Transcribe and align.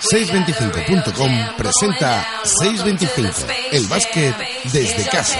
625.com 0.00 1.56
presenta 1.56 2.42
625, 2.44 3.46
el 3.72 3.86
básquet 3.86 4.36
desde 4.70 5.08
casa. 5.08 5.38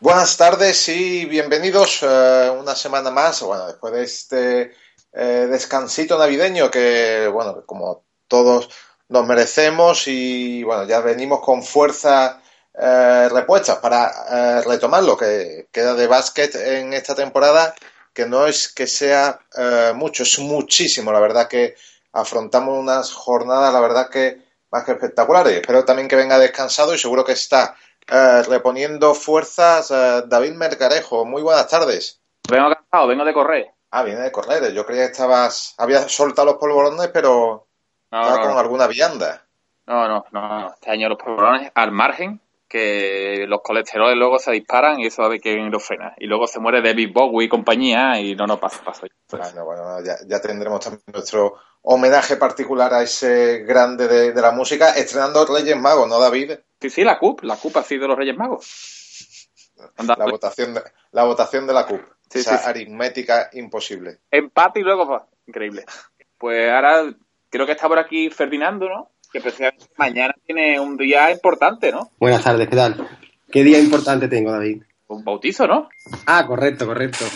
Buenas 0.00 0.36
tardes 0.38 0.88
y 0.88 1.26
bienvenidos 1.26 2.02
uh, 2.02 2.52
una 2.58 2.74
semana 2.74 3.10
más, 3.10 3.42
bueno, 3.42 3.66
después 3.66 3.92
de 3.92 4.02
este 4.02 4.72
eh, 5.12 5.46
descansito 5.50 6.18
navideño 6.18 6.70
que, 6.70 7.28
bueno, 7.30 7.64
como 7.66 8.06
todos 8.28 8.70
nos 9.08 9.26
merecemos 9.26 10.08
y, 10.08 10.62
bueno, 10.62 10.84
ya 10.84 11.00
venimos 11.00 11.40
con 11.40 11.62
fuerza 11.62 12.40
eh, 12.78 13.28
repuestas 13.32 13.78
para 13.78 14.10
eh, 14.30 14.62
retomar 14.66 15.02
lo 15.02 15.16
que 15.16 15.68
queda 15.72 15.94
de 15.94 16.06
básquet 16.06 16.54
en 16.54 16.92
esta 16.92 17.14
temporada, 17.14 17.74
que 18.12 18.26
no 18.26 18.46
es 18.46 18.72
que 18.72 18.86
sea 18.86 19.40
eh, 19.56 19.92
mucho, 19.94 20.22
es 20.24 20.38
muchísimo, 20.38 21.12
la 21.12 21.20
verdad 21.20 21.48
que 21.48 21.74
afrontamos 22.12 22.78
unas 22.78 23.12
jornadas, 23.12 23.72
la 23.72 23.80
verdad 23.80 24.08
que 24.08 24.42
más 24.70 24.84
que 24.84 24.92
espectaculares. 24.92 25.54
Espero 25.54 25.84
también 25.84 26.08
que 26.08 26.16
venga 26.16 26.38
descansado 26.38 26.94
y 26.94 26.98
seguro 26.98 27.24
que 27.24 27.32
está 27.32 27.76
eh, 28.08 28.42
reponiendo 28.48 29.14
fuerzas 29.14 29.90
eh, 29.90 30.22
David 30.26 30.52
Mercarejo. 30.54 31.24
Muy 31.24 31.42
buenas 31.42 31.68
tardes. 31.68 32.20
Vengo 32.50 32.70
cansado, 32.74 33.06
vengo 33.06 33.24
de 33.24 33.34
correr. 33.34 33.66
Ah, 33.90 34.02
viene 34.02 34.20
de 34.20 34.32
correr. 34.32 34.72
Yo 34.72 34.84
creía 34.84 35.06
que 35.06 35.12
estabas, 35.12 35.74
habías 35.78 36.10
soltado 36.10 36.46
los 36.46 36.56
polvorones, 36.56 37.08
pero 37.12 37.66
No, 38.10 38.20
estaba 38.20 38.36
no, 38.38 38.42
con 38.42 38.52
no. 38.54 38.58
alguna 38.60 38.86
vianda. 38.86 39.42
No, 39.86 40.08
no, 40.08 40.24
no, 40.32 40.48
no. 40.60 40.72
Este 40.74 40.90
año 40.90 41.08
los 41.08 41.18
polvorones 41.18 41.70
al 41.74 41.92
margen, 41.92 42.40
que 42.68 43.44
los 43.46 43.60
colesteroles 43.62 44.16
luego 44.16 44.38
se 44.38 44.52
disparan 44.52 45.00
y 45.00 45.06
eso 45.06 45.22
va 45.22 45.28
a 45.28 45.30
ver 45.30 45.40
que 45.40 45.54
lo 45.56 45.80
frena. 45.80 46.14
Y 46.18 46.26
luego 46.26 46.46
se 46.46 46.60
muere 46.60 46.82
David 46.82 47.12
Bowie 47.12 47.46
y 47.46 47.48
compañía 47.48 48.20
y 48.20 48.34
no 48.34 48.46
nos 48.46 48.58
pasa, 48.58 48.82
pasa. 48.84 49.06
Bueno, 49.30 49.64
bueno, 49.64 50.04
ya, 50.04 50.16
ya 50.26 50.40
tendremos 50.40 50.80
también 50.80 51.02
nuestro 51.12 51.54
homenaje 51.82 52.36
particular 52.36 52.92
a 52.92 53.02
ese 53.02 53.58
grande 53.58 54.08
de, 54.08 54.32
de 54.32 54.42
la 54.42 54.50
música, 54.50 54.90
estrenando 54.90 55.46
Reyes 55.46 55.76
Magos, 55.76 56.08
¿no, 56.08 56.18
David? 56.18 56.52
Sí, 56.80 56.90
sí, 56.90 57.04
la 57.04 57.18
CUP, 57.18 57.42
la 57.42 57.56
CUP 57.56 57.76
ha 57.76 57.82
sido 57.82 58.08
los 58.08 58.18
Reyes 58.18 58.36
Magos. 58.36 59.48
La 59.98 60.24
votación 60.24 60.74
de 60.74 60.82
la, 61.12 61.24
votación 61.24 61.66
de 61.66 61.72
la 61.74 61.86
CUP. 61.86 62.00
Sí, 62.30 62.40
esa 62.40 62.56
sí, 62.56 62.64
sí. 62.64 62.70
aritmética 62.70 63.50
imposible. 63.52 64.18
empate 64.30 64.80
y 64.80 64.82
luego. 64.82 65.28
Increíble. 65.46 65.84
Pues 66.38 66.70
ahora 66.70 67.14
creo 67.50 67.66
que 67.66 67.72
está 67.72 67.88
por 67.88 67.98
aquí 67.98 68.30
Ferdinando, 68.30 68.88
¿no? 68.88 69.12
Que 69.36 69.42
precisamente 69.42 69.84
mañana 69.98 70.34
tiene 70.46 70.80
un 70.80 70.96
día 70.96 71.30
importante, 71.30 71.92
¿no? 71.92 72.10
Buenas 72.18 72.42
tardes, 72.42 72.66
¿qué 72.70 72.76
tal? 72.76 73.06
¿Qué 73.52 73.62
día 73.62 73.78
importante 73.78 74.28
tengo, 74.28 74.50
David? 74.50 74.82
Un 75.08 75.22
bautizo, 75.24 75.66
¿no? 75.66 75.90
Ah, 76.24 76.46
correcto, 76.46 76.86
correcto. 76.86 77.26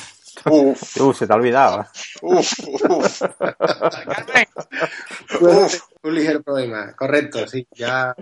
Uf, 0.46 0.96
Uh, 0.98 1.12
se 1.12 1.26
te 1.26 1.32
ha 1.34 1.36
olvidado. 1.36 1.84
uf, 2.22 2.52
uf. 2.88 3.22
Bueno, 5.42 5.66
un 6.02 6.14
ligero 6.14 6.42
problema, 6.42 6.94
correcto, 6.96 7.46
sí. 7.46 7.66
Ya, 7.72 8.14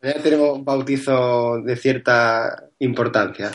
ya 0.00 0.22
tenemos 0.22 0.58
un 0.58 0.64
bautizo 0.64 1.60
de 1.62 1.74
cierta 1.74 2.62
importancia. 2.78 3.50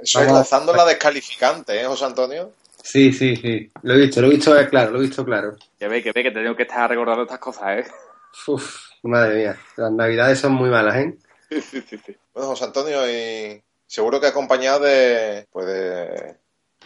Eso 0.00 0.20
es 0.20 0.30
lanzando 0.30 0.72
la 0.72 0.84
descalificante, 0.84 1.80
¿eh, 1.80 1.84
José 1.86 2.04
Antonio? 2.04 2.52
Sí, 2.80 3.12
sí, 3.12 3.34
sí. 3.34 3.72
Lo 3.82 3.94
he 3.94 4.02
visto, 4.02 4.20
lo 4.20 4.28
he 4.28 4.30
visto 4.30 4.56
eh, 4.56 4.68
claro, 4.68 4.92
lo 4.92 4.98
he 5.00 5.02
visto 5.02 5.24
claro. 5.24 5.56
Que 5.76 5.88
ve, 5.88 6.00
que 6.00 6.12
ve, 6.12 6.22
que 6.22 6.30
tengo 6.30 6.54
que 6.54 6.62
estar 6.62 6.88
recordando 6.88 7.24
estas 7.24 7.40
cosas, 7.40 7.78
¿eh? 7.80 7.84
Uf, 8.46 8.90
madre 9.02 9.36
mía. 9.36 9.56
Las 9.76 9.92
navidades 9.92 10.38
son 10.38 10.52
muy 10.52 10.70
malas, 10.70 10.96
¿eh? 10.96 11.18
Sí, 11.50 11.60
sí, 11.60 11.80
sí. 11.82 11.98
sí. 11.98 12.16
Bueno, 12.34 12.50
José 12.50 12.64
Antonio, 12.64 13.10
y 13.10 13.62
seguro 13.86 14.20
que 14.20 14.26
acompañado 14.26 14.80
de, 14.80 15.46
pues 15.50 15.66
de, 15.66 16.36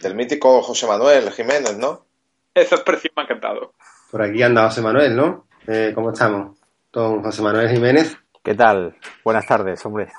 del 0.01 0.15
mítico 0.15 0.61
José 0.61 0.87
Manuel 0.87 1.31
Jiménez, 1.31 1.77
¿no? 1.77 2.05
Esa 2.53 2.75
expresión 2.75 3.13
me 3.15 3.23
ha 3.23 3.25
encantado. 3.25 3.73
Por 4.11 4.21
aquí 4.21 4.41
anda 4.43 4.65
José 4.65 4.81
Manuel, 4.81 5.15
¿no? 5.15 5.47
Eh, 5.67 5.91
¿Cómo 5.93 6.11
estamos? 6.11 6.57
Don 6.91 7.23
José 7.23 7.41
Manuel 7.41 7.69
Jiménez. 7.69 8.17
¿Qué 8.43 8.55
tal? 8.55 8.97
Buenas 9.23 9.45
tardes, 9.45 9.85
hombre. 9.85 10.11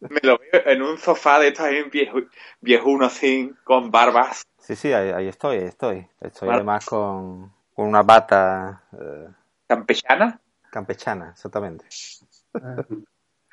Me 0.00 0.20
lo 0.22 0.38
veo 0.38 0.62
en 0.66 0.82
un 0.82 0.98
sofá 0.98 1.38
de 1.38 1.48
estos 1.48 1.64
ahí 1.64 1.82
viejo, 1.84 2.18
viejuno 2.60 3.06
así, 3.06 3.50
con 3.64 3.90
barbas. 3.90 4.42
Sí, 4.58 4.76
sí, 4.76 4.92
ahí, 4.92 5.10
ahí 5.10 5.28
estoy, 5.28 5.56
ahí 5.58 5.64
estoy. 5.64 6.06
Estoy 6.20 6.50
además 6.50 6.84
con, 6.84 7.52
con 7.74 7.86
una 7.86 8.02
bata 8.02 8.82
eh, 8.92 9.28
Campechana. 9.66 10.38
Campechana, 10.70 11.30
exactamente. 11.32 11.86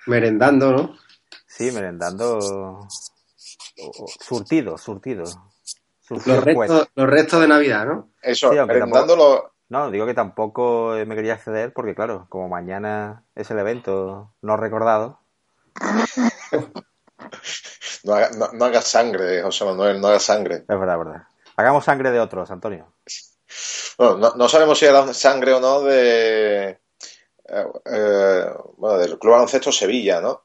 Merendando, 0.05 0.72
¿no? 0.72 0.95
Sí, 1.47 1.72
merendando 1.72 2.88
surtido, 4.22 4.78
surtido. 4.78 5.25
Surtido 6.01 6.35
Los 6.35 6.44
pues. 6.53 6.69
restos, 6.69 6.89
los 6.95 7.09
restos 7.09 7.41
de 7.41 7.47
Navidad, 7.47 7.85
¿no? 7.85 8.09
Eso, 8.22 8.51
Sí, 8.51 8.55
merendándolo, 8.55 9.51
No, 9.69 9.91
digo 9.91 10.05
que 10.05 10.13
tampoco 10.13 10.94
me 11.05 11.16
quería 11.16 11.33
acceder 11.33 11.73
porque, 11.73 11.95
claro, 11.95 12.28
como 12.29 12.47
mañana 12.47 13.23
es 13.35 13.51
el 13.51 13.59
evento 13.59 14.34
no 14.41 14.57
recordado, 14.57 15.19
no, 18.03 18.13
haga- 18.13 18.29
no, 18.38 18.47
no 18.53 18.66
hagas 18.66 18.88
sangre, 18.88 19.41
José 19.41 19.66
Manuel, 19.66 19.99
no 20.01 20.07
hagas 20.07 20.23
sangre. 20.23 20.55
es 20.57 20.67
verdad, 20.67 20.99
es 20.99 21.05
verdad. 21.05 21.23
Hagamos 21.57 21.85
sangre 21.85 22.11
de 22.11 22.19
otros, 22.19 22.51
Antonio. 22.51 22.94
Bueno, 23.97 24.17
no, 24.17 24.35
no 24.35 24.49
sabemos 24.49 24.78
si 24.78 24.85
era 24.85 25.11
sangre 25.13 25.53
o 25.53 25.59
no 25.59 25.81
de, 25.81 26.79
eh, 27.47 27.66
eh, 27.85 28.46
bueno, 28.78 28.97
del 28.97 29.18
Club 29.19 29.34
Baloncesto 29.34 29.72
Sevilla, 29.72 30.22
¿no? 30.22 30.44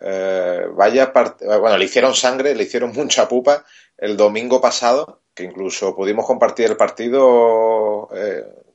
Eh, 0.00 0.66
vaya 0.74 1.12
part- 1.12 1.42
bueno, 1.60 1.76
le 1.76 1.84
hicieron 1.84 2.14
sangre, 2.14 2.54
le 2.54 2.62
hicieron 2.64 2.92
mucha 2.94 3.28
pupa 3.28 3.64
el 3.96 4.16
domingo 4.16 4.60
pasado, 4.60 5.20
que 5.34 5.44
incluso 5.44 5.94
pudimos 5.94 6.26
compartir 6.26 6.66
el 6.66 6.76
partido 6.76 8.08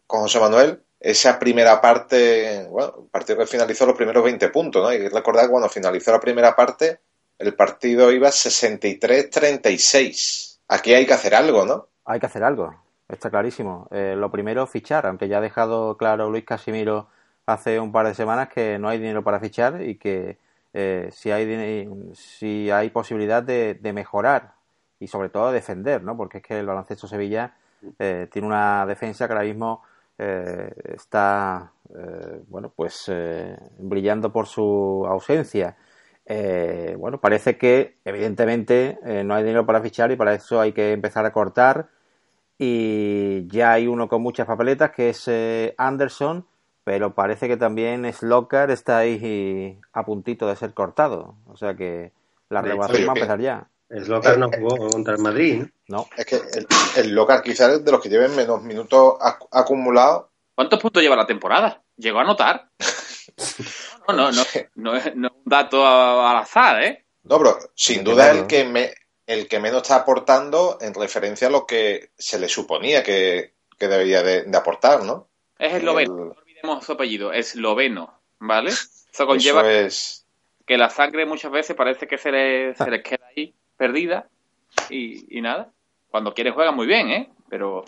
con 0.08 0.22
José 0.22 0.40
Manuel. 0.40 0.82
Esa 1.00 1.38
primera 1.38 1.82
parte, 1.82 2.66
bueno, 2.70 3.08
partido 3.12 3.40
que 3.40 3.46
finalizó 3.46 3.86
los 3.86 3.96
primeros 3.96 4.24
20 4.24 4.50
puntos, 4.50 4.82
¿no? 4.84 4.90
Que 4.90 5.10
recordar 5.10 5.46
que 5.46 5.52
cuando 5.52 5.70
finalizó 5.70 6.12
la 6.12 6.20
primera 6.20 6.56
parte, 6.56 7.00
el 7.40 7.56
partido 7.56 8.12
iba 8.12 8.32
63-36. 8.32 10.60
Aquí 10.70 10.94
hay 10.94 11.06
que 11.06 11.14
hacer 11.14 11.36
algo, 11.36 11.66
¿no? 11.66 11.90
Hay 12.06 12.20
que 12.20 12.26
hacer 12.26 12.44
algo, 12.44 12.74
está 13.10 13.30
clarísimo. 13.30 13.88
Lo 13.92 14.32
primero, 14.32 14.66
fichar, 14.68 15.06
aunque 15.06 15.28
ya 15.28 15.40
ha 15.40 15.42
dejado 15.42 15.98
claro 15.98 16.30
Luis 16.30 16.46
Casimiro 16.46 17.08
hace 17.46 17.80
un 17.80 17.92
par 17.92 18.08
de 18.08 18.14
semanas 18.14 18.50
que 18.50 18.80
no 18.80 18.90
hay 18.90 19.00
dinero 19.00 19.24
para 19.24 19.40
fichar 19.40 19.82
y 19.82 19.96
que 19.96 20.38
eh, 20.74 21.10
si, 21.12 21.32
hay, 21.32 21.88
si 22.14 22.72
hay 22.72 22.90
posibilidad 22.90 23.44
de, 23.44 23.80
mejorar 23.94 24.54
y 25.00 25.08
sobre 25.08 25.30
todo 25.30 25.48
de 25.48 25.56
defender, 25.56 26.04
¿no? 26.04 26.16
Porque 26.18 26.38
es 26.38 26.44
que 26.44 26.60
el 26.60 26.66
baloncesto 26.66 27.08
Sevilla 27.08 27.56
eh, 28.00 28.28
tiene 28.32 28.48
una 28.48 28.86
defensa 28.86 29.28
que 29.28 29.34
ahora 29.34 29.46
mismo 29.46 29.84
eh, 30.18 30.72
está, 30.96 31.74
eh, 31.94 32.42
bueno, 32.48 32.72
pues 32.76 33.06
eh, 33.08 33.58
brillando 33.80 34.32
por 34.32 34.48
su 34.48 35.06
ausencia. 35.08 35.78
Bueno, 36.98 37.20
parece 37.20 37.58
que 37.58 37.98
evidentemente 38.06 38.98
no 39.26 39.36
hay 39.36 39.44
dinero 39.44 39.66
para 39.66 39.82
fichar 39.82 40.12
y 40.12 40.16
para 40.16 40.34
eso 40.34 40.62
hay 40.62 40.72
que 40.72 40.94
empezar 40.94 41.26
a 41.26 41.34
cortar. 41.34 41.90
Y 42.58 43.48
ya 43.48 43.74
hay 43.74 43.88
uno 43.88 44.08
con 44.08 44.22
muchas 44.22 44.48
papeletas 44.48 44.92
que 44.92 45.10
es 45.10 45.30
Anderson, 45.78 46.48
pero 46.84 47.14
parece 47.14 47.48
que 47.48 47.58
también 47.58 48.12
Slocar 48.14 48.72
está 48.72 48.98
ahí 49.00 49.80
a 49.94 50.04
puntito 50.06 50.48
de 50.48 50.56
ser 50.56 50.74
cortado. 50.74 51.36
O 51.48 51.56
sea 51.58 51.76
que 51.76 52.12
la 52.50 52.62
renovación 52.62 53.08
va 53.08 53.12
a 53.14 53.16
empezar 53.16 53.40
ya. 53.40 53.68
Slocar 53.90 54.38
no 54.40 54.50
jugó 54.52 54.90
contra 54.90 55.14
el 55.14 55.20
Madrid, 55.22 55.64
¿no? 55.88 55.98
No, 56.00 56.08
Es 56.18 56.26
que 56.26 56.36
el, 56.38 56.68
el 56.98 57.12
Locar 57.14 57.44
quizás 57.44 57.74
es 57.74 57.86
de 57.86 57.92
los 57.92 58.02
que 58.02 58.10
lleven 58.10 58.36
menos 58.36 58.62
minutos 58.64 59.14
ac- 59.20 59.48
acumulados. 59.52 60.26
¿Cuántos 60.56 60.80
puntos 60.80 61.02
lleva 61.04 61.16
la 61.16 61.26
temporada? 61.28 61.82
¿Llegó 61.98 62.20
a 62.20 62.24
anotar? 62.24 62.70
No, 64.08 64.14
no, 64.16 64.32
no, 64.32 64.44
no, 64.76 64.96
es, 64.96 65.16
no 65.16 65.28
es 65.30 65.34
un 65.34 65.42
dato 65.46 65.86
al 65.88 66.36
azar, 66.38 66.84
¿eh? 66.84 67.06
No, 67.24 67.38
pero 67.38 67.58
sin 67.74 68.04
duda 68.04 68.26
verlo. 68.28 68.42
el 68.42 68.48
que 68.48 68.66
me, 68.66 68.94
el 69.26 69.48
que 69.48 69.60
menos 69.62 69.84
está 69.84 69.96
aportando 69.96 70.78
en 70.82 70.94
referencia 70.94 71.48
a 71.48 71.52
lo 71.52 71.66
que 71.66 72.12
se 72.18 72.38
le 72.38 72.50
suponía 72.50 73.02
que, 73.02 73.54
que 73.80 73.88
debería 73.88 74.22
de, 74.22 74.44
de 74.44 74.58
aportar, 74.58 75.04
¿no? 75.06 75.30
Es 75.58 75.74
esloveno, 75.74 76.36
Su 76.82 76.94
apellido, 76.94 77.34
esloveno, 77.34 78.14
¿vale? 78.40 78.70
Eso 78.70 79.26
conlleva 79.28 79.62
Eso 79.62 79.70
es. 79.70 80.26
que 80.66 80.78
la 80.78 80.90
sangre 80.90 81.26
muchas 81.26 81.52
veces 81.52 81.76
parece 81.76 82.08
que 82.08 82.18
se 82.18 82.32
les, 82.32 82.78
se 82.84 82.90
les 82.90 83.04
queda 83.04 83.26
ahí 83.36 83.54
perdida 83.76 84.28
y, 84.90 85.38
y 85.38 85.42
nada. 85.42 85.72
Cuando 86.10 86.34
quiere 86.34 86.52
juega 86.52 86.72
muy 86.72 86.88
bien, 86.88 87.10
¿eh? 87.10 87.30
Pero, 87.50 87.84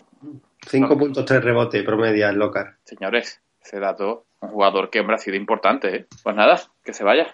5.3 0.70 1.42
rebote 1.42 1.84
promedia 1.84 2.30
el 2.30 2.36
Slocar. 2.36 2.76
señores, 2.84 3.42
ese 3.64 3.80
dato, 3.80 4.26
un 4.42 4.50
jugador 4.50 4.90
que 4.90 5.00
hombre 5.00 5.16
ha 5.16 5.20
sido 5.20 5.38
importante, 5.38 5.96
¿eh? 5.96 6.06
Pues 6.22 6.36
nada, 6.36 6.62
que 6.84 6.94
se 6.94 7.04
vaya. 7.06 7.34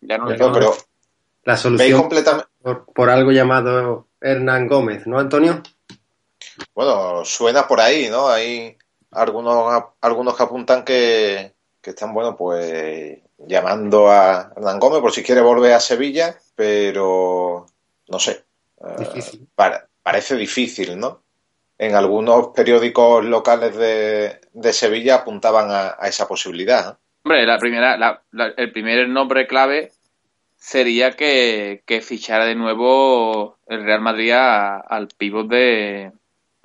Ya 0.00 0.16
no 0.16 0.26
pero 0.52 0.74
La 1.44 1.56
solución 1.56 2.00
completamente. 2.00 2.48
por, 2.62 2.86
por 2.86 3.10
algo 3.10 3.32
llamado 3.32 4.06
Hernán 4.20 4.66
Gómez, 4.66 5.06
¿no, 5.06 5.18
Antonio? 5.18 5.62
Bueno, 6.74 7.24
suena 7.24 7.66
por 7.68 7.80
ahí, 7.80 8.08
¿no? 8.08 8.28
Hay 8.28 8.77
algunos, 9.10 9.84
algunos 10.00 10.36
que 10.36 10.42
apuntan 10.42 10.84
que, 10.84 11.52
que 11.80 11.90
están, 11.90 12.12
bueno, 12.12 12.36
pues 12.36 13.18
llamando 13.38 14.10
a 14.10 14.52
Hernán 14.56 14.80
Gómez 14.80 15.00
por 15.00 15.12
si 15.12 15.22
quiere 15.22 15.40
volver 15.40 15.72
a 15.72 15.80
Sevilla, 15.80 16.36
pero 16.54 17.66
no 18.08 18.18
sé. 18.18 18.44
Difícil. 18.98 19.48
parece 20.02 20.36
difícil, 20.36 20.98
¿no? 20.98 21.22
En 21.78 21.94
algunos 21.94 22.48
periódicos 22.48 23.24
locales 23.24 23.76
de, 23.76 24.40
de 24.52 24.72
Sevilla 24.72 25.16
apuntaban 25.16 25.68
a, 25.70 26.06
esa 26.08 26.26
posibilidad. 26.26 26.98
Hombre, 27.22 27.46
la 27.46 27.58
primera, 27.58 28.22
el 28.56 28.72
primer 28.72 29.08
nombre 29.08 29.46
clave 29.46 29.92
sería 30.56 31.12
que, 31.12 31.82
fichara 32.02 32.46
de 32.46 32.56
nuevo 32.56 33.58
el 33.66 33.84
Real 33.84 34.00
Madrid 34.00 34.32
al 34.32 35.08
pívot 35.16 35.48
de, 35.48 36.12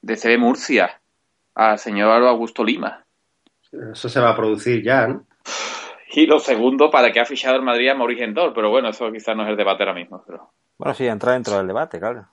de 0.01 0.16
CB 0.16 0.39
Murcia, 0.39 1.00
al 1.55 1.77
señor 1.77 2.23
Augusto 2.23 2.63
Lima. 2.63 3.03
Eso 3.71 4.09
se 4.09 4.19
va 4.19 4.31
a 4.31 4.35
producir 4.35 4.83
ya, 4.83 5.07
¿no? 5.07 5.25
Y 6.15 6.27
lo 6.27 6.38
segundo, 6.39 6.91
para 6.91 7.11
que 7.11 7.19
ha 7.19 7.25
fichado 7.25 7.55
el 7.55 7.63
Madrid 7.63 7.89
a 7.89 7.95
Mauricio 7.95 8.25
Endor, 8.25 8.53
pero 8.53 8.69
bueno, 8.69 8.89
eso 8.89 9.11
quizás 9.11 9.35
no 9.35 9.44
es 9.44 9.50
el 9.50 9.57
debate 9.57 9.83
ahora 9.83 9.95
mismo. 9.95 10.23
Pero... 10.25 10.51
Bueno, 10.77 10.94
sí, 10.94 11.07
entra 11.07 11.33
dentro 11.33 11.57
del 11.57 11.67
debate, 11.67 12.00
claro. 12.00 12.27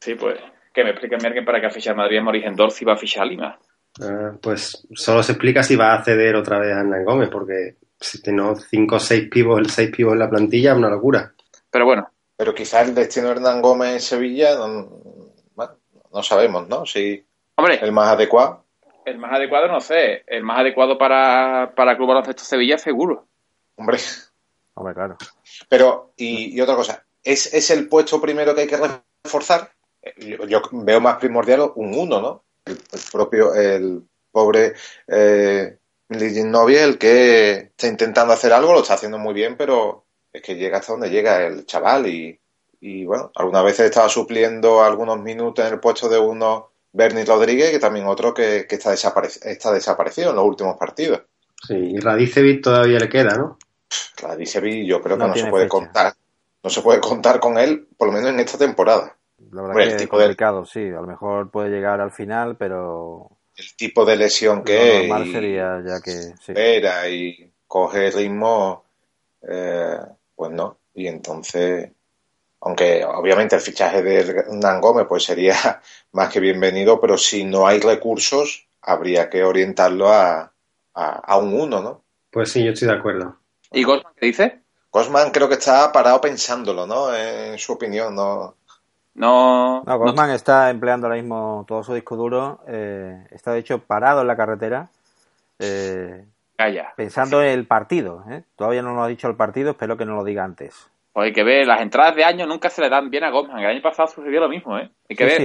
Sí, 0.00 0.14
pues 0.14 0.38
que 0.72 0.84
me 0.84 0.90
explique 0.90 1.16
alguien 1.16 1.44
para 1.44 1.60
qué 1.60 1.66
ha 1.66 1.70
fichado 1.70 1.94
el 1.94 2.02
Madrid 2.02 2.18
a 2.18 2.22
Mauricio 2.22 2.48
Endor 2.48 2.70
si 2.70 2.84
va 2.84 2.92
a 2.92 2.96
fichar 2.96 3.24
a 3.24 3.26
Lima. 3.26 3.58
Ah, 4.00 4.32
pues 4.40 4.86
solo 4.94 5.22
se 5.24 5.32
explica 5.32 5.64
si 5.64 5.74
va 5.74 5.94
a 5.94 6.04
ceder 6.04 6.36
otra 6.36 6.60
vez 6.60 6.72
a 6.72 6.80
Hernán 6.80 7.04
Gómez, 7.04 7.28
porque 7.30 7.76
si 7.98 8.22
tiene 8.22 8.42
5 8.54 8.94
o 8.94 9.00
6 9.00 9.28
pivos, 9.28 9.58
el 9.58 9.70
6 9.70 9.90
pivos 9.90 10.12
en 10.12 10.20
la 10.20 10.30
plantilla 10.30 10.72
es 10.72 10.78
una 10.78 10.90
locura. 10.90 11.32
Pero 11.70 11.84
bueno. 11.84 12.08
Pero 12.36 12.54
quizás 12.54 12.86
el 12.86 12.94
destino 12.94 13.26
de 13.26 13.32
Hernán 13.32 13.60
Gómez 13.60 13.94
en 13.94 14.00
Sevilla, 14.00 14.54
no, 14.56 14.88
no 16.12 16.22
sabemos, 16.22 16.68
¿no? 16.68 16.86
Si 16.86 17.26
Hombre, 17.58 17.80
el 17.82 17.90
más 17.90 18.12
adecuado. 18.12 18.64
El 19.04 19.18
más 19.18 19.32
adecuado 19.32 19.66
no 19.66 19.80
sé. 19.80 20.22
El 20.28 20.44
más 20.44 20.60
adecuado 20.60 20.96
para, 20.96 21.72
para 21.74 21.90
el 21.90 21.96
Club 21.96 22.10
Baloncesto 22.10 22.44
Sevilla, 22.44 22.78
seguro. 22.78 23.26
Hombre. 23.74 23.98
Hombre, 24.74 24.94
claro. 24.94 25.16
Pero, 25.68 26.12
y, 26.16 26.60
otra 26.60 26.76
cosa, 26.76 27.04
¿es, 27.20 27.52
¿es 27.52 27.68
el 27.70 27.88
puesto 27.88 28.20
primero 28.20 28.54
que 28.54 28.60
hay 28.60 28.66
que 28.68 28.78
reforzar? 29.24 29.72
Yo, 30.46 30.62
veo 30.70 31.00
más 31.00 31.16
primordial 31.16 31.72
un 31.74 31.94
uno, 31.94 32.20
¿no? 32.20 32.44
El, 32.64 32.78
propio, 33.10 33.52
el 33.52 34.04
pobre 34.30 34.74
eh, 35.08 35.78
Novia, 36.10 36.84
el 36.84 36.96
que 36.96 37.50
está 37.54 37.88
intentando 37.88 38.34
hacer 38.34 38.52
algo, 38.52 38.72
lo 38.72 38.82
está 38.82 38.94
haciendo 38.94 39.18
muy 39.18 39.34
bien, 39.34 39.56
pero 39.56 40.04
es 40.32 40.42
que 40.42 40.54
llega 40.54 40.78
hasta 40.78 40.92
donde 40.92 41.10
llega 41.10 41.44
el 41.44 41.66
chaval 41.66 42.06
y, 42.06 42.38
y 42.80 43.04
bueno, 43.04 43.32
algunas 43.34 43.64
veces 43.64 43.86
estaba 43.86 44.08
supliendo 44.08 44.80
algunos 44.80 45.18
minutos 45.18 45.66
en 45.66 45.72
el 45.72 45.80
puesto 45.80 46.08
de 46.08 46.20
uno 46.20 46.67
Bernie 46.92 47.24
Rodríguez, 47.24 47.70
que 47.70 47.78
también 47.78 48.06
otro 48.06 48.32
que, 48.32 48.66
está, 48.68 48.94
está 48.94 49.72
desaparecido 49.72 50.30
en 50.30 50.36
los 50.36 50.44
últimos 50.44 50.76
partidos. 50.76 51.22
Sí, 51.66 51.74
y 51.74 51.98
Radicevic 51.98 52.62
todavía 52.62 52.98
le 52.98 53.08
queda, 53.08 53.36
¿no? 53.36 53.58
Radicevic 54.20 54.86
yo 54.86 55.00
creo 55.00 55.18
que 55.18 55.26
no, 55.26 55.34
se 55.34 55.46
puede 55.46 55.68
contar. 55.68 56.14
No 56.62 56.70
se 56.70 56.82
puede 56.82 57.00
contar 57.00 57.40
con 57.40 57.58
él, 57.58 57.86
por 57.96 58.08
lo 58.08 58.14
menos 58.14 58.30
en 58.30 58.40
esta 58.40 58.58
temporada. 58.58 59.16
La 59.52 59.62
verdad 59.62 59.96
que 59.96 60.04
es 60.04 60.08
complicado, 60.08 60.64
sí. 60.64 60.88
A 60.88 61.00
lo 61.00 61.06
mejor 61.06 61.50
puede 61.50 61.70
llegar 61.70 62.00
al 62.00 62.10
final, 62.10 62.56
pero... 62.56 63.30
El 63.56 63.74
tipo 63.76 64.04
de 64.04 64.16
lesión 64.16 64.62
que 64.62 65.02
es. 65.02 65.08
normal 65.08 65.32
sería 65.32 65.82
ya 65.84 66.00
que... 66.00 66.12
Sí. 66.12 66.52
Espera 66.52 67.08
y 67.08 67.50
coge 67.66 68.10
ritmo, 68.10 68.84
eh, 69.42 69.98
pues 70.34 70.50
no. 70.52 70.78
Y 70.94 71.06
entonces 71.06 71.90
aunque 72.60 73.04
obviamente 73.04 73.56
el 73.56 73.62
fichaje 73.62 74.02
de 74.02 74.44
Nan 74.52 74.80
Gómez 74.80 75.06
pues 75.08 75.24
sería 75.24 75.54
más 76.12 76.32
que 76.32 76.40
bienvenido, 76.40 77.00
pero 77.00 77.16
si 77.18 77.44
no 77.44 77.66
hay 77.66 77.80
recursos, 77.80 78.66
habría 78.82 79.30
que 79.30 79.44
orientarlo 79.44 80.12
a, 80.12 80.52
a, 80.94 81.38
un 81.38 81.54
uno, 81.54 81.80
¿no? 81.80 82.02
Pues 82.30 82.52
sí, 82.52 82.64
yo 82.64 82.72
estoy 82.72 82.88
de 82.88 82.94
acuerdo. 82.94 83.36
¿Y 83.72 83.84
Gosman 83.84 84.12
qué 84.16 84.26
dice? 84.26 84.60
Gosman 84.90 85.30
creo 85.30 85.48
que 85.48 85.54
está 85.54 85.92
parado 85.92 86.20
pensándolo, 86.20 86.86
¿no? 86.86 87.14
En 87.14 87.58
su 87.58 87.72
opinión, 87.72 88.14
no. 88.14 88.54
No. 89.14 89.82
No, 89.84 89.98
Gosman 89.98 90.30
está 90.30 90.70
empleando 90.70 91.06
ahora 91.06 91.20
mismo 91.20 91.64
todo 91.68 91.82
su 91.82 91.94
disco 91.94 92.16
duro. 92.16 92.60
Eh, 92.66 93.26
está 93.30 93.52
de 93.52 93.60
hecho 93.60 93.78
parado 93.80 94.22
en 94.22 94.26
la 94.26 94.36
carretera. 94.36 94.88
Eh, 95.58 96.24
Calla. 96.56 96.92
Pensando 96.96 97.42
en 97.42 97.50
el 97.50 97.66
partido. 97.66 98.24
¿eh? 98.30 98.42
Todavía 98.56 98.82
no 98.82 98.94
lo 98.94 99.02
ha 99.02 99.08
dicho 99.08 99.28
el 99.28 99.36
partido, 99.36 99.70
espero 99.70 99.96
que 99.96 100.04
no 100.04 100.16
lo 100.16 100.24
diga 100.24 100.44
antes. 100.44 100.88
Pues 101.12 101.26
hay 101.26 101.32
que 101.32 101.44
ver, 101.44 101.66
las 101.66 101.80
entradas 101.80 102.14
de 102.14 102.24
año 102.24 102.46
nunca 102.46 102.70
se 102.70 102.80
le 102.80 102.88
dan 102.88 103.10
bien 103.10 103.24
a 103.24 103.30
Gosman. 103.30 103.58
El 103.58 103.66
año 103.66 103.82
pasado 103.82 104.08
sucedió 104.08 104.40
lo 104.40 104.48
mismo, 104.48 104.78
¿eh? 104.78 104.90
Hay 105.08 105.16
que 105.16 105.24
ver. 105.24 105.42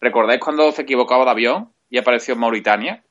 ¿Recordáis 0.00 0.40
cuando 0.40 0.70
se 0.72 0.82
equivocaba 0.82 1.24
de 1.24 1.30
avión 1.30 1.72
y 1.90 1.98
apareció 1.98 2.34
en 2.34 2.40
Mauritania? 2.40 3.04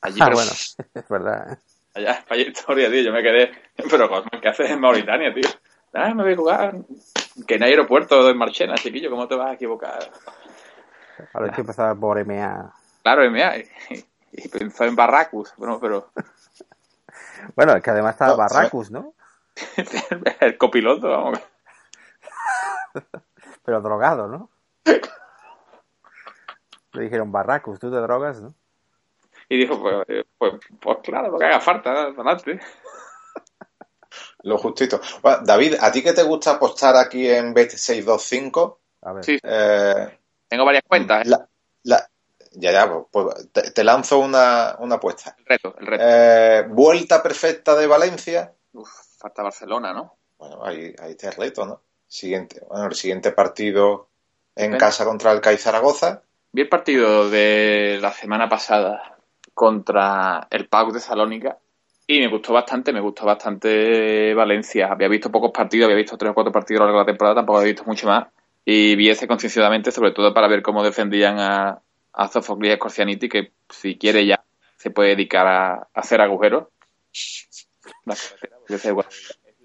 Allí, 0.00 0.18
ah, 0.20 0.30
bueno, 0.32 0.50
es 0.94 1.08
verdad. 1.08 1.52
¿eh? 1.52 1.56
Allá, 1.94 2.24
vaya 2.28 2.42
historia, 2.42 2.90
tío. 2.90 3.02
Yo 3.02 3.12
me 3.12 3.22
quedé. 3.22 3.52
Pero 3.90 4.08
Gosman, 4.08 4.40
¿qué 4.40 4.48
haces 4.48 4.70
en 4.70 4.80
Mauritania, 4.80 5.32
tío? 5.32 5.48
Ah, 5.92 6.12
me 6.12 6.24
voy 6.24 6.32
a 6.32 6.36
jugar. 6.36 6.74
Que 7.46 7.54
en 7.54 7.62
aeropuerto 7.62 8.26
de 8.26 8.34
Marchena, 8.34 8.74
chiquillo, 8.74 9.10
¿cómo 9.10 9.28
te 9.28 9.36
vas 9.36 9.50
a 9.50 9.54
equivocar? 9.54 10.10
Ahora 11.32 11.48
hay 11.48 11.54
que 11.54 11.60
empezar 11.60 11.96
por 11.96 12.24
MA. 12.24 12.72
Claro, 13.02 13.30
MA. 13.30 13.56
Y, 14.32 14.48
pensó 14.48 14.84
en 14.84 14.96
Barracus. 14.96 15.54
Bueno, 15.56 15.78
pero. 15.80 16.10
bueno, 17.56 17.76
es 17.76 17.82
que 17.82 17.90
además 17.90 18.14
estaba 18.14 18.34
Barracus, 18.34 18.90
¿no? 18.90 19.14
el 20.40 20.58
copiloto, 20.58 21.08
vamos. 21.08 21.40
Pero 23.64 23.80
drogado, 23.80 24.28
¿no? 24.28 24.50
Le 26.92 27.02
dijeron, 27.02 27.32
Barracus, 27.32 27.78
tú 27.78 27.90
te 27.90 27.96
drogas, 27.96 28.40
¿no? 28.40 28.54
Y 29.48 29.58
dijo, 29.58 29.80
pues, 29.80 30.24
pues, 30.38 30.52
pues 30.80 30.98
claro, 31.02 31.30
lo 31.30 31.38
que 31.38 31.44
haga 31.44 31.60
falta, 31.60 31.90
adelante. 32.04 32.60
Lo 34.42 34.58
justito. 34.58 35.00
David, 35.42 35.74
¿a 35.80 35.90
ti 35.90 36.02
que 36.02 36.12
te 36.12 36.22
gusta 36.22 36.52
apostar 36.52 36.96
aquí 36.96 37.28
en 37.28 37.54
Bet625? 37.54 38.76
A 39.02 39.12
ver. 39.12 39.24
Sí. 39.24 39.38
Eh, 39.42 40.18
Tengo 40.48 40.64
varias 40.64 40.84
cuentas. 40.86 41.26
¿eh? 41.26 41.30
La, 41.82 42.08
ya, 42.52 42.70
ya, 42.70 43.04
pues 43.10 43.50
te, 43.52 43.82
lanzo 43.82 44.18
una, 44.18 44.76
una 44.78 44.96
apuesta. 44.96 45.34
El 45.38 45.46
reto, 45.46 45.74
el 45.78 45.86
reto. 45.86 46.04
Eh, 46.06 46.66
vuelta 46.68 47.22
perfecta 47.22 47.74
de 47.74 47.86
Valencia. 47.86 48.54
Uf 48.72 49.13
falta 49.24 49.42
Barcelona, 49.42 49.94
¿no? 49.94 50.16
Bueno, 50.38 50.64
ahí, 50.64 50.94
ahí 50.98 51.12
está 51.12 51.28
el 51.30 51.36
reto, 51.36 51.64
¿no? 51.64 51.80
Siguiente, 52.06 52.60
bueno, 52.68 52.86
el 52.86 52.94
siguiente 52.94 53.32
partido 53.32 54.08
en 54.54 54.76
casa 54.76 55.06
contra 55.06 55.32
el 55.32 55.40
CAI 55.40 55.56
Zaragoza. 55.56 56.22
Vi 56.52 56.62
el 56.62 56.68
partido 56.68 57.30
de 57.30 57.98
la 58.02 58.12
semana 58.12 58.48
pasada 58.50 59.16
contra 59.54 60.46
el 60.50 60.68
PAUC 60.68 60.92
de 60.92 61.00
Salónica 61.00 61.58
y 62.06 62.20
me 62.20 62.28
gustó 62.28 62.52
bastante, 62.52 62.92
me 62.92 63.00
gustó 63.00 63.24
bastante 63.24 64.34
Valencia. 64.34 64.88
Había 64.92 65.08
visto 65.08 65.30
pocos 65.30 65.50
partidos, 65.52 65.86
había 65.86 65.96
visto 65.96 66.18
tres 66.18 66.30
o 66.30 66.34
cuatro 66.34 66.52
partidos 66.52 66.80
a 66.80 66.84
lo 66.84 66.86
largo 66.88 66.98
de 66.98 67.04
la 67.04 67.12
temporada, 67.12 67.36
tampoco 67.36 67.58
había 67.58 67.72
visto 67.72 67.84
mucho 67.84 68.06
más. 68.06 68.26
Y 68.62 68.94
vi 68.94 69.08
ese 69.08 69.26
concienciadamente, 69.26 69.90
sobre 69.90 70.12
todo 70.12 70.34
para 70.34 70.48
ver 70.48 70.62
cómo 70.62 70.84
defendían 70.84 71.38
a, 71.38 71.80
a 72.12 72.28
Sofocles 72.28 72.76
Scorcianiti, 72.76 73.28
que 73.28 73.52
si 73.70 73.96
quiere 73.96 74.26
ya 74.26 74.44
se 74.76 74.90
puede 74.90 75.10
dedicar 75.10 75.46
a 75.46 75.88
hacer 75.94 76.20
agujeros 76.20 76.68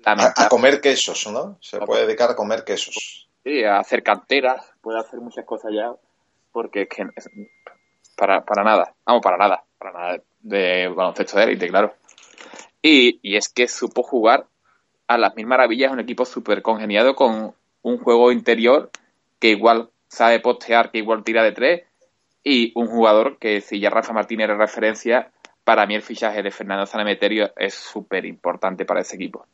a, 0.06 0.50
comer 0.50 0.82
quesos, 0.82 1.28
¿no? 1.32 1.58
Se 1.62 1.80
puede 1.80 2.06
dedicar 2.06 2.32
a 2.32 2.36
comer 2.36 2.64
quesos. 2.64 3.28
Sí, 3.44 3.64
a 3.64 3.80
hacer 3.80 4.04
canteras, 4.04 4.74
puede 4.82 5.00
hacer 5.00 5.20
muchas 5.20 5.46
cosas 5.46 5.72
ya, 5.74 5.94
porque 6.52 6.84
es 6.84 6.90
que 6.90 7.06
para, 8.16 8.44
para 8.44 8.64
nada, 8.64 8.94
vamos, 9.06 9.22
para 9.22 9.38
nada, 9.38 9.64
para 9.78 9.92
nada 9.92 10.24
de 10.42 10.88
baloncesto 10.90 11.38
de 11.38 11.44
élite, 11.44 11.68
claro. 11.68 11.94
Y, 12.82 13.20
y 13.22 13.36
es 13.36 13.50
que 13.50 13.68
supo 13.68 14.04
jugar 14.04 14.46
a 15.08 15.18
las 15.18 15.36
mil 15.36 15.48
maravillas 15.48 15.92
un 15.92 16.00
equipo 16.00 16.26
súper 16.26 16.62
congeniado 16.62 17.16
con 17.16 17.54
un 17.82 17.98
juego 17.98 18.32
interior 18.32 18.92
que 19.40 19.50
igual 19.50 19.90
sabe 20.08 20.40
postear, 20.40 20.92
que 20.92 21.00
igual 21.00 21.24
tira 21.24 21.44
de 21.44 21.52
tres, 21.52 21.84
y 22.44 22.72
un 22.76 22.88
jugador 22.88 23.38
que 23.38 23.62
si 23.62 23.80
ya 23.80 23.90
Rafa 23.90 24.14
Martínez 24.14 24.46
era 24.46 24.58
referencia, 24.58 25.32
para 25.70 25.86
mí 25.86 25.94
el 25.94 26.02
fichaje 26.02 26.42
de 26.42 26.50
Fernando 26.50 26.88
Sanemeterio 26.88 27.52
es 27.56 27.76
súper 27.76 28.26
importante 28.26 28.86
para 28.86 29.02
ese 29.02 29.18
equipo. 29.18 29.46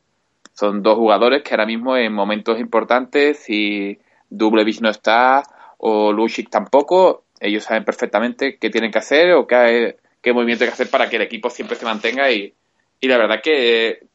Son 0.54 0.82
dos 0.82 0.96
jugadores 0.96 1.44
que 1.44 1.54
ahora 1.54 1.66
mismo 1.66 1.98
en 1.98 2.14
momentos 2.14 2.58
importantes, 2.58 3.40
si 3.40 4.00
Dublevich 4.30 4.80
no 4.80 4.90
está 4.90 5.44
o 5.78 6.14
Lucic 6.14 6.50
tampoco, 6.50 7.26
ellos 7.38 7.66
saben 7.66 7.84
perfectamente 7.84 8.58
qué 8.58 8.70
tienen 8.70 8.92
que 8.92 9.00
hacer 9.00 9.34
o 9.34 9.46
qué, 9.46 9.98
qué 10.22 10.32
movimiento 10.32 10.64
hay 10.64 10.70
que 10.70 10.76
hacer 10.76 10.90
para 10.90 11.10
que 11.10 11.18
el 11.18 11.24
equipo 11.24 11.50
siempre 11.50 11.76
se 11.76 11.84
mantenga 11.84 12.32
y, 12.32 12.54
y 13.02 13.08
la 13.10 13.18
verdad 13.18 13.42
que 13.44 14.08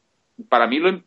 para 0.49 0.65
mí 0.65 0.79
lo, 0.79 1.03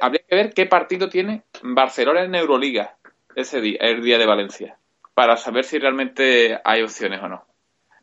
habría 0.00 0.22
que 0.26 0.34
ver 0.34 0.54
qué 0.54 0.64
partido 0.64 1.10
tiene 1.10 1.42
Barcelona 1.62 2.24
en 2.24 2.34
Euroliga 2.34 2.96
ese 3.36 3.60
día, 3.60 3.76
el 3.82 4.02
día 4.02 4.16
de 4.16 4.24
Valencia, 4.24 4.78
para 5.12 5.36
saber 5.36 5.64
si 5.64 5.78
realmente 5.78 6.58
hay 6.64 6.80
opciones 6.80 7.22
o 7.22 7.28
no. 7.28 7.44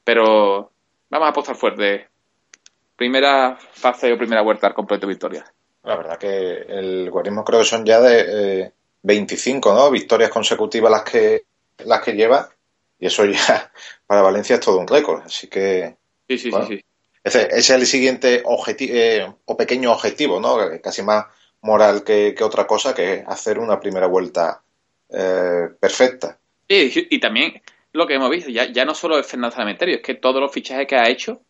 Pero 0.04 0.70
vamos 1.10 1.26
a 1.26 1.32
apostar 1.32 1.56
fuerte 1.56 2.10
primera 2.96 3.58
fase 3.58 4.12
o 4.12 4.18
primera 4.18 4.42
vuelta 4.42 4.68
al 4.68 4.74
completo 4.74 5.08
victorias. 5.08 5.46
La 5.84 5.96
verdad 5.96 6.18
que 6.18 6.66
el 6.68 7.10
guarismo 7.12 7.44
creo 7.44 7.60
que 7.60 7.66
son 7.66 7.86
ya 7.86 8.02
de 8.02 8.72
25, 9.04 9.74
¿no? 9.74 9.92
Victorias 9.92 10.30
consecutivas 10.30 10.92
las 10.92 11.04
que 11.04 11.44
las 11.84 12.02
que 12.02 12.14
lleva 12.14 12.50
y 13.00 13.08
eso 13.08 13.26
ya 13.26 13.72
para 14.08 14.22
Valencia 14.22 14.56
es 14.56 14.62
todo 14.62 14.80
un 14.80 14.88
récord, 14.88 15.24
así 15.24 15.48
que 15.48 15.96
sí, 16.28 16.38
sí, 16.38 16.52
sí, 16.68 16.82
Ese, 17.24 17.48
es 17.52 17.70
el 17.70 17.86
siguiente 17.86 18.42
objetivo 18.46 18.94
eh, 18.96 19.34
o 19.46 19.58
pequeño 19.58 19.92
objetivo, 19.92 20.40
¿no? 20.40 20.58
Casi 20.82 21.04
más 21.04 21.26
moral 21.62 22.04
que, 22.04 22.36
otra 22.42 22.66
cosa 22.68 22.94
que 22.94 23.24
hacer 23.28 23.60
una 23.60 23.80
primera 23.80 24.08
vuelta 24.08 24.62
eh, 25.10 25.70
perfecta. 25.80 26.38
Sí, 26.68 27.08
y 27.10 27.20
también 27.20 27.62
lo 27.92 28.08
que 28.08 28.16
hemos 28.16 28.30
visto, 28.30 28.50
ya, 28.50 28.66
ya 28.72 28.86
no 28.86 28.94
solo 28.94 29.20
es 29.20 29.28
Fernando 29.28 29.56
Cementerio, 29.56 29.96
es 29.96 30.02
que 30.02 30.16
todos 30.16 30.42
los 30.42 30.52
fichajes 30.52 30.88
que 30.88 30.96
ha 30.96 31.10
hecho, 31.10 31.42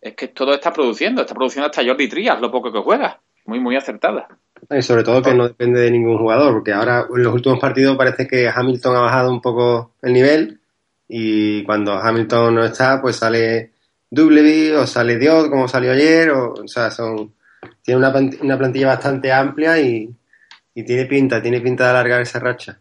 es 0.00 0.14
que 0.14 0.28
todo 0.28 0.54
está 0.54 0.72
produciendo, 0.72 1.22
está 1.22 1.34
produciendo 1.34 1.66
hasta 1.66 1.84
Jordi 1.84 2.08
Trías, 2.08 2.40
lo 2.40 2.50
poco 2.50 2.72
que 2.72 2.80
juega. 2.80 3.20
Muy, 3.46 3.60
muy 3.60 3.76
acertada. 3.76 4.28
Y 4.70 4.82
sobre 4.82 5.04
todo 5.04 5.22
que 5.22 5.34
no 5.34 5.48
depende 5.48 5.80
de 5.80 5.90
ningún 5.90 6.18
jugador, 6.18 6.52
porque 6.54 6.72
ahora 6.72 7.06
en 7.14 7.22
los 7.22 7.32
últimos 7.32 7.60
partidos 7.60 7.96
parece 7.96 8.26
que 8.26 8.48
Hamilton 8.48 8.96
ha 8.96 9.00
bajado 9.00 9.30
un 9.30 9.40
poco 9.40 9.92
el 10.02 10.12
nivel 10.12 10.60
y 11.08 11.62
cuando 11.64 11.92
Hamilton 11.92 12.54
no 12.56 12.64
está, 12.64 13.00
pues 13.00 13.16
sale 13.16 13.72
W 14.10 14.76
o 14.76 14.86
sale 14.86 15.18
Dios, 15.18 15.48
como 15.48 15.68
salió 15.68 15.92
ayer, 15.92 16.30
o, 16.30 16.54
o 16.54 16.68
sea, 16.68 16.90
son 16.90 17.34
tiene 17.82 17.98
una, 17.98 18.12
una 18.40 18.58
plantilla 18.58 18.88
bastante 18.88 19.32
amplia 19.32 19.80
y, 19.80 20.10
y, 20.74 20.84
tiene 20.84 21.06
pinta, 21.06 21.40
tiene 21.40 21.60
pinta 21.60 21.84
de 21.84 21.90
alargar 21.90 22.20
esa 22.20 22.38
racha. 22.38 22.80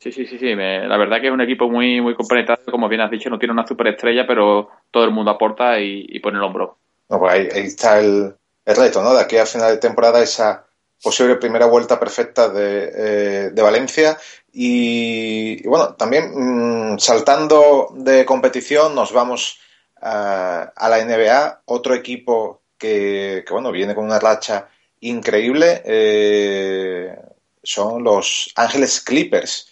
Sí, 0.00 0.12
sí, 0.12 0.24
sí, 0.24 0.38
sí. 0.38 0.54
la 0.54 0.96
verdad 0.96 1.20
que 1.20 1.26
es 1.26 1.32
un 1.32 1.42
equipo 1.42 1.68
muy, 1.68 2.00
muy 2.00 2.14
complementado, 2.14 2.64
como 2.70 2.88
bien 2.88 3.02
has 3.02 3.10
dicho, 3.10 3.28
no 3.28 3.38
tiene 3.38 3.52
una 3.52 3.66
superestrella, 3.66 4.26
pero 4.26 4.70
todo 4.90 5.04
el 5.04 5.10
mundo 5.10 5.30
aporta 5.30 5.78
y, 5.78 6.18
pone 6.20 6.38
el 6.38 6.42
hombro. 6.42 6.78
No, 7.10 7.18
pues 7.18 7.34
ahí, 7.34 7.48
está 7.66 8.00
el, 8.00 8.34
el, 8.64 8.76
reto, 8.76 9.02
¿no? 9.02 9.12
De 9.12 9.20
aquí 9.20 9.36
a 9.36 9.44
final 9.44 9.72
de 9.72 9.76
temporada 9.76 10.22
esa 10.22 10.64
posible 11.02 11.36
primera 11.36 11.66
vuelta 11.66 12.00
perfecta 12.00 12.48
de, 12.48 13.50
eh, 13.54 13.62
Valencia 13.62 14.16
y, 14.54 15.66
bueno, 15.68 15.92
también 15.96 16.32
mmm, 16.34 16.98
saltando 16.98 17.88
de 17.94 18.24
competición 18.24 18.94
nos 18.94 19.12
vamos 19.12 19.58
a, 20.00 20.72
a 20.74 20.88
la 20.88 21.04
NBA, 21.04 21.60
otro 21.66 21.94
equipo 21.94 22.62
que, 22.78 23.44
que, 23.46 23.52
bueno, 23.52 23.70
viene 23.70 23.94
con 23.94 24.06
una 24.06 24.18
racha 24.18 24.66
increíble, 25.00 25.82
eh, 25.84 27.18
son 27.62 28.02
los 28.02 28.50
Ángeles 28.56 29.02
Clippers. 29.02 29.69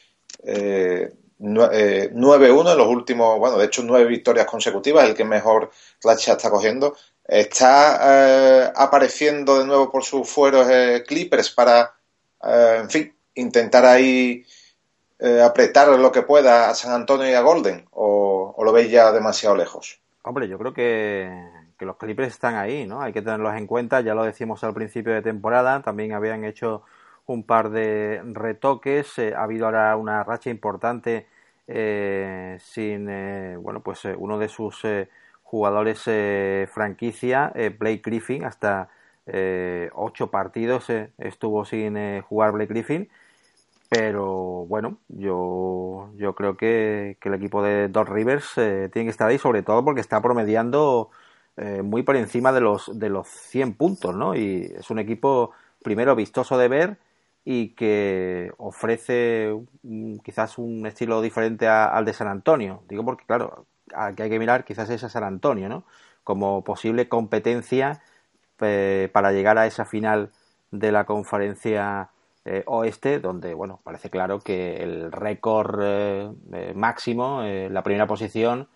Eh, 0.49 1.13
9-1 1.41 2.73
en 2.73 2.79
los 2.79 2.89
últimos, 2.89 3.39
bueno, 3.39 3.59
de 3.59 3.67
hecho 3.67 3.83
nueve 3.85 4.07
victorias 4.07 4.47
consecutivas, 4.47 5.09
el 5.09 5.15
que 5.15 5.25
mejor 5.25 5.71
racha 6.03 6.33
está 6.33 6.51
cogiendo. 6.51 6.97
Está 7.25 8.01
eh, 8.03 8.73
apareciendo 8.75 9.59
de 9.59 9.67
nuevo 9.67 9.91
por 9.91 10.03
sus 10.05 10.29
fueros 10.29 10.69
eh, 10.71 11.05
Clippers 11.07 11.51
para, 11.51 11.95
eh, 12.43 12.79
en 12.81 12.91
fin, 12.91 13.15
intentar 13.35 13.85
ahí 13.85 14.45
eh, 15.19 15.43
apretar 15.43 15.89
lo 15.89 16.11
que 16.11 16.23
pueda 16.23 16.71
a 16.71 16.75
San 16.75 16.93
Antonio 16.93 17.29
y 17.29 17.35
a 17.35 17.43
Golden, 17.43 17.87
o, 17.91 18.55
o 18.57 18.65
lo 18.65 18.73
veis 18.73 18.91
ya 18.91 19.13
demasiado 19.13 19.55
lejos. 19.57 20.01
Hombre, 20.23 20.49
yo 20.49 20.59
creo 20.59 20.73
que, 20.73 21.31
que, 21.79 21.85
los 21.85 21.97
Clippers 21.97 22.29
están 22.29 22.55
ahí, 22.57 22.87
¿no? 22.87 23.03
Hay 23.03 23.13
que 23.13 23.23
tenerlos 23.23 23.55
en 23.55 23.67
cuenta, 23.67 24.01
ya 24.01 24.15
lo 24.15 24.25
decimos 24.25 24.65
al 24.65 24.75
principio 24.75 25.13
de 25.13 25.23
temporada, 25.23 25.83
también 25.83 26.13
habían 26.13 26.45
hecho 26.45 26.83
un 27.29 27.45
par 27.45 27.71
de 27.71 28.23
retoques, 28.33 29.19
eh, 29.19 29.35
ha 29.37 29.43
habido 29.45 29.67
ahora 29.67 29.97
una 29.97 30.25
racha 30.25 30.51
importante 30.51 31.27
eh, 31.67 32.57
sin, 32.61 33.09
eh, 33.11 33.57
bueno, 33.59 33.83
pues 33.83 34.05
eh, 34.07 34.15
uno 34.19 34.39
de 34.39 34.49
sus 34.49 34.85
eh, 34.85 35.09
jugadores 35.43 36.03
franquicia, 36.71 37.53
Blake 37.79 38.03
Griffin, 38.05 38.45
hasta 38.45 38.91
ocho 39.95 40.31
partidos 40.31 40.89
estuvo 41.17 41.65
sin 41.65 42.21
jugar 42.21 42.53
Blake 42.53 42.73
Griffin, 42.73 43.09
pero 43.89 44.67
bueno, 44.67 44.99
yo, 45.09 46.11
yo 46.17 46.35
creo 46.35 46.59
que, 46.59 47.17
que 47.19 47.31
el 47.31 47.35
equipo 47.37 47.63
de 47.63 47.89
Doc 47.89 48.11
Rivers 48.11 48.53
tiene 48.57 49.05
que 49.05 49.09
estar 49.09 49.29
ahí, 49.29 49.39
sobre 49.39 49.63
todo 49.63 49.83
porque 49.83 50.03
está 50.03 50.21
promediando 50.21 51.09
muy 51.83 52.03
por 52.03 52.17
encima 52.17 52.53
de 52.53 52.61
los, 52.61 52.99
de 52.99 53.09
los 53.09 53.27
100 53.27 53.75
puntos, 53.75 54.15
¿no? 54.15 54.35
Y 54.35 54.71
es 54.77 54.91
un 54.91 54.99
equipo 54.99 55.53
primero 55.83 56.15
vistoso 56.15 56.59
de 56.59 56.69
ver, 56.69 56.99
y 57.45 57.71
que 57.71 58.53
ofrece 58.59 59.53
um, 59.83 60.19
quizás 60.19 60.59
un 60.59 60.87
estilo 60.87 61.23
diferente 61.23 61.67
a, 61.67 61.87
al 61.87 62.05
de 62.05 62.13
San 62.13 62.29
Antonio. 62.29 62.83
Digo 62.89 63.05
porque, 63.05 63.25
claro, 63.25 63.67
que 64.17 64.23
hay 64.23 64.31
que 64.31 64.39
mirar 64.39 64.65
quizás 64.65 64.91
es 64.91 65.01
San 65.01 65.25
Antonio, 65.25 65.69
¿no? 65.69 65.85
Como 66.25 66.63
posible 66.63 67.09
competencia 67.09 68.03
eh, 68.61 69.09
para 69.13 69.33
llegar 69.33 69.57
a 69.57 69.67
esa 69.67 69.85
final 69.85 70.31
de 70.71 70.93
la 70.93 71.05
conferencia 71.05 72.11
eh, 72.45 72.65
oeste, 72.67 73.19
donde, 73.19 73.55
bueno, 73.55 73.81
parece 73.83 74.11
claro 74.11 74.41
que 74.41 74.83
el 74.83 75.11
récord 75.11 75.81
eh, 75.83 76.73
máximo, 76.75 77.43
la 77.43 77.83
primera 77.83 78.07
posición, 78.07 78.69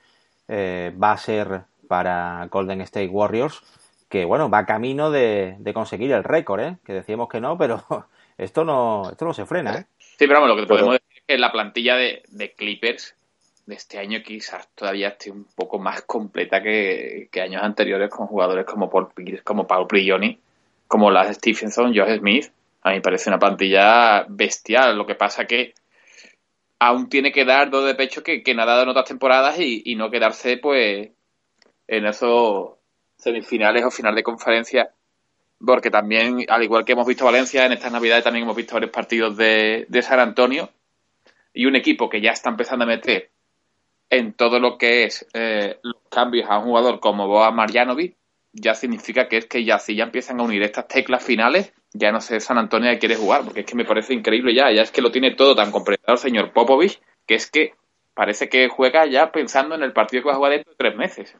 va 0.48 1.12
a 1.12 1.16
ser 1.16 1.64
para 1.88 2.46
Golden 2.50 2.80
State 2.82 3.08
Warriors, 3.08 3.62
que, 4.08 4.24
bueno, 4.24 4.50
va 4.50 4.66
camino 4.66 5.10
de, 5.10 5.56
de 5.58 5.74
conseguir 5.74 6.12
el 6.12 6.24
récord, 6.24 6.60
¿eh? 6.60 6.76
Que 6.84 6.92
decíamos 6.92 7.28
que 7.28 7.40
no, 7.40 7.56
pero 7.56 7.82
esto 8.38 8.64
no, 8.64 9.10
esto 9.10 9.24
no 9.24 9.34
se 9.34 9.46
frena, 9.46 9.74
¿eh? 9.76 9.86
Sí, 9.98 10.26
pero 10.26 10.40
vamos, 10.40 10.56
lo 10.56 10.62
que 10.62 10.66
podemos 10.66 10.94
decir 10.94 11.18
es 11.18 11.22
que 11.26 11.38
la 11.38 11.52
plantilla 11.52 11.96
de, 11.96 12.22
de, 12.28 12.52
Clippers 12.52 13.14
de 13.66 13.74
este 13.74 13.98
año 13.98 14.20
quizás 14.24 14.68
todavía 14.74 15.08
esté 15.08 15.30
un 15.30 15.46
poco 15.54 15.78
más 15.78 16.02
completa 16.02 16.62
que, 16.62 17.28
que 17.30 17.40
años 17.40 17.62
anteriores 17.62 18.10
con 18.10 18.26
jugadores 18.26 18.66
como 18.66 18.90
Paul 18.90 19.08
Pierce, 19.14 19.42
como 19.42 19.66
Paul 19.66 19.86
Prigioni, 19.86 20.38
como 20.86 21.10
las 21.10 21.36
Stephenson, 21.36 21.94
Josh 21.94 22.18
Smith. 22.18 22.52
A 22.82 22.90
mí 22.90 22.96
me 22.96 23.02
parece 23.02 23.30
una 23.30 23.38
plantilla 23.38 24.26
bestial. 24.28 24.96
Lo 24.96 25.06
que 25.06 25.14
pasa 25.14 25.46
que 25.46 25.74
aún 26.78 27.08
tiene 27.08 27.32
que 27.32 27.44
dar 27.44 27.70
dos 27.70 27.86
de 27.86 27.94
pecho 27.94 28.22
que, 28.22 28.42
que 28.42 28.54
no 28.54 28.62
ha 28.62 28.66
dado 28.66 28.82
en 28.82 28.88
otras 28.88 29.06
temporadas 29.06 29.58
y, 29.58 29.82
y 29.84 29.94
no 29.94 30.10
quedarse 30.10 30.56
pues 30.56 31.10
en 31.86 32.06
esos 32.06 32.72
semifinales 33.16 33.84
o 33.84 33.90
final 33.90 34.14
de 34.14 34.22
conferencia 34.22 34.92
porque 35.64 35.90
también, 35.90 36.44
al 36.48 36.62
igual 36.62 36.84
que 36.84 36.92
hemos 36.92 37.06
visto 37.06 37.24
Valencia, 37.24 37.64
en 37.66 37.72
estas 37.72 37.92
navidades 37.92 38.24
también 38.24 38.44
hemos 38.44 38.56
visto 38.56 38.74
varios 38.74 38.90
partidos 38.90 39.36
de, 39.36 39.86
San 40.02 40.20
Antonio 40.20 40.70
y 41.54 41.66
un 41.66 41.76
equipo 41.76 42.08
que 42.08 42.20
ya 42.20 42.30
está 42.32 42.50
empezando 42.50 42.84
a 42.84 42.88
meter 42.88 43.30
en 44.10 44.32
todo 44.34 44.58
lo 44.58 44.76
que 44.76 45.04
es 45.04 45.26
eh, 45.32 45.78
los 45.82 45.96
cambios 46.10 46.48
a 46.50 46.58
un 46.58 46.64
jugador 46.64 47.00
como 47.00 47.26
Boa 47.28 47.50
Marjanovic, 47.50 48.16
ya 48.52 48.74
significa 48.74 49.28
que 49.28 49.38
es 49.38 49.46
que 49.46 49.64
ya 49.64 49.78
si 49.78 49.94
ya 49.94 50.04
empiezan 50.04 50.40
a 50.40 50.42
unir 50.42 50.62
estas 50.62 50.88
teclas 50.88 51.24
finales, 51.24 51.72
ya 51.92 52.12
no 52.12 52.20
sé 52.20 52.40
San 52.40 52.58
Antonio 52.58 52.90
que 52.90 52.98
quiere 52.98 53.16
jugar, 53.16 53.42
porque 53.44 53.60
es 53.60 53.66
que 53.66 53.76
me 53.76 53.84
parece 53.84 54.12
increíble 54.12 54.54
ya, 54.54 54.70
ya 54.70 54.82
es 54.82 54.90
que 54.90 55.00
lo 55.00 55.10
tiene 55.10 55.34
todo 55.34 55.54
tan 55.54 55.70
completado 55.70 56.14
el 56.14 56.18
señor 56.18 56.52
Popovich, 56.52 57.00
que 57.26 57.34
es 57.34 57.50
que 57.50 57.74
parece 58.14 58.48
que 58.48 58.68
juega 58.68 59.06
ya 59.06 59.32
pensando 59.32 59.74
en 59.74 59.82
el 59.82 59.92
partido 59.92 60.22
que 60.22 60.28
va 60.28 60.34
a 60.34 60.36
jugar 60.36 60.52
dentro 60.52 60.72
de 60.72 60.76
tres 60.76 60.96
meses. 60.96 61.36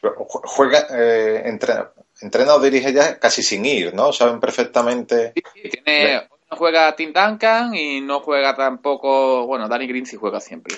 Juega, 0.00 0.86
eh, 0.90 1.42
entrena, 1.46 1.90
entrena 2.20 2.54
o 2.54 2.60
dirige 2.60 2.92
ya 2.92 3.18
casi 3.18 3.42
sin 3.42 3.64
ir, 3.64 3.94
¿no? 3.94 4.12
Saben 4.12 4.40
perfectamente. 4.40 5.32
Sí, 5.34 5.42
sí, 5.54 5.68
tiene, 5.68 6.28
no 6.50 6.56
juega 6.56 6.94
Tim 6.96 7.12
Duncan 7.12 7.74
y 7.74 8.00
no 8.00 8.20
juega 8.20 8.54
tampoco. 8.54 9.46
Bueno, 9.46 9.68
Danny 9.68 9.86
Green 9.86 10.06
sí 10.06 10.16
juega 10.16 10.40
siempre. 10.40 10.76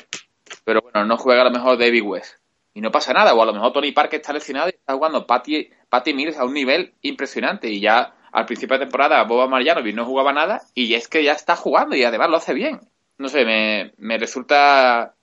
Pero 0.65 0.81
bueno, 0.83 1.05
no 1.05 1.17
juega 1.17 1.43
a 1.43 1.45
lo 1.45 1.51
mejor 1.51 1.79
David 1.79 2.03
West. 2.03 2.35
Y 2.75 2.81
no 2.81 2.91
pasa 2.91 3.13
nada. 3.13 3.35
O 3.35 3.43
a 3.43 3.47
lo 3.47 3.53
mejor 3.53 3.73
Tony 3.73 3.93
Parker 3.93 4.21
está 4.21 4.33
lesionado 4.33 4.69
y 4.69 4.75
está 4.75 4.95
jugando 4.95 5.27
Patty, 5.27 5.71
Patty 5.89 6.15
Mills 6.15 6.39
a 6.39 6.45
un 6.45 6.55
nivel 6.55 6.95
impresionante. 7.03 7.69
Y 7.69 7.81
ya 7.81 8.15
al 8.33 8.47
principio 8.47 8.79
de 8.79 8.85
temporada 8.85 9.23
Boba 9.25 9.49
Marjanovic 9.49 9.95
no 9.95 10.05
jugaba 10.05 10.33
nada 10.33 10.63
y 10.75 10.95
es 10.95 11.09
que 11.09 11.25
ya 11.25 11.33
está 11.33 11.57
jugando 11.57 11.97
y 11.97 12.05
además 12.05 12.31
lo 12.31 12.37
hace 12.37 12.55
bien. 12.55 12.81
No 13.19 13.29
sé, 13.29 13.45
me, 13.45 13.93
me 13.99 14.19
resulta 14.19 15.15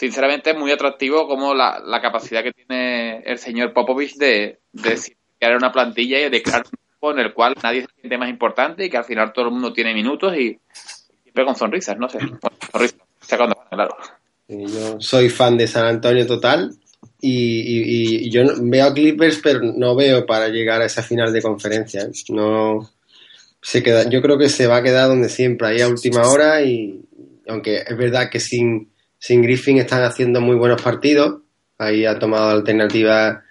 sinceramente 0.00 0.54
muy 0.54 0.72
atractivo 0.72 1.28
como 1.28 1.52
la, 1.52 1.78
la, 1.84 2.00
capacidad 2.00 2.42
que 2.42 2.52
tiene 2.52 3.18
el 3.18 3.36
señor 3.36 3.74
Popovich 3.74 4.16
de, 4.16 4.60
de 4.72 4.98
crear 5.38 5.56
una 5.58 5.70
plantilla 5.70 6.26
y 6.26 6.30
de 6.30 6.42
crear 6.42 6.62
un 6.64 6.70
grupo 6.70 7.12
en 7.12 7.26
el 7.26 7.34
cual 7.34 7.54
nadie 7.62 7.82
se 7.82 8.00
siente 8.00 8.16
más 8.16 8.30
importante 8.30 8.86
y 8.86 8.88
que 8.88 8.96
al 8.96 9.04
final 9.04 9.30
todo 9.34 9.44
el 9.44 9.50
mundo 9.50 9.74
tiene 9.74 9.92
minutos 9.92 10.34
y 10.38 10.58
siempre 11.22 11.44
con 11.44 11.54
sonrisas, 11.54 11.98
no 11.98 12.08
sé, 12.08 12.18
con 12.18 12.50
sonrisas, 12.72 12.98
sacando 13.20 13.54
claro. 13.70 13.94
Yo 14.48 14.98
soy 15.00 15.28
fan 15.28 15.58
de 15.58 15.66
San 15.66 15.84
Antonio 15.84 16.26
total 16.26 16.74
y, 17.20 17.60
y, 17.60 18.24
y, 18.24 18.30
yo 18.30 18.42
veo 18.58 18.94
Clippers 18.94 19.40
pero 19.42 19.60
no 19.60 19.94
veo 19.94 20.24
para 20.24 20.48
llegar 20.48 20.80
a 20.80 20.86
esa 20.86 21.02
final 21.02 21.30
de 21.30 21.42
conferencia. 21.42 22.08
No 22.30 22.90
se 23.60 23.82
queda, 23.82 24.08
yo 24.08 24.22
creo 24.22 24.38
que 24.38 24.48
se 24.48 24.66
va 24.66 24.78
a 24.78 24.82
quedar 24.82 25.08
donde 25.08 25.28
siempre, 25.28 25.68
ahí 25.68 25.82
a 25.82 25.88
última 25.88 26.22
hora 26.26 26.62
y 26.62 27.02
aunque 27.46 27.84
es 27.86 27.96
verdad 27.98 28.30
que 28.30 28.40
sin, 28.40 28.90
sin 29.20 29.42
Griffin 29.42 29.78
están 29.78 30.02
haciendo 30.02 30.40
muy 30.40 30.56
buenos 30.56 30.82
partidos, 30.82 31.42
ahí 31.78 32.06
ha 32.06 32.18
tomado 32.18 32.50
alternativa 32.50 33.44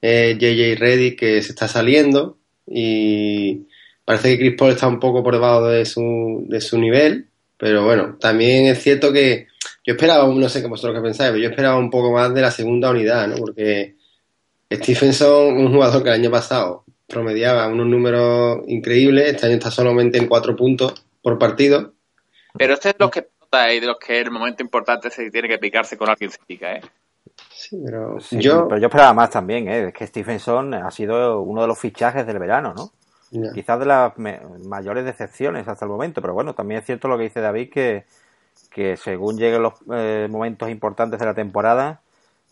eh, 0.00 0.36
JJ 0.38 0.80
Reddy 0.80 1.14
que 1.14 1.40
se 1.42 1.50
está 1.50 1.68
saliendo 1.68 2.38
y 2.66 3.66
parece 4.04 4.30
que 4.30 4.38
Chris 4.38 4.54
Paul 4.58 4.70
está 4.72 4.88
un 4.88 4.98
poco 4.98 5.22
por 5.22 5.34
debajo 5.34 5.68
de 5.68 5.84
su, 5.84 6.44
de 6.48 6.60
su 6.60 6.78
nivel, 6.78 7.28
pero 7.58 7.84
bueno, 7.84 8.16
también 8.18 8.66
es 8.66 8.82
cierto 8.82 9.12
que 9.12 9.46
yo 9.84 9.94
esperaba, 9.94 10.26
no 10.26 10.48
sé 10.48 10.62
qué 10.62 10.68
vosotros 10.68 10.96
que 10.96 11.02
pensáis, 11.02 11.30
pero 11.30 11.42
yo 11.42 11.50
esperaba 11.50 11.76
un 11.76 11.90
poco 11.90 12.10
más 12.12 12.32
de 12.32 12.40
la 12.40 12.50
segunda 12.50 12.90
unidad, 12.90 13.28
¿no? 13.28 13.36
Porque 13.36 13.96
Stephenson, 14.72 15.56
un 15.58 15.72
jugador 15.72 16.02
que 16.02 16.08
el 16.08 16.14
año 16.14 16.30
pasado 16.30 16.84
promediaba 17.06 17.68
unos 17.68 17.86
números 17.86 18.60
increíbles, 18.68 19.30
este 19.30 19.46
año 19.46 19.56
está 19.56 19.70
solamente 19.70 20.16
en 20.16 20.26
cuatro 20.26 20.56
puntos 20.56 21.04
por 21.20 21.38
partido. 21.38 21.92
Pero 22.56 22.74
este 22.74 22.90
es 22.90 22.94
los 22.98 23.10
que 23.10 23.28
y 23.72 23.80
de 23.80 23.86
los 23.86 23.98
que 23.98 24.20
en 24.20 24.26
el 24.26 24.30
momento 24.30 24.62
importante 24.62 25.10
se 25.10 25.30
tiene 25.30 25.48
que 25.48 25.58
picarse 25.58 25.96
con 25.96 26.08
alguien 26.08 26.30
se 26.30 26.38
pica, 26.46 26.74
¿eh? 26.74 26.80
Sí, 27.50 27.80
pero 27.84 28.18
sí, 28.20 28.38
yo... 28.40 28.66
Pero 28.68 28.80
yo 28.80 28.86
esperaba 28.86 29.12
más 29.12 29.30
también, 29.30 29.68
¿eh? 29.68 29.88
Es 29.88 29.94
que 29.94 30.06
Stephenson 30.06 30.74
ha 30.74 30.90
sido 30.90 31.40
uno 31.40 31.62
de 31.62 31.68
los 31.68 31.78
fichajes 31.78 32.26
del 32.26 32.38
verano, 32.38 32.74
¿no? 32.74 32.90
Yeah. 33.30 33.52
Quizás 33.52 33.78
de 33.78 33.86
las 33.86 34.12
mayores 34.18 35.04
decepciones 35.04 35.66
hasta 35.68 35.84
el 35.84 35.90
momento, 35.90 36.20
pero 36.20 36.34
bueno, 36.34 36.54
también 36.54 36.80
es 36.80 36.86
cierto 36.86 37.08
lo 37.08 37.16
que 37.16 37.24
dice 37.24 37.40
David, 37.40 37.70
que, 37.70 38.04
que 38.70 38.96
según 38.96 39.38
lleguen 39.38 39.62
los 39.62 39.74
eh, 39.92 40.28
momentos 40.30 40.68
importantes 40.68 41.18
de 41.18 41.26
la 41.26 41.34
temporada, 41.34 42.00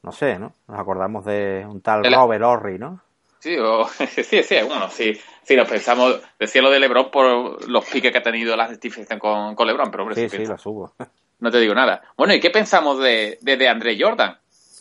no 0.02 0.12
sé, 0.12 0.38
¿no? 0.38 0.54
Nos 0.68 0.78
acordamos 0.78 1.24
de 1.26 1.66
un 1.68 1.80
tal 1.82 2.02
Robert 2.10 2.44
Horry, 2.44 2.78
¿no? 2.78 3.00
Sí, 3.40 3.56
sí, 4.22 4.42
sí, 4.42 4.56
bueno, 4.66 4.88
sí, 4.90 5.18
sí, 5.42 5.56
nos 5.56 5.68
pensamos, 5.68 6.20
decía 6.38 6.62
lo 6.62 6.70
de 6.70 6.78
Lebron 6.78 7.10
por 7.10 7.66
los 7.68 7.84
piques 7.86 8.12
que 8.12 8.18
ha 8.18 8.22
tenido 8.22 8.54
la 8.54 8.66
justificación 8.68 9.18
con, 9.18 9.54
con 9.54 9.66
Lebron, 9.66 9.90
pero 9.90 10.04
hombre, 10.04 10.16
sí, 10.16 10.28
sí, 10.28 10.44
lo 10.44 10.58
subo. 10.58 10.94
No 11.40 11.50
te 11.50 11.58
digo 11.58 11.74
nada. 11.74 12.02
Bueno, 12.18 12.34
¿y 12.34 12.40
qué 12.40 12.50
pensamos 12.50 12.98
de, 12.98 13.38
de, 13.40 13.68
André 13.68 13.96
Jordan? 13.98 14.36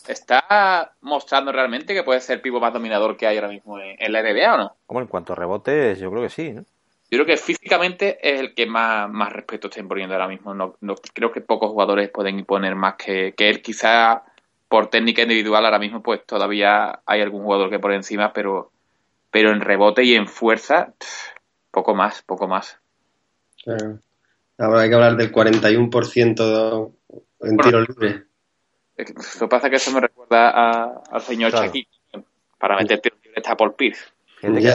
¿Está 0.06 0.92
mostrando 1.00 1.52
realmente 1.52 1.94
que 1.94 2.02
puede 2.02 2.20
ser 2.20 2.36
el 2.36 2.42
pivo 2.42 2.60
más 2.60 2.72
dominador 2.72 3.16
que 3.16 3.26
hay 3.26 3.36
ahora 3.36 3.48
mismo 3.48 3.78
en, 3.78 4.12
la 4.12 4.22
NBA 4.22 4.54
o 4.54 4.58
no? 4.58 4.76
Como 4.84 5.00
en 5.00 5.06
cuanto 5.06 5.32
a 5.32 5.36
rebotes, 5.36 5.98
yo 5.98 6.10
creo 6.10 6.22
que 6.22 6.28
sí, 6.28 6.52
¿no? 6.52 6.62
Yo 7.10 7.16
creo 7.16 7.26
que 7.26 7.36
físicamente 7.38 8.18
es 8.22 8.38
el 8.38 8.54
que 8.54 8.66
más, 8.66 9.10
más 9.10 9.32
respeto 9.32 9.68
está 9.68 9.80
imponiendo 9.80 10.14
ahora 10.14 10.28
mismo. 10.28 10.54
No, 10.54 10.76
no, 10.80 10.94
creo 11.12 11.32
que 11.32 11.40
pocos 11.40 11.70
jugadores 11.70 12.10
pueden 12.10 12.38
imponer 12.38 12.76
más 12.76 12.94
que, 12.94 13.34
que 13.36 13.48
él. 13.48 13.62
Quizá 13.62 14.22
por 14.70 14.86
técnica 14.86 15.22
individual 15.22 15.64
ahora 15.64 15.80
mismo 15.80 16.00
pues 16.00 16.24
todavía 16.24 17.00
hay 17.04 17.20
algún 17.20 17.42
jugador 17.42 17.70
que 17.70 17.80
por 17.80 17.92
encima, 17.92 18.32
pero, 18.32 18.70
pero 19.32 19.50
en 19.50 19.60
rebote 19.60 20.04
y 20.04 20.14
en 20.14 20.28
fuerza, 20.28 20.94
poco 21.72 21.96
más, 21.96 22.22
poco 22.22 22.46
más. 22.46 22.78
Ahora 23.66 24.82
hay 24.82 24.88
que 24.88 24.94
hablar 24.94 25.16
del 25.16 25.32
41% 25.32 26.92
en 27.40 27.56
tiro 27.56 27.80
libre. 27.80 28.26
Lo 28.96 29.04
que 29.04 29.48
pasa 29.48 29.66
es 29.66 29.70
que 29.70 29.76
eso 29.76 29.90
me 29.90 30.02
recuerda 30.02 31.02
al 31.10 31.20
señor 31.20 31.50
claro. 31.50 31.72
Para 32.56 32.76
meter 32.76 33.00
tiro 33.00 33.16
libre 33.24 33.40
está 33.40 33.56
por 33.56 33.74
Pierce. 33.74 34.04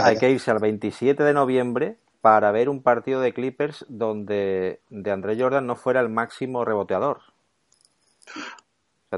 hay 0.04 0.18
que 0.18 0.30
irse 0.30 0.52
al 0.52 0.60
27 0.60 1.24
de 1.24 1.34
noviembre 1.34 1.96
para 2.20 2.52
ver 2.52 2.68
un 2.68 2.84
partido 2.84 3.22
de 3.22 3.32
Clippers 3.32 3.86
donde 3.88 4.82
de 4.90 5.12
André 5.12 5.40
Jordan 5.40 5.66
no 5.66 5.78
fuera 5.78 6.02
el 6.02 6.10
máximo 6.10 6.66
reboteador 6.66 7.22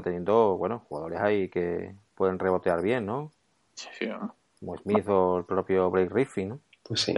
teniendo, 0.02 0.56
bueno, 0.56 0.84
jugadores 0.88 1.20
ahí 1.20 1.48
que 1.48 1.94
pueden 2.14 2.38
rebotear 2.38 2.82
bien, 2.82 3.06
¿no? 3.06 3.30
Sí, 3.74 4.08
Como 4.58 4.76
Smith 4.76 5.08
o 5.08 5.38
el 5.38 5.44
propio 5.44 5.90
Blake 5.90 6.12
Griffin, 6.12 6.48
¿no? 6.48 6.60
Pues 6.82 7.00
sí. 7.00 7.14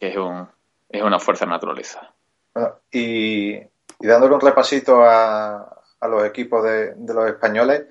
Es, 0.00 0.16
un, 0.16 0.48
es 0.88 1.02
una 1.02 1.18
fuerza 1.18 1.44
de 1.44 1.50
naturaleza. 1.50 2.12
y, 2.90 3.56
dándole 4.00 4.34
un 4.34 4.40
repasito 4.40 5.02
a, 5.04 5.82
a 6.02 6.08
los 6.08 6.24
equipos 6.24 6.64
de, 6.64 6.96
los 7.06 7.28
españoles, 7.28 7.86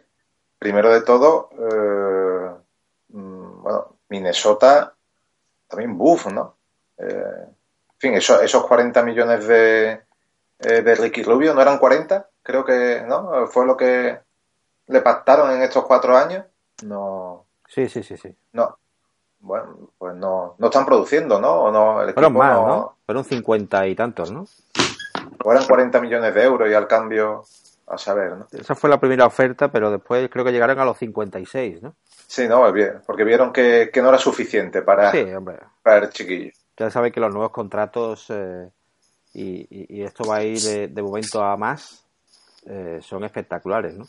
primero 0.60 0.94
de 0.94 1.02
todo, 1.02 1.50
eh, 1.54 2.52
mm, 3.10 3.62
bueno, 3.64 3.96
Minnesota, 4.10 4.94
también 5.68 5.98
Buff, 5.98 6.28
¿no? 6.28 6.58
Eh, 6.98 7.06
en 7.08 7.98
fin, 7.98 8.14
esos 8.16 8.68
40 8.68 9.02
millones 9.04 9.48
de, 9.48 10.02
eh, 10.60 10.82
de 10.82 10.96
Ricky 10.96 11.24
Rubio, 11.24 11.54
¿no 11.54 11.62
eran 11.62 11.78
40? 11.78 12.30
Creo 12.44 12.66
que 12.66 13.04
no 13.08 13.48
fue 13.48 13.66
lo 13.66 13.78
que 13.78 14.20
le 14.88 15.02
pactaron 15.02 15.52
en 15.52 15.62
estos 15.62 15.86
cuatro 15.86 16.18
años. 16.18 16.46
No 16.84 17.46
sí 17.68 17.88
sí 17.88 18.04
sí 18.04 18.18
sí. 18.18 18.36
no. 18.54 18.78
Bueno 19.40 19.90
pues 19.98 20.16
no 20.16 20.56
no 20.60 20.68
están 20.68 20.86
produciendo 20.86 21.40
no 21.40 21.64
o 21.64 21.72
no 21.72 22.04
el 22.04 22.14
fueron 22.14 22.34
más 22.34 22.56
no, 22.56 22.96
fueron 23.06 23.24
cincuenta 23.24 23.88
y 23.88 23.96
tantos 23.96 24.32
no 24.32 24.46
fueron 25.40 25.66
40 25.66 26.00
millones 26.00 26.36
de 26.36 26.44
euros 26.44 26.70
y 26.70 26.76
al 26.76 26.88
cambio 26.88 27.44
a 27.88 27.98
saber 27.98 28.38
no 28.38 28.48
esa 28.52 28.76
fue 28.76 28.90
la 28.90 29.00
primera 29.00 29.26
oferta 29.26 29.72
pero 29.72 29.90
después 29.90 30.30
creo 30.30 30.46
que 30.46 30.52
llegaron 30.52 30.78
a 30.78 30.86
los 30.86 30.98
56 31.00 31.82
no 31.82 31.96
sí 32.28 32.48
no 32.48 32.62
porque 33.08 33.24
vieron 33.24 33.52
que, 33.52 33.90
que 33.92 34.02
no 34.04 34.10
era 34.10 34.20
suficiente 34.20 34.84
para 34.84 35.12
sí, 35.12 35.26
para 35.82 36.06
el 36.06 36.10
chiquillo. 36.12 36.52
Ya 36.78 36.92
sabe 36.92 37.12
que 37.12 37.20
los 37.20 37.34
nuevos 37.34 37.52
contratos 37.52 38.28
eh, 38.30 38.70
y, 39.34 39.68
y, 39.98 40.04
esto 40.04 40.24
va 40.24 40.38
a 40.38 40.44
ir 40.44 40.60
de 40.90 41.02
momento 41.02 41.44
a 41.44 41.56
más 41.58 42.01
eh, 42.66 43.00
son 43.02 43.24
espectaculares, 43.24 43.96
¿no? 43.96 44.08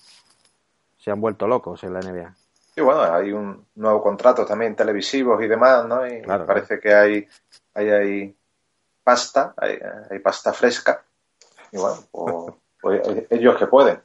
Se 0.98 1.10
han 1.10 1.20
vuelto 1.20 1.46
locos 1.46 1.82
en 1.84 1.94
la 1.94 2.00
NBA. 2.00 2.34
Y 2.76 2.80
bueno, 2.80 3.02
hay 3.02 3.32
un 3.32 3.66
nuevo 3.74 4.02
contrato 4.02 4.46
también 4.46 4.74
televisivos 4.74 5.42
y 5.42 5.46
demás, 5.46 5.84
¿no? 5.86 6.06
Y 6.06 6.22
parece 6.22 6.80
que 6.80 6.94
hay, 6.94 7.28
hay, 7.74 7.90
hay 7.90 8.36
pasta, 9.04 9.54
hay, 9.56 9.78
hay, 10.10 10.18
pasta 10.20 10.52
fresca. 10.52 11.04
Y 11.70 11.78
bueno, 11.78 11.96
pues, 12.10 12.56
pues, 12.80 13.26
ellos 13.30 13.56
que 13.56 13.66
pueden. 13.66 14.00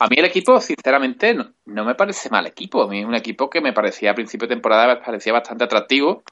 A 0.00 0.08
mí 0.08 0.16
el 0.18 0.24
equipo, 0.24 0.60
sinceramente, 0.60 1.34
no, 1.34 1.84
me 1.84 1.94
parece 1.94 2.30
mal 2.30 2.46
equipo. 2.46 2.82
A 2.82 2.88
mí 2.88 3.00
es 3.00 3.06
un 3.06 3.14
equipo 3.14 3.50
que 3.50 3.60
me 3.60 3.72
parecía 3.72 4.12
a 4.12 4.14
principio 4.14 4.48
de 4.48 4.54
temporada 4.54 4.86
me 4.94 4.96
parecía 4.96 5.32
bastante 5.32 5.64
atractivo. 5.64 6.22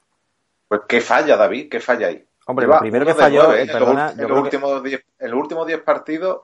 Pues 0.67 0.81
¿qué 0.87 1.01
falla, 1.01 1.37
David? 1.37 1.69
¿Qué 1.69 1.79
falla 1.79 2.07
ahí? 2.07 2.25
Hombre, 2.47 2.65
lo 2.65 2.79
primero 2.79 3.05
que 3.05 3.13
falló, 3.13 3.53
¿eh? 3.53 3.67
perdona, 3.67 4.11
en, 4.11 4.27
los, 4.27 4.39
últimos 4.39 4.83
diez, 4.83 5.05
en 5.19 5.31
los 5.31 5.39
últimos 5.39 5.67
10 5.67 5.81
partidos 5.83 6.41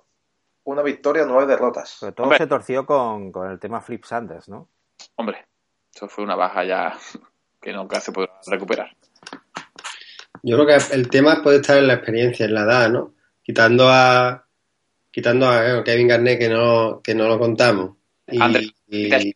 una 0.65 0.81
victoria, 0.81 1.25
nueve 1.25 1.47
derrotas. 1.47 1.89
Sobre 1.89 2.13
todo 2.13 2.33
se 2.35 2.47
torció 2.47 2.85
con, 2.85 3.31
el 3.49 3.59
tema 3.59 3.81
Flip 3.81 4.03
Sanders, 4.03 4.49
¿no? 4.49 4.69
Hombre, 5.15 5.45
eso 5.93 6.07
fue 6.07 6.23
una 6.23 6.35
baja 6.35 6.63
ya 6.63 6.97
que 7.61 7.71
nunca 7.71 7.99
se 8.01 8.11
puede 8.11 8.29
recuperar. 8.47 8.95
Yo 10.43 10.57
creo 10.57 10.67
que 10.67 10.93
el 10.93 11.09
tema 11.09 11.41
puede 11.41 11.57
estar 11.57 11.77
en 11.77 11.87
la 11.87 11.93
experiencia, 11.95 12.45
en 12.45 12.53
la 12.53 12.63
edad, 12.63 12.89
¿no? 12.89 13.13
Quitando 13.41 13.87
a 13.89 14.45
quitando 15.11 15.47
a 15.47 15.83
Kevin 15.83 16.09
Garnett 16.09 16.39
que 16.39 16.49
no 16.49 17.01
que 17.01 17.15
no 17.15 17.27
lo 17.29 17.39
contamos 17.39 17.95
y, 18.27 19.33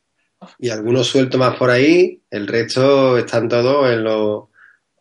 y, 0.57 0.69
algunos 0.69 1.07
sueltos 1.07 1.39
más 1.39 1.55
por 1.55 1.69
ahí, 1.69 2.21
el 2.29 2.47
resto 2.47 3.17
están 3.17 3.47
todos 3.47 3.89
en 3.89 4.03
los 4.03 4.45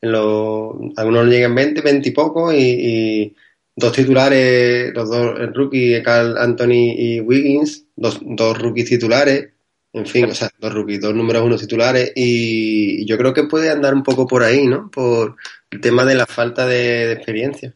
en 0.00 0.12
los 0.12 0.76
algunos 0.96 1.26
llegan 1.26 1.54
20, 1.54 1.80
20 1.80 2.08
y 2.08 2.12
poco 2.12 2.52
y 2.52 3.34
dos 3.78 3.92
titulares, 3.92 4.92
los 4.92 5.08
dos 5.08 5.38
el 5.38 5.54
rookie, 5.54 6.02
Carl 6.02 6.36
Anthony 6.36 6.94
y 6.96 7.20
Wiggins, 7.20 7.86
dos, 7.94 8.18
dos 8.22 8.58
rookies 8.58 8.88
titulares, 8.88 9.50
en 9.92 10.04
fin, 10.04 10.24
o 10.24 10.34
sea, 10.34 10.50
dos 10.58 10.74
rookies, 10.74 11.00
dos 11.00 11.14
números 11.14 11.42
uno 11.42 11.56
titulares, 11.56 12.12
y 12.16 13.06
yo 13.06 13.16
creo 13.16 13.32
que 13.32 13.44
puede 13.44 13.70
andar 13.70 13.94
un 13.94 14.02
poco 14.02 14.26
por 14.26 14.42
ahí, 14.42 14.66
¿no? 14.66 14.90
Por 14.90 15.36
el 15.70 15.80
tema 15.80 16.04
de 16.04 16.16
la 16.16 16.26
falta 16.26 16.66
de, 16.66 17.12
experiencia. 17.12 17.72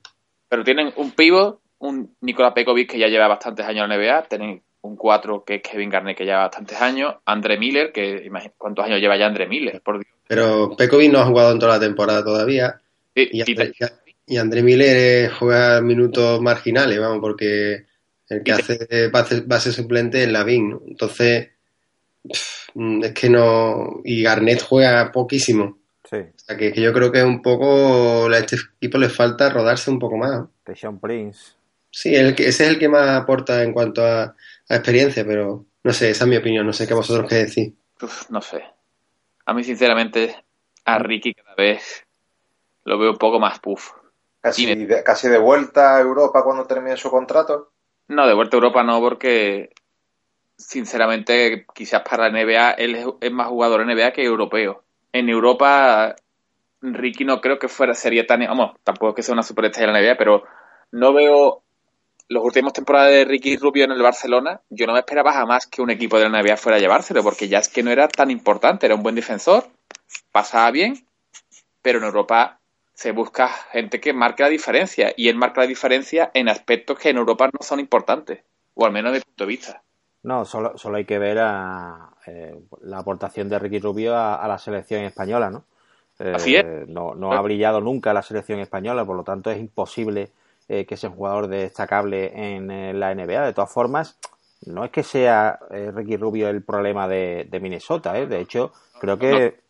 Pero 0.48 0.64
tienen 0.64 0.92
un 0.96 1.12
pivo, 1.12 1.60
un 1.78 2.14
Nikola 2.20 2.52
Pekovic 2.52 2.90
que 2.90 2.98
ya 2.98 3.06
lleva 3.06 3.28
bastantes 3.28 3.64
años 3.64 3.84
en 3.84 3.90
la 3.90 3.96
NBA, 3.96 4.28
tienen 4.28 4.62
un 4.82 4.96
4 4.96 5.44
que 5.44 5.56
es 5.56 5.62
Kevin 5.62 5.88
Garnett 5.88 6.18
que 6.18 6.24
lleva 6.24 6.40
bastantes 6.40 6.80
años, 6.80 7.14
Andre 7.24 7.58
Miller, 7.58 7.92
que 7.92 8.28
¿cuántos 8.58 8.84
años 8.84 9.00
lleva 9.00 9.16
ya 9.16 9.26
Andre 9.26 9.46
Miller? 9.46 9.80
Por 9.80 10.00
Dios. 10.00 10.12
Pero 10.26 10.74
Pekovic 10.76 11.12
no 11.12 11.20
ha 11.20 11.26
jugado 11.26 11.52
en 11.52 11.60
toda 11.60 11.74
la 11.74 11.80
temporada 11.80 12.24
todavía. 12.24 12.80
y, 13.14 13.38
y 13.38 13.40
André 13.40 13.72
Miller 14.26 15.30
juega 15.30 15.80
minutos 15.80 16.40
marginales, 16.40 16.98
vamos, 16.98 17.18
porque 17.20 17.87
el 18.28 18.42
que 18.42 18.52
hace 18.52 19.08
base, 19.08 19.72
suplente 19.72 20.22
es 20.22 20.28
Lavín, 20.28 20.70
¿no? 20.70 20.82
Entonces, 20.87 21.50
es 22.24 23.12
que 23.14 23.28
no. 23.28 24.00
Y 24.04 24.22
Garnett 24.22 24.62
juega 24.62 25.11
poquísimo. 25.12 25.78
Sí. 26.08 26.16
O 26.16 26.38
sea, 26.38 26.56
que, 26.56 26.72
yo 26.72 26.92
creo 26.92 27.11
que 27.11 27.22
un 27.22 27.42
poco 27.42 28.28
a 28.28 28.38
este 28.38 28.56
equipo 28.76 28.98
le 28.98 29.08
falta 29.08 29.50
rodarse 29.50 29.90
un 29.90 29.98
poco 29.98 30.16
más. 30.16 30.46
De 30.64 30.76
Sean 30.76 30.98
Prince. 30.98 31.52
Sí, 31.90 32.14
el 32.14 32.35
que, 32.35 32.48
ese 32.48 32.64
es 32.64 32.70
el 32.70 32.78
que 32.78 32.88
más 32.88 33.08
aporta 33.20 33.62
en 33.62 33.72
cuanto 33.72 34.04
a, 34.04 34.35
experiencia, 34.68 35.24
pero 35.26 35.66
no 35.85 35.92
sé, 35.92 36.11
esa 36.11 36.24
es 36.24 36.30
mi 36.30 36.37
opinión, 36.37 36.64
no 36.64 36.72
sé 36.72 36.87
qué 36.87 36.94
vosotros 36.94 37.28
qué 37.28 37.44
decís. 37.44 37.74
no 38.30 38.40
sé. 38.40 38.62
A 39.44 39.52
mí, 39.52 39.62
sinceramente, 39.62 40.35
a 40.87 40.98
Ricky 40.98 41.35
cada 41.35 41.54
vez 41.54 42.04
lo 42.85 42.98
veo 42.98 43.11
un 43.11 43.18
poco 43.18 43.38
más 43.38 43.58
puff. 43.61 43.90
Casi, 44.42 44.74
de, 44.74 45.05
casi 45.05 45.28
de 45.28 45.38
vuelta 45.38 45.96
a 45.96 46.00
Europa 46.00 46.42
cuando 46.42 46.66
termine 46.66 46.96
su 46.96 47.11
contrato. 47.11 47.70
No, 48.09 48.26
de 48.26 48.35
vuelta 48.35 48.57
a 48.57 48.59
Europa 48.59 48.83
no, 48.83 49.00
porque 49.00 49.70
sinceramente 50.57 51.64
quizás 51.72 52.02
para 52.02 52.28
la 52.28 52.42
NBA 52.42 52.72
él 52.72 53.14
es, 53.20 53.33
más 53.33 53.48
jugador 53.48 53.83
en 53.83 53.96
NBA 53.96 54.12
que 54.12 54.24
europeo. 54.24 54.83
En 55.12 55.28
Europa 55.28 56.16
Ricky 56.81 57.24
no 57.24 57.40
creo 57.40 57.59
que 57.59 57.68
fuera 57.68 57.94
sería 57.94 58.26
tan, 58.26 58.40
vamos, 58.40 58.76
tampoco 58.83 59.11
es 59.11 59.16
que 59.16 59.22
sea 59.22 59.35
una 59.35 59.44
superestrella 59.44 59.88
en 59.88 59.94
la 59.94 60.00
NBA, 60.00 60.18
pero 60.18 60.42
no 60.90 61.12
veo 61.12 61.62
los 62.28 62.44
últimos 62.44 62.72
temporadas 62.72 63.11
de 63.11 63.24
Ricky 63.24 63.57
Rubio 63.57 63.85
en 63.85 63.92
el 63.92 64.02
Barcelona, 64.02 64.61
yo 64.70 64.87
no 64.87 64.94
me 64.94 65.00
esperaba 65.00 65.33
jamás 65.33 65.66
que 65.66 65.83
un 65.83 65.90
equipo 65.90 66.18
de 66.18 66.28
la 66.28 66.42
NBA 66.42 66.57
fuera 66.57 66.78
a 66.78 66.81
llevárselo, 66.81 67.22
porque 67.22 67.48
ya 67.48 67.59
es 67.59 67.68
que 67.68 67.83
no 67.83 67.90
era 67.90 68.09
tan 68.09 68.31
importante, 68.31 68.87
era 68.87 68.94
un 68.94 69.02
buen 69.02 69.14
defensor, 69.14 69.66
pasaba 70.33 70.70
bien, 70.70 71.07
pero 71.83 71.98
en 71.98 72.05
Europa 72.05 72.62
se 72.94 73.12
busca 73.12 73.48
gente 73.48 74.00
que 74.00 74.12
marque 74.12 74.42
la 74.42 74.48
diferencia 74.48 75.12
y 75.16 75.28
él 75.28 75.37
marca 75.37 75.62
la 75.62 75.66
diferencia 75.66 76.31
en 76.35 76.48
aspectos 76.48 76.98
que 76.98 77.11
en 77.11 77.16
Europa 77.16 77.46
no 77.46 77.64
son 77.64 77.81
importantes, 77.81 78.42
o 78.74 78.85
al 78.85 78.92
menos 78.92 79.12
desde 79.12 79.24
mi 79.26 79.31
punto 79.31 79.44
de 79.44 79.48
vista. 79.48 79.83
No, 80.22 80.44
solo, 80.44 80.78
solo 80.78 80.98
hay 80.98 81.05
que 81.05 81.18
ver 81.18 81.38
a, 81.40 82.11
eh, 82.26 82.55
la 82.83 82.98
aportación 82.98 83.48
de 83.48 83.59
Ricky 83.59 83.81
Rubio 83.81 84.16
a, 84.16 84.46
la 84.46 84.59
selección 84.59 85.02
española, 85.02 85.50
¿no? 85.50 85.64
Eh, 86.18 86.33
Así 86.35 86.55
es. 86.55 86.64
No, 86.87 87.14
no 87.14 87.33
ha 87.33 87.40
brillado 87.40 87.81
nunca 87.81 88.12
la 88.12 88.22
selección 88.22 88.61
española, 88.61 89.05
por 89.05 89.16
lo 89.16 89.24
tanto 89.24 89.50
es 89.50 89.59
imposible 89.59 90.31
eh, 90.68 90.87
que 90.87 90.96
sea 90.96 91.11
un 91.11 91.16
jugador 91.16 91.48
destacable 91.48 92.31
en 92.35 93.00
la 93.00 93.14
NBA. 93.14 93.46
De 93.46 93.52
todas 93.52 93.72
formas, 93.72 94.16
no 94.66 94.85
es 94.85 94.92
que 94.92 95.02
sea 95.02 95.59
Ricky 95.70 96.16
Rubio 96.16 96.48
el 96.48 96.62
problema 96.62 97.09
de, 97.09 97.48
Minnesota, 97.61 98.12
De 98.12 98.38
hecho, 98.38 98.72
creo 99.00 99.18
que, 99.18 99.62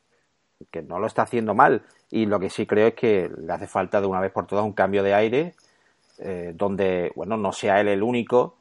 que 0.71 0.83
no 0.83 0.99
lo 0.99 1.07
está 1.07 1.23
haciendo 1.23 1.55
mal 1.55 1.83
y 2.11 2.27
lo 2.27 2.39
que 2.39 2.51
sí 2.51 2.67
creo 2.67 2.89
es 2.89 2.95
que 2.95 3.31
le 3.37 3.53
hace 3.53 3.67
falta 3.67 4.01
de 4.01 4.07
una 4.07 4.21
vez 4.21 4.33
por 4.33 4.47
todas 4.47 4.65
un 4.65 4.73
cambio 4.73 5.03
de 5.03 5.15
aire 5.15 5.55
eh, 6.19 6.53
donde, 6.55 7.11
bueno, 7.17 7.37
no 7.37 7.53
sea 7.53 7.81
él 7.81 7.89
el 7.89 8.03
único 8.03 8.55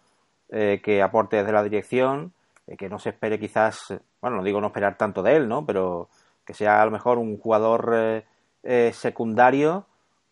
eh, 0.49 0.81
que 0.83 1.01
aporte 1.01 1.37
desde 1.37 1.51
la 1.51 1.63
dirección, 1.63 2.33
eh, 2.65 2.75
que 2.75 2.89
no 2.89 2.97
se 2.97 3.09
espere 3.09 3.39
quizás, 3.39 3.93
bueno, 4.21 4.37
no 4.37 4.43
digo 4.43 4.59
no 4.61 4.67
esperar 4.67 4.97
tanto 4.97 5.21
de 5.21 5.35
él, 5.35 5.47
¿no? 5.47 5.65
Pero 5.65 6.09
que 6.45 6.53
sea 6.53 6.81
a 6.81 6.85
lo 6.85 6.91
mejor 6.91 7.17
un 7.17 7.37
jugador 7.37 8.23
secundario 8.93 9.85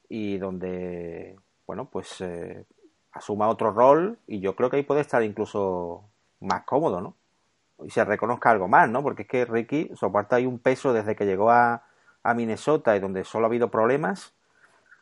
y 0.07 0.37
donde, 0.37 1.35
bueno, 1.67 1.85
pues 1.85 2.23
asuma 3.11 3.49
otro 3.49 3.71
rol 3.71 4.17
y 4.27 4.39
yo 4.39 4.55
creo 4.55 4.69
que 4.69 4.77
ahí 4.77 4.83
puede 4.83 5.01
estar 5.01 5.23
incluso 5.23 6.03
más 6.39 6.63
cómodo, 6.63 7.01
¿no? 7.01 7.15
Y 7.85 7.89
se 7.89 8.03
reconozca 8.03 8.49
algo 8.49 8.67
más, 8.67 8.89
¿no? 8.89 9.01
Porque 9.01 9.23
es 9.23 9.27
que 9.27 9.45
Ricky 9.45 9.91
soporta 9.95 10.35
ahí 10.35 10.45
un 10.45 10.59
peso 10.59 10.93
desde 10.93 11.15
que 11.15 11.25
llegó 11.25 11.49
a, 11.49 11.83
a 12.23 12.33
Minnesota 12.33 12.95
y 12.95 12.99
donde 12.99 13.23
solo 13.23 13.45
ha 13.45 13.47
habido 13.47 13.69
problemas 13.69 14.33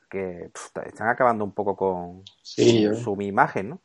que 0.10 0.50
están 0.86 1.10
acabando 1.10 1.44
un 1.44 1.52
poco 1.52 1.76
con, 1.76 2.24
su 2.42 3.18
imagen, 3.22 3.70
¿no? 3.70 3.82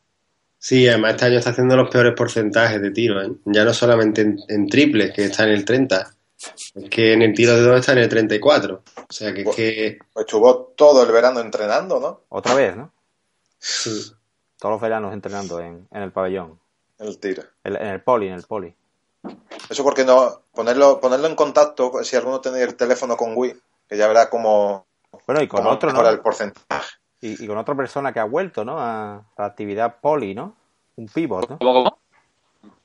Sí, 0.58 0.86
además 0.86 1.14
este 1.14 1.26
año 1.26 1.38
está 1.38 1.50
haciendo 1.50 1.76
los 1.76 1.90
peores 1.90 2.14
porcentajes 2.16 2.80
de 2.80 2.92
tiro, 2.92 3.20
¿eh? 3.20 3.32
ya 3.46 3.64
no 3.64 3.74
solamente 3.74 4.36
en, 4.48 4.68
triples, 4.68 5.12
que 5.12 5.24
está 5.24 5.42
en 5.42 5.50
el 5.50 5.64
30, 5.64 6.14
es 6.76 6.88
que 6.88 7.14
en 7.14 7.22
el 7.22 7.34
tiro 7.34 7.56
de 7.56 7.62
dos 7.62 7.80
está 7.80 7.92
en 7.92 7.98
el 7.98 8.08
34. 8.08 8.82
O 8.96 9.12
sea 9.12 9.34
que 9.34 9.42
pues, 9.42 9.56
que. 9.56 9.98
Pues 10.12 10.24
estuvo 10.24 10.72
todo 10.76 11.02
el 11.02 11.10
verano 11.10 11.40
entrenando, 11.40 11.98
¿no? 11.98 12.20
Otra 12.28 12.54
vez, 12.54 12.76
¿no? 12.76 12.92
Sí. 13.58 14.12
Todos 14.58 14.74
los 14.74 14.80
veranos 14.80 15.12
entrenando 15.12 15.58
en, 15.58 15.88
el 15.90 16.12
pabellón. 16.12 16.60
En 17.00 17.08
el 17.08 17.18
tiro. 17.18 17.42
en 17.64 17.74
el 17.74 18.00
poli, 18.00 18.28
en 18.28 18.34
el 18.34 18.44
poli. 18.44 18.72
Eso 19.68 19.84
porque 19.84 20.04
no 20.04 20.42
ponerlo 20.52 21.00
ponerlo 21.00 21.28
en 21.28 21.36
contacto 21.36 22.02
si 22.04 22.16
alguno 22.16 22.40
tiene 22.40 22.62
el 22.62 22.76
teléfono 22.76 23.16
con 23.16 23.36
Wii, 23.36 23.54
que 23.88 23.96
ya 23.96 24.08
verá 24.08 24.28
cómo 24.28 24.86
bueno 25.26 25.42
y 25.42 25.48
con 25.48 25.66
otro 25.66 25.92
¿no? 25.92 26.08
el 26.08 26.20
porcentaje. 26.20 26.96
Y, 27.24 27.46
con 27.46 27.56
otra 27.56 27.76
persona 27.76 28.12
que 28.12 28.18
ha 28.18 28.24
vuelto, 28.24 28.64
¿no? 28.64 28.80
A 28.80 29.22
la 29.38 29.44
actividad 29.44 30.00
poli, 30.00 30.34
¿no? 30.34 30.56
Un 30.96 31.06
pivot, 31.06 31.48
¿no? 31.48 31.58
¿Cómo, 31.58 31.72
cómo? 31.72 31.98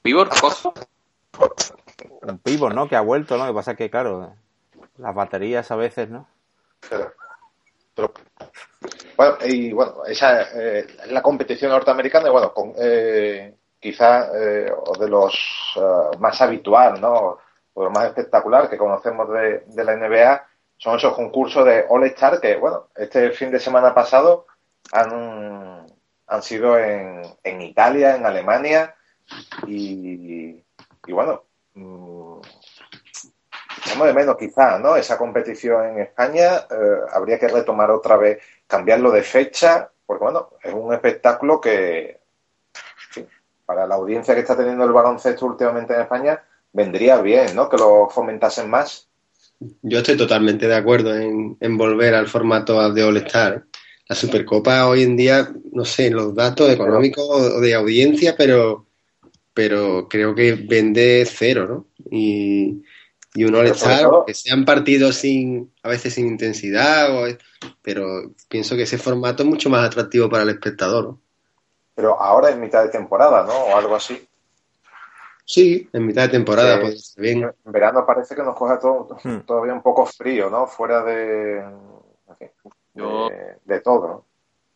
¿Pivot? 0.04 0.40
¿Coso? 0.40 0.76
Un 2.22 2.38
pivot, 2.38 2.72
¿no? 2.72 2.88
Que 2.88 2.96
ha 2.96 3.02
vuelto, 3.02 3.36
¿no? 3.36 3.48
Lo 3.48 3.52
que 3.52 3.56
pasa 3.56 3.72
es 3.72 3.78
que, 3.78 3.90
claro, 3.90 4.36
las 4.98 5.16
baterías 5.16 5.72
a 5.72 5.76
veces, 5.76 6.10
¿no? 6.10 6.28
bueno, 9.18 9.38
y 9.44 9.74
bueno, 9.74 10.06
esa 10.06 10.44
eh, 10.54 10.86
la 11.08 11.24
competición 11.24 11.72
norteamericana, 11.72 12.28
y 12.28 12.32
bueno, 12.32 12.54
con, 12.54 12.74
eh, 12.78 13.57
quizá 13.80 14.30
eh, 14.34 14.72
de 15.00 15.10
los 15.10 15.76
eh, 15.76 16.18
más 16.20 16.42
habitual, 16.42 17.00
¿no? 17.00 17.38
O 17.74 17.84
lo 17.84 17.92
más 17.92 18.06
espectacular 18.06 18.70
que 18.70 18.78
conocemos 18.78 19.30
de, 19.30 19.64
la 19.84 19.96
NBA 19.96 20.48
son 20.78 20.98
esos 20.98 21.14
concursos 21.14 21.66
de 21.66 21.86
All-Star 21.88 22.40
que, 22.40 22.56
bueno, 22.56 22.88
este 22.96 23.32
fin 23.32 23.52
de 23.52 23.60
semana 23.60 23.94
pasado 23.94 24.48
han, 24.92 25.86
han 26.28 26.42
sido 26.42 26.78
en, 26.78 27.22
en 27.44 27.62
Italia, 27.62 28.16
en 28.16 28.26
Alemania 28.26 28.96
y, 29.68 30.64
y 31.06 31.12
bueno, 31.12 31.44
mmm, 31.76 32.40
de 34.06 34.14
menos 34.14 34.38
quizá, 34.38 34.78
¿no? 34.80 34.96
Esa 34.96 35.18
competición 35.18 35.86
en 35.86 36.00
España 36.00 36.58
eh, 36.70 37.00
habría 37.12 37.40
que 37.40 37.48
retomar 37.48 37.90
otra 37.92 38.18
vez, 38.18 38.40
cambiarlo 38.68 39.12
de 39.12 39.24
fecha, 39.24 39.90
porque 40.06 40.24
bueno, 40.24 40.50
es 40.62 40.74
un 40.74 40.94
espectáculo 40.94 41.60
que 41.60 42.17
para 43.68 43.86
la 43.86 43.96
audiencia 43.96 44.34
que 44.34 44.40
está 44.40 44.56
teniendo 44.56 44.86
el 44.86 44.94
baloncesto 44.94 45.46
últimamente 45.46 45.94
en 45.94 46.00
España, 46.00 46.42
vendría 46.72 47.22
bien, 47.22 47.54
¿no? 47.54 47.68
Que 47.68 47.76
lo 47.76 48.10
fomentasen 48.10 48.70
más. 48.70 49.10
Yo 49.82 50.00
estoy 50.00 50.16
totalmente 50.16 50.70
de 50.70 50.76
acuerdo 50.76 51.14
en, 51.14 51.78
volver 51.78 52.16
al 52.16 52.28
formato 52.28 52.94
de 52.94 53.04
All-Star. 53.04 53.66
La 54.08 54.16
Supercopa 54.16 54.88
hoy 54.88 55.04
en 55.04 55.18
día, 55.18 55.52
no 55.74 55.84
sé, 55.84 56.10
los 56.10 56.34
datos 56.34 56.72
económicos 56.72 57.28
o 57.28 57.60
de 57.60 57.74
audiencia, 57.74 58.36
pero, 58.38 58.86
pero 59.54 60.08
creo 60.08 60.34
que 60.34 60.54
vende 60.54 61.28
cero, 61.30 61.68
¿no? 61.68 61.88
Y, 62.10 62.84
y 63.34 63.44
un 63.44 63.54
All-Star, 63.54 64.08
que 64.26 64.34
sean 64.34 64.64
partidos 64.64 65.18
sin, 65.18 65.74
a 65.84 65.90
veces 65.90 66.14
sin 66.14 66.28
intensidad, 66.28 67.10
pero 67.82 68.32
pienso 68.48 68.78
que 68.78 68.84
ese 68.84 68.98
formato 68.98 69.44
es 69.44 69.50
mucho 69.50 69.70
más 69.70 69.86
atractivo 69.86 70.30
para 70.30 70.44
el 70.44 70.50
espectador. 70.52 71.04
¿no? 71.04 71.22
Pero 71.98 72.22
ahora 72.22 72.52
en 72.52 72.62
mitad 72.62 72.84
de 72.84 72.90
temporada, 72.90 73.44
¿no? 73.44 73.54
O 73.54 73.76
algo 73.76 73.96
así. 73.96 74.24
Sí, 75.44 75.90
en 75.92 76.06
mitad 76.06 76.26
de 76.26 76.30
temporada, 76.30 76.80
pues 76.80 77.16
bien. 77.18 77.52
En 77.66 77.72
verano 77.72 78.06
parece 78.06 78.36
que 78.36 78.44
nos 78.44 78.56
coge 78.56 78.78
todo, 78.78 79.18
hmm. 79.24 79.40
todavía 79.48 79.74
un 79.74 79.82
poco 79.82 80.06
frío, 80.06 80.48
¿no? 80.48 80.68
Fuera 80.68 81.04
de, 81.04 81.66
de, 82.94 83.82
todo, 83.82 84.08
¿no? 84.08 84.26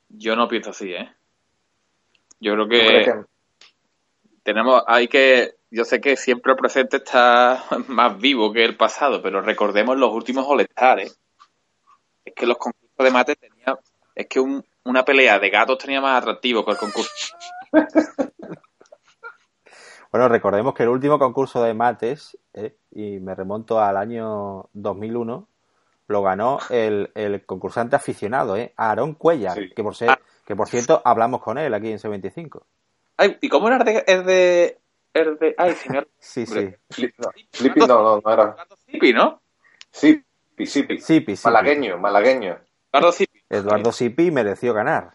Yo 0.10 0.36
no 0.36 0.48
pienso 0.48 0.72
así, 0.72 0.96
¿eh? 0.96 1.14
Yo 2.40 2.54
creo 2.54 2.68
que, 2.68 3.24
tenemos, 4.42 4.84
hay 4.88 5.08
que, 5.08 5.58
yo 5.70 5.86
sé 5.86 6.02
que 6.02 6.18
siempre 6.18 6.54
el 6.54 6.58
presente 6.58 6.98
está 6.98 7.66
más 7.88 8.18
vivo 8.18 8.52
que 8.52 8.66
el 8.66 8.76
pasado, 8.76 9.22
pero 9.22 9.42
recordemos 9.42 9.96
los 9.96 10.12
últimos 10.12 10.48
all 10.48 10.62
¿eh? 10.62 11.12
Es 12.26 12.34
que 12.34 12.48
los 12.48 12.58
concursos 12.58 12.98
de 12.98 13.12
mate 13.12 13.36
tenían, 13.36 13.78
es 14.16 14.26
que 14.26 14.40
un, 14.40 14.66
una 14.84 15.06
pelea 15.06 15.40
de 15.40 15.50
gatos 15.50 15.78
tenía 15.78 16.02
más 16.02 16.22
atractivo 16.22 16.66
que 16.66 16.72
el 16.72 16.78
concurso. 16.78 17.36
bueno, 20.12 20.28
recordemos 20.28 20.74
que 20.74 20.84
el 20.84 20.90
último 20.90 21.20
concurso 21.20 21.64
de 21.64 21.74
mates, 21.74 22.38
eh, 22.54 22.76
y 22.92 23.20
me 23.20 23.36
remonto 23.36 23.80
al 23.80 23.98
año 23.98 24.70
2001, 24.74 25.48
lo 26.08 26.22
ganó 26.22 26.60
el, 26.70 27.44
concursante 27.46 27.96
aficionado, 27.96 28.58
¿eh? 28.58 28.74
Aaron 28.76 29.14
Cuellar, 29.14 29.58
que, 29.74 29.84
por 29.84 29.96
ser, 29.96 30.10
ah. 30.10 30.20
que 30.46 30.56
por 30.56 30.68
cierto 30.68 31.02
hablamos 31.06 31.42
con 31.42 31.58
él 31.58 31.74
aquí 31.74 31.90
en 31.90 32.00
C25. 32.00 32.62
Ay, 33.18 33.38
¿Y 33.40 33.50
cómo 33.50 33.68
era 33.68 33.78
el 33.78 34.26
de, 34.26 34.80
el 35.14 35.38
de, 35.38 35.56
Ay, 35.58 35.74
señor. 35.76 36.10
sí, 36.20 36.46
sí. 36.46 36.74
Flippy 36.90 37.80
no, 37.82 37.88
no, 37.88 38.22
no 38.24 38.34
era. 38.34 38.56
Sipi, 38.86 39.14
¿no? 39.14 39.42
Sipi, 39.92 40.26
Sipi. 40.66 41.36
Malagueño, 41.44 41.98
malagueño. 41.98 42.60
Eduardo 43.52 43.92
Sipi. 43.92 44.32
Mereció 44.32 44.74
ganar. 44.74 45.12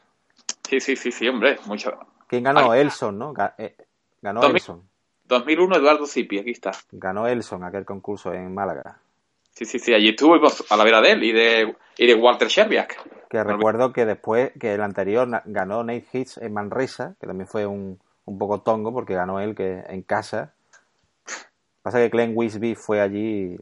Sí, 0.69 0.81
sí, 0.81 0.97
sí, 0.97 1.13
sí, 1.13 1.29
hombre, 1.29 1.59
mucho. 1.67 1.93
¿Quién 2.27 2.45
ganó? 2.45 2.75
Elson, 2.75 3.19
¿no? 3.19 3.33
Eh, 3.59 3.77
ganó 4.21 4.43
Elson. 4.43 4.83
2001 5.25 5.77
Eduardo 5.77 6.07
Sipi, 6.07 6.39
aquí 6.39 6.51
está. 6.51 6.73
Ganó 6.93 7.27
Elson 7.27 7.65
aquel 7.65 7.85
concurso 7.85 8.33
en 8.33 8.55
Málaga. 8.55 8.99
Sí, 9.53 9.65
sí, 9.65 9.79
sí, 9.79 9.95
allí 9.95 10.11
estuvimos 10.11 10.65
a 10.71 10.77
la 10.77 10.85
vera 10.85 11.01
de 11.01 11.13
él 11.13 11.25
y 11.25 11.33
de, 11.33 11.77
y 11.97 12.07
de 12.07 12.15
Walter 12.15 12.49
Sherbiak. 12.49 13.29
Que 13.31 13.43
recuerdo 13.43 13.93
que 13.93 14.05
después, 14.05 14.53
que 14.61 14.75
el 14.75 14.83
anterior 14.83 15.29
ganó 15.47 15.83
Nate 15.83 16.07
Hitch 16.13 16.39
en 16.39 16.53
Manresa, 16.53 17.17
que 17.19 17.27
también 17.27 17.49
fue 17.49 17.67
un, 17.67 17.99
un 18.27 18.39
poco 18.39 18.61
tongo 18.61 18.93
porque 18.93 19.15
ganó 19.15 19.41
él 19.41 19.55
que 19.55 19.83
en 19.89 20.03
casa. 20.03 20.53
Pasa 21.83 21.99
que 21.99 22.09
Glenn 22.09 22.33
Wisby 22.37 22.75
fue 22.75 23.01
allí 23.01 23.57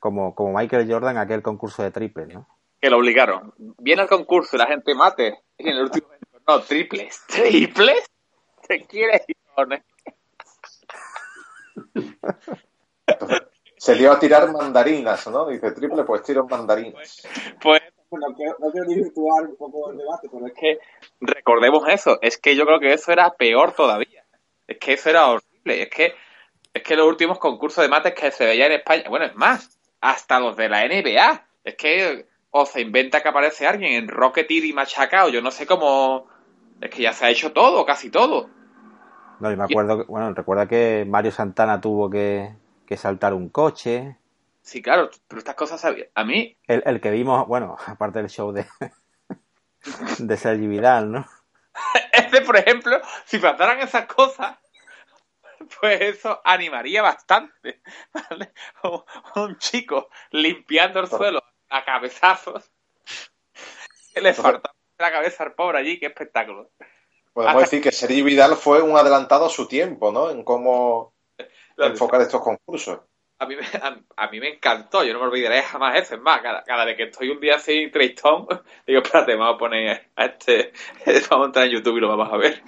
como, 0.00 0.34
como 0.34 0.58
Michael 0.58 0.90
Jordan 0.90 1.16
aquel 1.16 1.42
concurso 1.42 1.82
de 1.82 1.90
triple, 1.90 2.26
¿no? 2.26 2.46
Que 2.80 2.90
lo 2.90 2.98
obligaron. 2.98 3.52
Viene 3.78 4.02
al 4.02 4.08
concurso 4.08 4.56
y 4.56 4.58
la 4.58 4.66
gente 4.66 4.94
mate. 4.94 5.42
Y 5.56 5.68
en 5.68 5.76
el 5.76 5.82
último 5.84 6.06
momento, 6.06 6.40
no, 6.46 6.60
triples. 6.62 7.24
¿Triples? 7.28 8.10
¿Te 8.66 8.84
quieres 8.86 9.24
ir 9.28 9.36
Se 13.76 13.94
dio 13.94 14.12
a 14.12 14.18
tirar 14.18 14.52
mandarinas, 14.52 15.26
¿no? 15.28 15.46
Dice 15.46 15.72
triple, 15.72 16.04
pues 16.04 16.22
tiro 16.22 16.46
mandarinas. 16.46 17.22
Pues, 17.60 17.82
pues 18.08 18.22
no, 18.26 18.34
quiero, 18.34 18.56
no 18.58 18.70
quiero 18.70 18.90
un 18.90 19.56
poco 19.56 19.90
el 19.90 19.98
debate, 19.98 20.28
pero 20.30 20.46
es 20.46 20.52
que 20.54 20.78
recordemos 21.20 21.88
eso. 21.88 22.18
Es 22.20 22.38
que 22.38 22.56
yo 22.56 22.66
creo 22.66 22.80
que 22.80 22.92
eso 22.92 23.12
era 23.12 23.30
peor 23.34 23.72
todavía. 23.72 24.24
Es 24.66 24.78
que 24.78 24.94
eso 24.94 25.10
era 25.10 25.28
horrible. 25.28 25.82
Es 25.82 25.90
que, 25.90 26.14
es 26.74 26.82
que 26.82 26.96
los 26.96 27.06
últimos 27.06 27.38
concursos 27.38 27.82
de 27.82 27.88
mates 27.88 28.14
que 28.14 28.30
se 28.30 28.44
veían 28.44 28.72
en 28.72 28.78
España, 28.78 29.04
bueno, 29.08 29.26
es 29.26 29.34
más, 29.34 29.78
hasta 30.00 30.40
los 30.40 30.56
de 30.56 30.68
la 30.68 30.86
NBA. 30.86 31.46
Es 31.64 31.76
que 31.76 32.26
o 32.58 32.66
se 32.66 32.80
inventa 32.80 33.20
que 33.22 33.28
aparece 33.28 33.66
alguien 33.66 33.92
en 33.92 34.08
Rocketeer 34.08 34.64
y 34.64 34.72
machacado, 34.72 35.28
yo 35.28 35.40
no 35.42 35.50
sé 35.50 35.66
cómo... 35.66 36.26
Es 36.80 36.90
que 36.90 37.02
ya 37.02 37.12
se 37.12 37.24
ha 37.24 37.30
hecho 37.30 37.52
todo, 37.52 37.84
casi 37.84 38.10
todo. 38.10 38.50
No, 39.40 39.50
yo 39.50 39.56
me 39.56 39.64
acuerdo, 39.64 40.04
bueno, 40.06 40.32
recuerda 40.32 40.66
que 40.66 41.04
Mario 41.08 41.32
Santana 41.32 41.80
tuvo 41.80 42.10
que, 42.10 42.54
saltar 42.96 43.34
un 43.34 43.48
coche. 43.48 44.16
Sí, 44.62 44.82
claro, 44.82 45.10
pero 45.26 45.38
estas 45.38 45.54
cosas 45.54 45.84
a 46.14 46.24
mí... 46.24 46.56
El, 46.66 47.00
que 47.00 47.10
vimos, 47.10 47.46
bueno, 47.46 47.76
aparte 47.86 48.18
del 48.18 48.28
show 48.28 48.52
de, 48.52 48.66
de 50.18 50.36
Sergi 50.36 50.66
Vidal, 50.66 51.10
¿no? 51.10 51.26
Este, 52.12 52.40
por 52.42 52.56
ejemplo, 52.56 53.00
si 53.24 53.38
pasaran 53.38 53.80
esas 53.80 54.06
cosas, 54.06 54.58
pues 55.80 56.00
eso 56.00 56.40
animaría 56.44 57.00
bastante. 57.00 57.80
Un 59.36 59.56
chico 59.58 60.10
limpiando 60.32 61.00
el 61.00 61.06
suelo 61.06 61.42
a 61.70 61.84
cabezazos. 61.84 62.70
Que 64.14 64.20
le 64.22 64.34
falta 64.34 64.72
la 64.98 65.12
cabeza 65.12 65.44
al 65.44 65.54
pobre 65.54 65.78
allí, 65.78 65.98
qué 65.98 66.06
espectáculo. 66.06 66.70
Podemos 67.32 67.62
decir 67.62 67.80
que 67.82 67.92
Sergi 67.92 68.22
Vidal 68.22 68.56
fue 68.56 68.82
un 68.82 68.96
adelantado 68.96 69.46
a 69.46 69.50
su 69.50 69.68
tiempo, 69.68 70.10
¿no? 70.10 70.30
En 70.30 70.42
cómo 70.42 71.14
enfocar 71.76 72.20
estos 72.20 72.42
concursos. 72.42 72.98
a 73.38 73.46
mí, 73.46 73.54
me, 73.54 73.62
a, 74.16 74.28
mí 74.28 74.40
me 74.40 74.48
encantó, 74.54 75.04
yo 75.04 75.12
no 75.12 75.20
me 75.20 75.26
olvidaré 75.26 75.62
jamás 75.62 75.94
eso. 75.96 76.16
Es 76.16 76.20
más, 76.20 76.42
cada, 76.42 76.64
cada 76.64 76.84
vez 76.84 76.96
que 76.96 77.04
estoy 77.04 77.28
un 77.30 77.38
día 77.38 77.54
así 77.54 77.88
tristón, 77.92 78.48
digo, 78.88 79.02
espérate, 79.02 79.36
vamos 79.36 79.54
a 79.54 79.58
poner 79.58 80.10
a 80.16 80.24
este, 80.24 80.72
vamos 81.30 81.44
a 81.44 81.46
entrar 81.46 81.66
en 81.66 81.72
YouTube 81.72 81.98
y 81.98 82.00
lo 82.00 82.08
vamos 82.08 82.32
a 82.32 82.36
ver. 82.36 82.60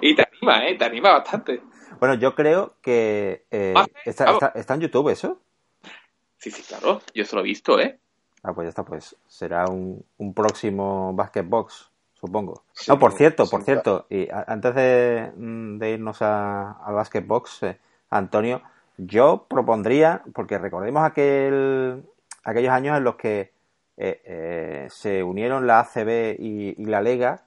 Y 0.00 0.14
te 0.14 0.22
anima, 0.26 0.66
¿eh? 0.66 0.76
Te 0.78 0.84
anima 0.86 1.10
bastante. 1.12 1.60
Bueno, 2.00 2.14
yo 2.14 2.34
creo 2.34 2.76
que 2.80 3.44
eh, 3.50 3.74
Ah, 3.76 3.84
está, 4.06 4.30
está- 4.30 4.52
está 4.54 4.72
en 4.74 4.80
YouTube 4.80 5.10
eso. 5.10 5.42
Sí, 6.38 6.50
sí, 6.50 6.62
claro, 6.62 7.02
yo 7.12 7.24
eso 7.24 7.36
lo 7.36 7.42
he 7.42 7.44
visto, 7.44 7.78
¿eh? 7.78 7.98
Ah, 8.48 8.54
pues 8.54 8.64
ya 8.64 8.68
está, 8.70 8.82
pues 8.82 9.14
será 9.26 9.66
un, 9.68 10.02
un 10.16 10.32
próximo 10.32 11.12
Basket 11.12 11.42
Box, 11.42 11.90
supongo. 12.14 12.62
Sí, 12.72 12.90
no, 12.90 12.98
por 12.98 13.12
cierto, 13.12 13.46
por 13.50 13.62
cierto, 13.62 14.06
y 14.08 14.30
a- 14.30 14.46
antes 14.48 14.74
de, 14.74 15.32
mm, 15.36 15.76
de 15.78 15.90
irnos 15.90 16.22
a- 16.22 16.72
al 16.82 16.94
Basket 16.94 17.20
Box, 17.26 17.62
eh, 17.64 17.78
Antonio, 18.08 18.62
yo 18.96 19.44
propondría, 19.50 20.22
porque 20.32 20.56
recordemos 20.56 21.02
aquel, 21.04 22.02
aquellos 22.42 22.72
años 22.72 22.96
en 22.96 23.04
los 23.04 23.16
que 23.16 23.52
eh, 23.98 24.22
eh, 24.24 24.86
se 24.90 25.22
unieron 25.22 25.66
la 25.66 25.80
ACB 25.80 26.36
y, 26.38 26.74
y 26.80 26.86
la 26.86 27.02
Lega 27.02 27.42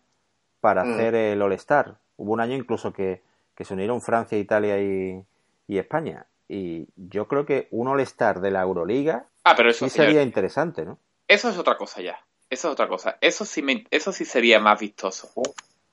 para 0.60 0.84
Mm. 0.84 0.92
hacer 0.92 1.16
el 1.16 1.42
All-Star. 1.42 1.96
Hubo 2.18 2.34
un 2.34 2.42
año 2.42 2.56
incluso 2.56 2.94
que, 2.94 3.24
que 3.56 3.64
se 3.66 3.74
unieron 3.74 4.02
Francia, 4.02 4.38
Italia 4.38 4.78
y, 4.80 5.26
y 5.68 5.78
España. 5.80 6.28
Y 6.48 6.88
yo 6.96 7.28
creo 7.28 7.46
que 7.48 7.70
un 7.72 7.88
All-Star 7.88 8.40
de 8.42 8.52
la 8.52 8.62
Euroliga 8.62 9.26
Ah, 9.44 9.56
pero 9.56 9.70
eso 9.72 9.86
sí 9.90 9.96
sería 9.96 10.22
interesante, 10.22 10.86
¿no? 10.86 11.00
eso 11.28 11.50
es 11.50 11.58
otra 11.58 11.78
cosa 11.78 12.02
ya. 12.02 12.20
Eso 12.50 12.68
es 12.68 12.74
otra 12.74 12.88
cosa. 12.90 13.18
Eso 13.22 13.46
sí, 13.46 13.62
me, 13.62 13.86
eso 13.90 14.12
sí 14.12 14.26
sería 14.26 14.60
más 14.60 14.80
vistoso. 14.80 15.32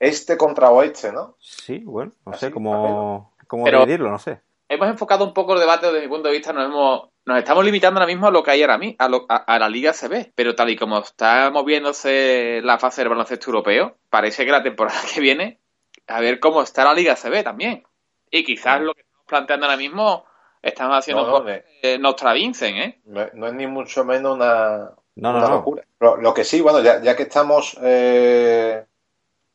Este 0.00 0.36
contra 0.36 0.70
oeste, 0.70 1.12
¿no? 1.12 1.36
Sí, 1.38 1.78
bueno, 1.84 2.10
no 2.26 2.32
Así, 2.32 2.46
sé 2.46 2.50
cómo, 2.50 3.32
cómo 3.46 3.64
Pero- 3.64 3.80
dividirlo, 3.80 4.10
no 4.10 4.18
sé. 4.18 4.40
Hemos 4.70 4.88
enfocado 4.88 5.24
un 5.24 5.32
poco 5.32 5.54
el 5.54 5.60
debate 5.60 5.86
desde 5.86 6.02
mi 6.02 6.08
punto 6.08 6.28
de 6.28 6.34
vista, 6.34 6.52
nos 6.52 6.66
hemos, 6.66 7.08
nos 7.24 7.38
estamos 7.38 7.64
limitando 7.64 7.98
ahora 8.00 8.06
mismo 8.12 8.26
a 8.26 8.30
lo 8.30 8.42
que 8.42 8.50
hay 8.50 8.60
ahora 8.62 8.76
mismo, 8.76 8.96
a, 8.98 9.08
lo- 9.08 9.24
a, 9.28 9.36
a 9.36 9.58
la 9.58 9.68
Liga 9.68 9.92
CB. 9.94 10.32
Pero 10.34 10.54
tal 10.54 10.68
y 10.68 10.76
como 10.76 10.98
está 10.98 11.50
moviéndose 11.50 12.60
la 12.62 12.78
fase 12.78 13.00
del 13.00 13.08
baloncesto 13.08 13.46
europeo, 13.50 13.96
parece 14.10 14.44
que 14.44 14.50
la 14.52 14.62
temporada 14.62 15.00
que 15.14 15.20
viene, 15.20 15.58
a 16.06 16.20
ver 16.20 16.38
cómo 16.40 16.60
está 16.62 16.84
la 16.84 16.92
Liga 16.94 17.14
CB 17.16 17.42
también. 17.44 17.84
Y 18.30 18.44
quizás 18.44 18.80
lo 18.82 18.92
que 18.94 19.00
estamos 19.02 19.24
planteando 19.26 19.66
ahora 19.66 19.78
mismo, 19.78 20.26
estamos 20.62 20.96
haciendo 20.98 21.22
No, 21.22 21.28
no, 21.28 21.32
poco 21.34 21.44
me- 21.44 21.64
eh, 21.82 21.98
¿eh? 21.98 23.00
No, 23.06 23.26
no 23.34 23.46
es 23.46 23.54
ni 23.54 23.66
mucho 23.66 24.04
menos 24.04 24.34
una, 24.36 24.90
No, 25.16 25.32
no, 25.32 25.38
una 25.38 25.48
no. 25.48 25.54
locura. 25.56 25.82
Lo, 26.00 26.16
lo 26.16 26.34
que 26.34 26.44
sí, 26.44 26.60
bueno, 26.60 26.80
ya, 26.80 27.00
ya 27.02 27.16
que 27.16 27.24
estamos 27.24 27.76
eh, 27.82 28.84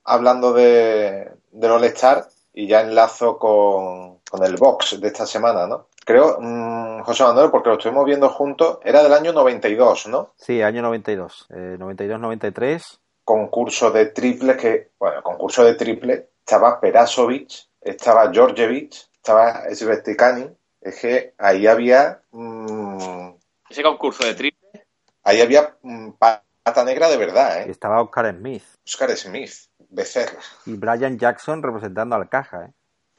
hablando 0.04 0.54
de, 0.54 1.32
del 1.52 1.72
All-Star 1.72 2.26
y 2.54 2.68
ya 2.68 2.82
enlazo 2.82 3.38
con, 3.38 4.20
con 4.30 4.44
el 4.46 4.56
box 4.58 5.00
de 5.02 5.08
esta 5.08 5.26
semana, 5.26 5.68
¿no? 5.68 5.88
Creo, 6.06 6.38
mm, 6.40 7.02
José 7.04 7.24
Manuel, 7.24 7.50
porque 7.50 7.70
lo 7.70 7.76
estuvimos 7.76 8.06
viendo 8.06 8.30
juntos, 8.30 8.80
era 8.84 9.02
del 9.02 9.14
año 9.14 9.32
92, 9.32 10.08
¿no? 10.08 10.34
Sí, 10.36 10.62
año 10.62 10.82
92. 10.82 11.48
Eh, 11.50 11.78
92-93. 11.80 13.00
Concurso 13.24 13.90
de 13.92 14.08
triple 14.08 14.58
que, 14.58 14.92
bueno, 15.00 15.24
concurso 15.24 15.64
de 15.64 15.76
triple, 15.76 16.32
estaba 16.40 16.80
Perasovic, 16.82 17.50
estaba 17.80 18.30
Georgievich, 18.34 19.10
estaba 19.16 19.62
Svestikani, 19.74 20.50
es 20.84 21.00
que 21.00 21.34
ahí 21.38 21.66
había, 21.68 22.22
mm, 22.32 23.32
Ese 23.70 23.84
concurso 23.84 24.26
de 24.26 24.36
triple. 24.36 24.86
ahí 25.24 25.42
había 25.42 25.78
mm, 25.82 26.12
pata 26.12 26.84
negra 26.86 27.10
de 27.10 27.18
verdad, 27.18 27.62
¿eh? 27.62 27.72
Estaba 27.72 28.02
Oscar 28.02 28.34
Smith 28.36 28.64
Oscar 28.86 29.12
Smith, 29.18 29.52
Becerra. 29.90 30.40
y 30.66 30.74
Brian 30.76 31.18
Jackson 31.18 31.64
representando 31.64 32.16
al 32.16 32.30
Caja. 32.30 32.66
¿eh? 32.66 32.72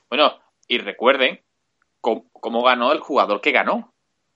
Bueno, 0.08 0.38
y 0.68 0.78
recuerden 0.78 1.40
cómo, 2.00 2.28
cómo 2.32 2.62
ganó 2.62 2.92
el 2.92 3.00
jugador 3.00 3.40
que 3.40 3.52
ganó. 3.52 3.92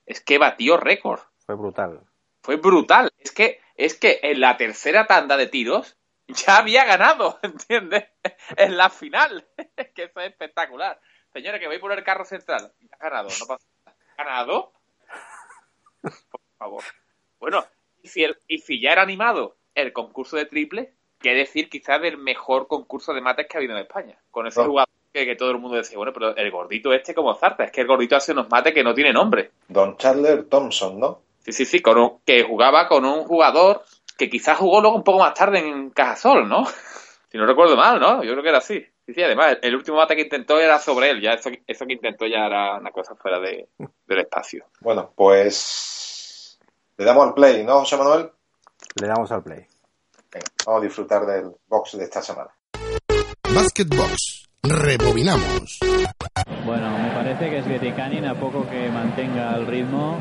Es 0.06 0.20
que 0.22 0.38
batió 0.38 0.78
récord. 0.78 1.20
Fue 1.44 1.54
brutal. 1.54 2.00
Fue 2.42 2.56
brutal. 2.56 3.10
Es 3.18 3.30
que, 3.30 3.60
es 3.76 3.94
que 3.98 4.20
en 4.22 4.40
la 4.40 4.56
tercera 4.56 5.06
tanda 5.06 5.36
de 5.36 5.48
tiros 5.48 5.96
ya 6.28 6.58
había 6.58 6.84
ganado, 6.86 7.38
¿entiendes? 7.42 8.04
En 8.56 8.76
la 8.76 8.88
final. 8.90 9.46
Es 9.76 9.90
que 9.94 10.04
eso 10.04 10.20
es 10.20 10.30
espectacular. 10.30 10.98
Señores, 11.38 11.60
que 11.60 11.68
voy 11.68 11.78
por 11.78 11.92
el 11.92 12.02
carro 12.02 12.24
central. 12.24 12.72
Ha 12.98 13.04
ganado, 13.08 13.28
no 13.28 13.46
pasa 13.46 13.64
nada. 13.86 13.96
¿Ganado? 14.18 14.72
Por 16.02 16.40
favor. 16.58 16.82
Bueno, 17.38 17.64
y 18.02 18.08
si, 18.08 18.24
el- 18.24 18.36
y 18.48 18.58
si 18.58 18.80
ya 18.80 18.90
era 18.90 19.02
animado 19.02 19.56
el 19.76 19.92
concurso 19.92 20.36
de 20.36 20.46
triple, 20.46 20.94
qué 21.20 21.34
decir 21.34 21.68
quizás 21.68 22.02
del 22.02 22.18
mejor 22.18 22.66
concurso 22.66 23.12
de 23.14 23.20
mates 23.20 23.46
que 23.48 23.56
ha 23.56 23.60
habido 23.60 23.76
en 23.76 23.82
España. 23.82 24.18
Con 24.32 24.48
ese 24.48 24.60
Oh. 24.62 24.64
jugador 24.64 24.88
que, 25.12 25.24
que 25.26 25.36
todo 25.36 25.52
el 25.52 25.58
mundo 25.58 25.76
decía, 25.76 25.96
bueno, 25.96 26.12
pero 26.12 26.34
el 26.36 26.50
gordito 26.50 26.92
este 26.92 27.14
como 27.14 27.32
Zarta, 27.36 27.62
es 27.64 27.70
que 27.70 27.82
el 27.82 27.86
gordito 27.86 28.16
hace 28.16 28.32
unos 28.32 28.50
mates 28.50 28.74
que 28.74 28.82
no 28.82 28.92
tiene 28.92 29.12
nombre. 29.12 29.52
Don 29.68 29.96
Chandler 29.96 30.44
Thompson, 30.48 30.98
¿no? 30.98 31.22
Sí, 31.44 31.52
sí, 31.52 31.64
sí, 31.64 31.80
con 31.80 31.98
un- 31.98 32.18
que 32.26 32.42
jugaba 32.42 32.88
con 32.88 33.04
un 33.04 33.22
jugador 33.26 33.84
que 34.16 34.28
quizás 34.28 34.58
jugó 34.58 34.80
luego 34.80 34.96
un 34.96 35.04
poco 35.04 35.20
más 35.20 35.34
tarde 35.34 35.60
en 35.60 35.90
Cajasol, 35.90 36.48
¿no? 36.48 36.64
Si 37.30 37.36
no 37.36 37.44
recuerdo 37.46 37.76
mal, 37.76 38.00
¿no? 38.00 38.24
Yo 38.24 38.32
creo 38.32 38.42
que 38.42 38.48
era 38.48 38.58
así. 38.58 38.84
Sí, 39.08 39.14
sí, 39.14 39.22
además, 39.22 39.56
el, 39.62 39.74
último 39.74 39.96
mate 39.96 40.14
que 40.14 40.20
intentó 40.20 40.60
era 40.60 40.78
sobre 40.78 41.08
él, 41.08 41.22
ya 41.22 41.30
eso, 41.30 41.48
eso 41.66 41.86
que 41.86 41.94
intentó 41.94 42.26
ya 42.26 42.44
era 42.44 42.76
una 42.76 42.90
cosa 42.90 43.14
fuera 43.14 43.40
de, 43.40 43.70
del 44.06 44.18
espacio. 44.18 44.66
Bueno, 44.80 45.14
pues 45.16 46.58
le 46.98 47.06
damos 47.06 47.28
al 47.28 47.32
play, 47.32 47.64
¿no, 47.64 47.78
José 47.78 47.96
Manuel? 47.96 48.30
Le 49.00 49.06
damos 49.06 49.32
al 49.32 49.42
play. 49.42 49.64
Venga, 50.30 50.46
vamos 50.66 50.82
a 50.82 50.84
disfrutar 50.84 51.24
del 51.24 51.50
box 51.68 51.96
de 51.96 52.04
esta 52.04 52.20
semana. 52.20 52.50
Basket 53.54 53.86
Box. 53.96 54.46
Rebobinamos. 54.62 55.78
Bueno, 56.66 56.98
me 56.98 57.08
parece 57.14 57.48
que 57.48 57.58
es 57.60 57.64
Getikanin 57.64 58.26
a 58.26 58.34
poco 58.34 58.68
que 58.68 58.90
mantenga 58.90 59.56
el 59.56 59.66
ritmo. 59.66 60.20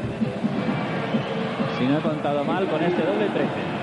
Si 1.78 1.84
no 1.84 1.98
he 1.98 2.02
contado 2.02 2.46
mal, 2.46 2.70
con 2.70 2.82
este 2.82 3.02
doble 3.02 3.28
13. 3.32 3.77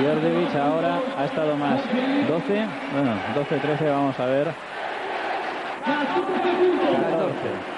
Djordjevic 0.00 0.54
ahora 0.56 1.00
ha 1.16 1.24
estado 1.24 1.56
más 1.56 1.80
12. 2.28 2.66
Bueno, 2.92 3.12
12-13 3.34 3.90
vamos 3.90 4.18
a 4.18 4.26
ver. 4.26 4.48
14. 5.84 7.74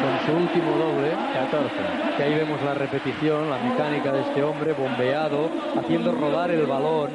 con 0.00 0.26
su 0.26 0.32
último 0.42 0.72
doble, 0.72 1.10
14. 1.34 1.74
que 2.16 2.22
ahí 2.22 2.34
vemos 2.34 2.62
la 2.62 2.74
repetición, 2.74 3.50
la 3.50 3.58
mecánica 3.58 4.12
de 4.12 4.20
este 4.20 4.42
hombre 4.42 4.72
bombeado, 4.72 5.50
haciendo 5.78 6.12
rodar 6.12 6.50
el 6.50 6.66
balón 6.66 7.10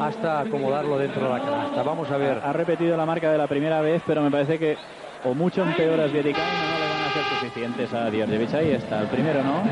hasta 0.00 0.40
acomodarlo 0.40 0.98
dentro 0.98 1.24
de 1.24 1.30
la 1.30 1.40
canasta. 1.40 1.82
Vamos 1.82 2.10
a 2.10 2.16
ver. 2.16 2.40
Ha 2.44 2.52
repetido 2.52 2.96
la 2.96 3.06
marca 3.06 3.30
de 3.30 3.38
la 3.38 3.46
primera 3.46 3.80
vez, 3.80 4.02
pero 4.06 4.22
me 4.22 4.30
parece 4.30 4.58
que 4.58 4.76
o 5.24 5.34
mucho 5.34 5.62
empeoras 5.62 6.10
Getikanin 6.10 6.48
o 6.48 6.72
no 6.72 6.78
le 6.78 6.88
van 6.90 7.02
a 7.04 7.12
ser 7.12 7.22
suficientes 7.38 7.94
a 7.94 8.10
Djordjevic. 8.10 8.54
Ahí 8.54 8.72
está, 8.72 9.00
el 9.00 9.06
primero 9.06 9.42
no. 9.42 9.62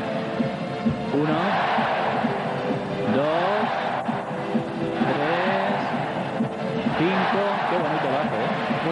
Uno, 1.13 1.33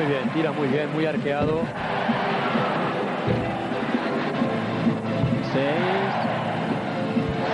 bien, 0.10 0.30
tira 0.34 0.52
muy 0.52 0.68
bien, 0.68 0.92
muy 0.92 1.06
arqueado. 1.06 1.62
Seis, 5.54 6.10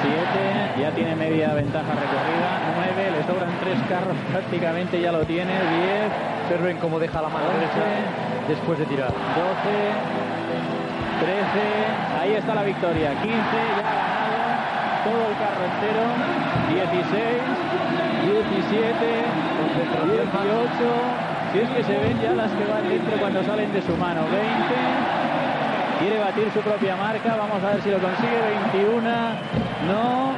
siete, 0.02 0.82
ya 0.82 0.91
tiene 0.91 1.15
media 1.15 1.54
ventaja 1.54 1.91
recorrida. 1.91 2.50
Nueve, 2.76 3.12
le 3.12 3.24
sobran 3.28 3.52
tres 3.60 3.78
carros, 3.89 4.15
prácticamente 4.32 5.02
ya 5.02 5.12
lo 5.12 5.26
tiene. 5.26 5.52
Diez, 5.52 6.12
Observen 6.46 6.78
cómo 6.78 7.00
deja 7.00 7.22
la 7.24 7.30
mano 7.30 7.46
derecha 7.58 7.82
después 8.48 8.78
de 8.78 8.86
tirar. 8.86 9.10
12, 9.10 9.18
13, 11.26 11.41
ahí 12.22 12.34
está 12.36 12.54
la 12.54 12.62
victoria. 12.63 13.10
15, 13.20 13.26
ya 13.26 13.89
ha 13.89 13.96
ganado 13.98 14.62
todo 15.04 15.28
el 15.28 15.36
carro 15.41 15.65
entero. 15.65 16.06
16, 16.70 17.41
17, 18.24 19.26
18. 20.06 21.35
Si 21.56 21.62
es 21.62 21.70
que 21.70 21.84
se 21.86 21.98
ven 21.98 22.20
ya 22.22 22.34
las 22.34 22.52
que 22.52 22.65
van 22.65 22.89
dentro 22.89 23.18
cuando 23.18 23.41
salen 23.46 23.72
de 23.72 23.82
su 23.82 23.96
mano. 23.96 24.24
20. 24.24 24.44
Quiere 26.02 26.20
batir 26.20 26.52
su 26.52 26.60
propia 26.60 26.98
marca. 26.98 27.38
Vamos 27.38 27.63
a 27.63 27.70
ver 27.72 27.82
si 27.82 27.91
lo 27.91 28.00
consigue. 28.00 28.36
21. 28.76 29.00
No. 29.88 30.34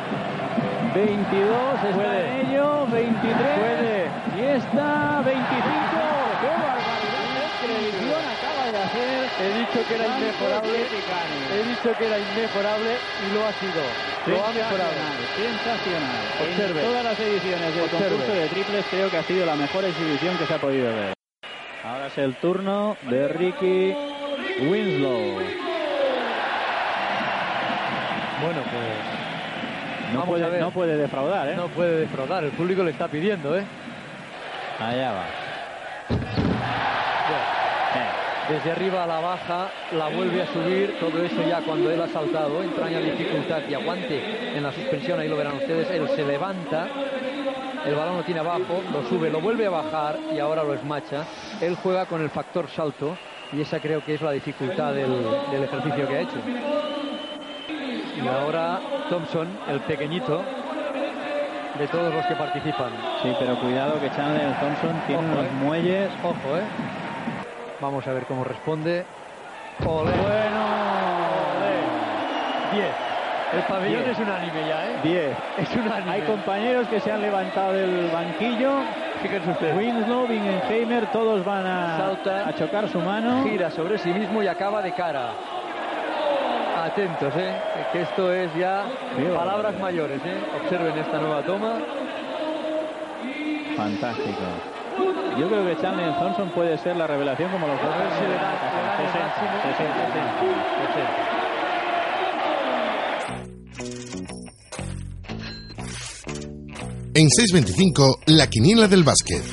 22. 0.93 1.83
Está 1.89 2.19
en 2.21 2.45
ello. 2.45 2.85
23. 2.85 3.33
Puede. 3.33 4.05
Y 4.37 4.43
está 4.61 5.23
25. 5.25 5.57
¡Qué 6.37 6.53
barbaridad! 6.53 7.49
¡Qué 7.65 8.36
acaba 8.67 8.71
de 8.71 8.77
hacer! 8.77 9.29
He 9.41 9.59
dicho 9.59 9.87
que 9.87 9.95
era 9.95 10.05
inmejorable. 10.07 10.77
He 11.53 11.63
dicho 11.69 11.97
que 11.97 12.05
era 12.07 12.19
inmejorable 12.19 12.97
y 13.27 13.33
lo 13.33 13.45
ha 13.47 13.53
sido. 13.53 13.83
Lo 14.27 14.45
ha 14.45 14.51
mejorado. 14.51 14.91
Sensacional. 15.35 16.25
Observe. 16.41 16.81
En 16.81 16.87
todas 16.87 17.03
las 17.03 17.19
ediciones 17.19 17.75
del 17.75 17.83
Observe. 17.83 18.09
concurso 18.09 18.33
de 18.33 18.47
triples 18.47 18.85
creo 18.89 19.09
que 19.09 19.17
ha 19.17 19.23
sido 19.23 19.45
la 19.45 19.55
mejor 19.55 19.85
exhibición 19.85 20.37
que 20.37 20.45
se 20.45 20.53
ha 20.53 20.57
podido 20.59 20.93
ver. 20.93 21.13
Ahora 21.83 22.07
es 22.07 22.17
el 22.17 22.35
turno 22.35 22.97
de 23.03 23.27
Ricky 23.29 23.95
Winslow. 24.67 25.39
Bueno, 28.41 28.61
pues 28.61 30.13
No 30.13 30.25
puede, 30.25 30.59
no 30.59 30.71
puede 30.71 30.97
defraudar, 30.97 31.47
¿eh? 31.49 31.55
no 31.55 31.67
puede 31.69 32.01
defraudar. 32.01 32.43
El 32.43 32.51
público 32.51 32.83
le 32.83 32.91
está 32.91 33.07
pidiendo, 33.07 33.57
¿eh? 33.57 33.63
Allá 34.79 35.11
va. 35.11 35.25
Desde 38.49 38.71
arriba 38.71 39.03
a 39.03 39.07
la 39.07 39.19
baja, 39.19 39.69
la 39.91 40.07
vuelve 40.07 40.41
a 40.41 40.47
subir, 40.47 40.95
todo 40.99 41.21
eso 41.21 41.41
ya 41.47 41.59
cuando 41.61 41.91
él 41.91 42.01
ha 42.01 42.07
saltado, 42.07 42.63
entraña 42.63 42.99
dificultad 42.99 43.61
y 43.69 43.73
aguante 43.73 44.55
en 44.55 44.63
la 44.63 44.71
suspensión, 44.71 45.19
ahí 45.19 45.27
lo 45.27 45.35
verán 45.35 45.57
ustedes, 45.57 45.89
él 45.89 46.07
se 46.15 46.23
levanta, 46.23 46.87
el 47.85 47.93
balón 47.95 48.17
lo 48.17 48.23
tiene 48.23 48.39
abajo, 48.39 48.81
lo 48.93 49.03
sube, 49.09 49.29
lo 49.29 49.41
vuelve 49.41 49.65
a 49.65 49.69
bajar 49.69 50.17
y 50.33 50.39
ahora 50.39 50.63
lo 50.63 50.73
esmacha. 50.73 51.25
Él 51.59 51.75
juega 51.83 52.05
con 52.05 52.21
el 52.21 52.29
factor 52.29 52.69
salto 52.69 53.17
y 53.51 53.61
esa 53.61 53.81
creo 53.81 54.03
que 54.03 54.13
es 54.13 54.21
la 54.21 54.31
dificultad 54.31 54.93
del, 54.93 55.11
del 55.51 55.63
ejercicio 55.63 56.07
que 56.07 56.15
ha 56.15 56.21
hecho. 56.21 56.37
Y 58.23 58.27
ahora 58.27 58.79
Thompson, 59.09 59.47
el 59.67 59.81
pequeñito, 59.81 60.41
de 61.77 61.87
todos 61.87 62.13
los 62.13 62.25
que 62.25 62.35
participan. 62.35 62.91
Sí, 63.21 63.29
pero 63.39 63.59
cuidado 63.59 63.99
que 63.99 64.09
Chandler 64.11 64.57
Thompson 64.59 65.01
tiene 65.05 65.21
Ojo, 65.21 65.31
unos 65.33 65.45
eh. 65.45 65.51
muelles. 65.61 66.09
Ojo, 66.23 66.57
¿eh? 66.57 67.06
Vamos 67.79 68.07
a 68.07 68.13
ver 68.13 68.25
cómo 68.25 68.43
responde. 68.43 69.05
Ole. 69.85 70.11
Bueno, 70.11 70.65
10. 72.73 72.85
El 73.53 73.61
pabellón 73.63 74.03
Diez. 74.03 74.17
es 74.19 74.19
unánime 74.27 74.67
ya, 74.67 74.85
¿eh? 74.87 74.99
10. 75.03 75.37
Es 75.59 75.75
unánime. 75.75 76.11
Hay 76.11 76.21
compañeros 76.23 76.87
que 76.87 76.99
se 76.99 77.11
han 77.11 77.21
levantado 77.21 77.73
del 77.73 78.09
banquillo. 78.11 78.71
Fíjense 79.21 79.51
ustedes. 79.51 79.77
Winslow, 79.77 80.27
Bingenheimer, 80.27 81.05
todos 81.11 81.45
van 81.45 81.65
a, 81.65 81.97
Salta. 81.97 82.47
a 82.47 82.53
chocar 82.55 82.89
su 82.89 82.99
mano. 82.99 83.43
Gira 83.43 83.71
sobre 83.71 83.97
sí 83.99 84.09
mismo 84.09 84.43
y 84.43 84.47
acaba 84.47 84.81
de 84.81 84.91
cara. 84.93 85.29
Atentos, 86.83 87.33
¿eh? 87.37 87.55
Que 87.91 88.01
esto 88.01 88.33
es 88.33 88.53
ya 88.55 88.83
palabras 89.35 89.77
mayores, 89.79 90.19
¿eh? 90.25 90.37
Observen 90.61 90.97
esta 90.97 91.17
nueva 91.19 91.41
toma. 91.43 91.75
Fantástico. 93.75 94.41
Yo 95.37 95.47
creo 95.47 95.63
que 95.65 95.79
Chandler 95.79 96.17
Thompson 96.17 96.49
puede 96.49 96.77
ser 96.79 96.95
la 96.95 97.05
revelación 97.05 97.51
como 97.51 97.67
los 97.67 97.79
A 97.79 97.97
ver 97.97 98.11
si 98.11 98.21
le 98.23 98.33
da, 98.33 98.53
le 98.53 98.69
da 98.81 98.97
el 98.97 99.07
60, 99.07 99.27
máximo. 99.27 99.51
60, 99.61 100.07
60. 100.07 101.47
En 107.13 107.27
6.25, 107.27 108.19
la 108.27 108.47
quiniela 108.47 108.87
del 108.87 109.03
básquet. 109.03 109.43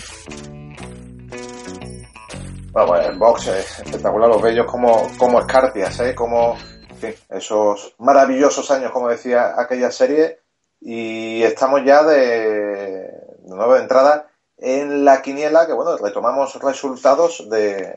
Bueno, 2.72 2.88
pues 2.88 3.06
el 3.06 3.18
box 3.18 3.46
es 3.48 3.80
espectacular, 3.80 4.28
los 4.30 4.40
bellos 4.40 4.66
como, 4.66 5.06
como 5.18 5.40
escarpias, 5.40 6.00
¿eh? 6.00 6.14
como 6.14 6.56
en 6.90 6.96
fin, 6.96 7.14
esos 7.28 7.94
maravillosos 7.98 8.70
años, 8.70 8.90
como 8.90 9.08
decía 9.08 9.52
aquella 9.56 9.90
serie, 9.90 10.40
y 10.80 11.42
estamos 11.42 11.82
ya 11.84 12.02
de, 12.02 12.18
de 12.18 13.54
nuevo 13.54 13.74
de 13.74 13.82
entrada 13.82 14.28
en 14.66 15.04
la 15.04 15.20
quiniela, 15.20 15.66
que 15.66 15.72
bueno, 15.74 15.96
retomamos 15.98 16.54
resultados 16.62 17.48
de, 17.50 17.94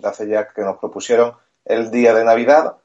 de 0.00 0.08
hace 0.08 0.26
ya 0.28 0.48
que 0.52 0.62
nos 0.62 0.78
propusieron 0.78 1.34
el 1.64 1.90
día 1.90 2.12
de 2.14 2.24
Navidad, 2.24 2.76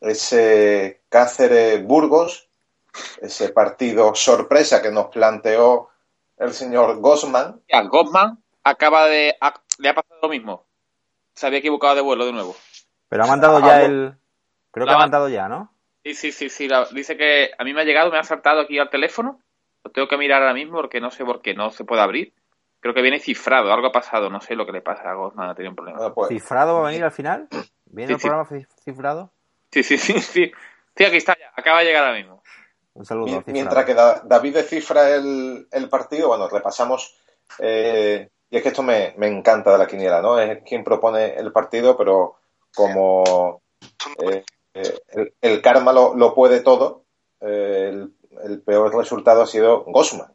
ese 0.00 1.00
Cáceres-Burgos, 1.08 2.48
ese 3.20 3.48
partido 3.50 4.14
sorpresa 4.14 4.82
que 4.82 4.90
nos 4.90 5.06
planteó 5.06 5.88
el 6.36 6.52
señor 6.52 7.00
Gosman, 7.00 7.62
Y 7.68 7.74
a 7.76 7.82
Gottman 7.82 8.38
acaba 8.62 9.06
de. 9.06 9.36
ha- 9.40 9.60
le 9.78 9.88
ha 9.88 9.94
pasado 9.94 10.18
lo 10.22 10.28
mismo. 10.28 10.64
Se 11.34 11.46
había 11.46 11.58
equivocado 11.60 11.94
de 11.94 12.00
vuelo 12.02 12.26
de 12.26 12.32
nuevo. 12.32 12.54
Pero 13.08 13.24
ha 13.24 13.26
mandado 13.26 13.60
ya 13.60 13.76
Ah, 13.76 13.82
el... 13.84 14.14
Creo 14.70 14.86
que 14.86 14.92
ha 14.92 14.98
mandado 14.98 15.28
ya, 15.28 15.48
¿no? 15.48 15.72
Sí, 16.04 16.14
sí, 16.14 16.32
sí, 16.32 16.50
sí. 16.50 16.68
la- 16.68 16.86
dice 16.92 17.16
que 17.16 17.50
a 17.56 17.64
mí 17.64 17.72
me 17.72 17.80
ha 17.80 17.84
llegado, 17.84 18.10
me 18.10 18.18
ha 18.18 18.24
saltado 18.24 18.60
aquí 18.60 18.78
al 18.78 18.90
teléfono. 18.90 19.40
Lo 19.84 19.90
tengo 19.92 20.08
que 20.08 20.16
mirar 20.18 20.42
ahora 20.42 20.54
mismo 20.54 20.76
porque 20.78 21.00
no 21.00 21.10
sé 21.10 21.24
por 21.24 21.40
qué 21.40 21.54
no 21.54 21.70
se 21.70 21.84
puede 21.84 22.02
abrir. 22.02 22.32
Creo 22.86 22.94
que 22.94 23.02
viene 23.02 23.18
cifrado, 23.18 23.72
algo 23.72 23.88
ha 23.88 23.92
pasado, 23.92 24.30
no 24.30 24.40
sé 24.40 24.54
lo 24.54 24.64
que 24.64 24.70
le 24.70 24.80
pasa 24.80 25.10
a 25.10 25.14
Gottman, 25.14 25.50
ha 25.50 25.54
tenido 25.56 25.70
un 25.70 25.74
problema. 25.74 25.98
bueno, 25.98 26.14
pues, 26.14 26.28
¿Cifrado 26.28 26.74
va 26.76 26.82
a 26.82 26.90
venir 26.90 27.02
al 27.02 27.10
final? 27.10 27.48
¿Viene 27.86 28.10
Sí, 28.10 28.14
el 28.14 28.20
sí. 28.20 28.28
programa 28.28 28.48
ci- 28.48 28.66
cifrado? 28.84 29.32
Sí, 29.72 29.82
sí, 29.82 29.98
sí, 29.98 30.20
sí. 30.20 30.52
Sí, 30.94 31.04
aquí 31.04 31.16
está 31.16 31.36
ya, 31.36 31.50
acaba 31.56 31.80
de 31.80 31.86
llegar 31.86 32.04
ahora 32.04 32.16
mismo. 32.16 32.44
Un 32.94 33.04
saludo. 33.04 33.42
Mientras 33.48 33.84
que 33.84 33.94
Da- 33.94 34.22
David 34.24 34.54
descifra 34.54 35.10
el, 35.16 35.66
el 35.72 35.88
partido, 35.88 36.28
bueno, 36.28 36.48
repasamos. 36.48 37.12
eh, 37.58 38.28
y 38.50 38.56
es 38.56 38.62
que 38.62 38.68
esto 38.68 38.84
me, 38.84 39.14
me 39.16 39.26
encanta 39.26 39.72
de 39.72 39.78
la 39.78 39.88
quiniela, 39.88 40.22
¿no? 40.22 40.38
Es 40.38 40.62
quien 40.62 40.84
propone 40.84 41.34
el 41.34 41.50
partido, 41.50 41.96
pero 41.96 42.36
como 42.72 43.62
eh, 44.20 44.44
eh, 44.74 44.98
el, 45.08 45.34
el 45.40 45.60
karma 45.60 45.92
lo, 45.92 46.14
lo 46.14 46.32
puede 46.36 46.60
todo, 46.60 47.02
eh, 47.40 47.88
el, 47.92 48.12
el 48.44 48.62
peor 48.62 48.94
resultado 48.96 49.42
ha 49.42 49.46
sido 49.48 49.82
Gosman, 49.86 50.32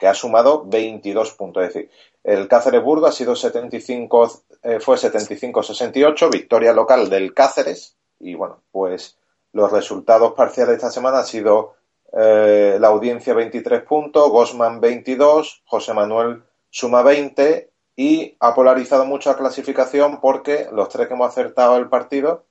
que 0.00 0.08
ha 0.08 0.14
sumado 0.14 0.64
22 0.66 1.32
puntos. 1.34 1.62
Es 1.62 1.74
decir, 1.74 1.90
el 2.24 2.48
Cáceres 2.48 2.82
Burgo 2.82 3.06
ha 3.06 3.12
sido 3.12 3.36
75, 3.36 4.42
eh, 4.62 4.80
fue 4.80 4.96
75-68, 4.96 6.30
victoria 6.30 6.72
local 6.72 7.10
del 7.10 7.34
Cáceres. 7.34 7.96
Y 8.18 8.34
bueno, 8.34 8.62
pues 8.72 9.18
los 9.52 9.70
resultados 9.70 10.32
parciales 10.32 10.70
de 10.70 10.76
esta 10.76 10.90
semana 10.90 11.18
han 11.18 11.26
sido 11.26 11.74
eh, 12.12 12.78
la 12.80 12.88
audiencia 12.88 13.34
23 13.34 13.82
puntos, 13.82 14.30
Gosman 14.30 14.80
22, 14.80 15.62
José 15.66 15.92
Manuel 15.92 16.42
suma 16.70 17.02
20 17.02 17.70
y 17.96 18.36
ha 18.40 18.54
polarizado 18.54 19.04
mucho 19.04 19.30
la 19.30 19.36
clasificación 19.36 20.20
porque 20.20 20.68
los 20.72 20.88
tres 20.88 21.08
que 21.08 21.14
hemos 21.14 21.28
acertado 21.28 21.76
el 21.76 21.88
partido, 21.88 22.44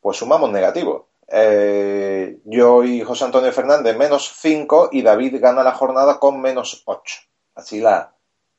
pues 0.00 0.16
sumamos 0.16 0.50
negativo. 0.50 1.08
Eh, 1.28 2.38
yo 2.44 2.84
y 2.84 3.02
José 3.02 3.24
Antonio 3.24 3.52
Fernández 3.52 3.96
menos 3.96 4.32
5 4.36 4.90
y 4.92 5.02
David 5.02 5.40
gana 5.40 5.62
la 5.62 5.72
jornada 5.72 6.18
con 6.18 6.40
menos 6.40 6.82
8. 6.84 7.20
Así 7.54 7.80
la, 7.80 8.14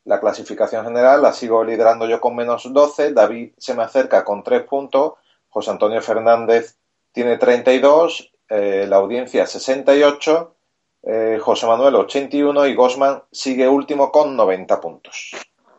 la 0.05 0.19
clasificación 0.19 0.85
general 0.85 1.21
la 1.21 1.33
sigo 1.33 1.63
liderando 1.63 2.07
yo 2.07 2.21
con 2.21 2.35
menos 2.35 2.71
12, 2.71 3.13
David 3.13 3.53
se 3.57 3.73
me 3.75 3.83
acerca 3.83 4.23
con 4.23 4.43
3 4.43 4.63
puntos, 4.63 5.13
José 5.49 5.71
Antonio 5.71 6.01
Fernández 6.01 6.77
tiene 7.11 7.37
32, 7.37 8.31
eh, 8.49 8.85
la 8.87 8.97
audiencia 8.97 9.45
68, 9.45 10.55
eh, 11.03 11.39
José 11.41 11.67
Manuel 11.67 11.95
81 11.95 12.67
y 12.67 12.75
Gosman 12.75 13.23
sigue 13.31 13.67
último 13.67 14.11
con 14.11 14.35
90 14.35 14.81
puntos. 14.81 15.31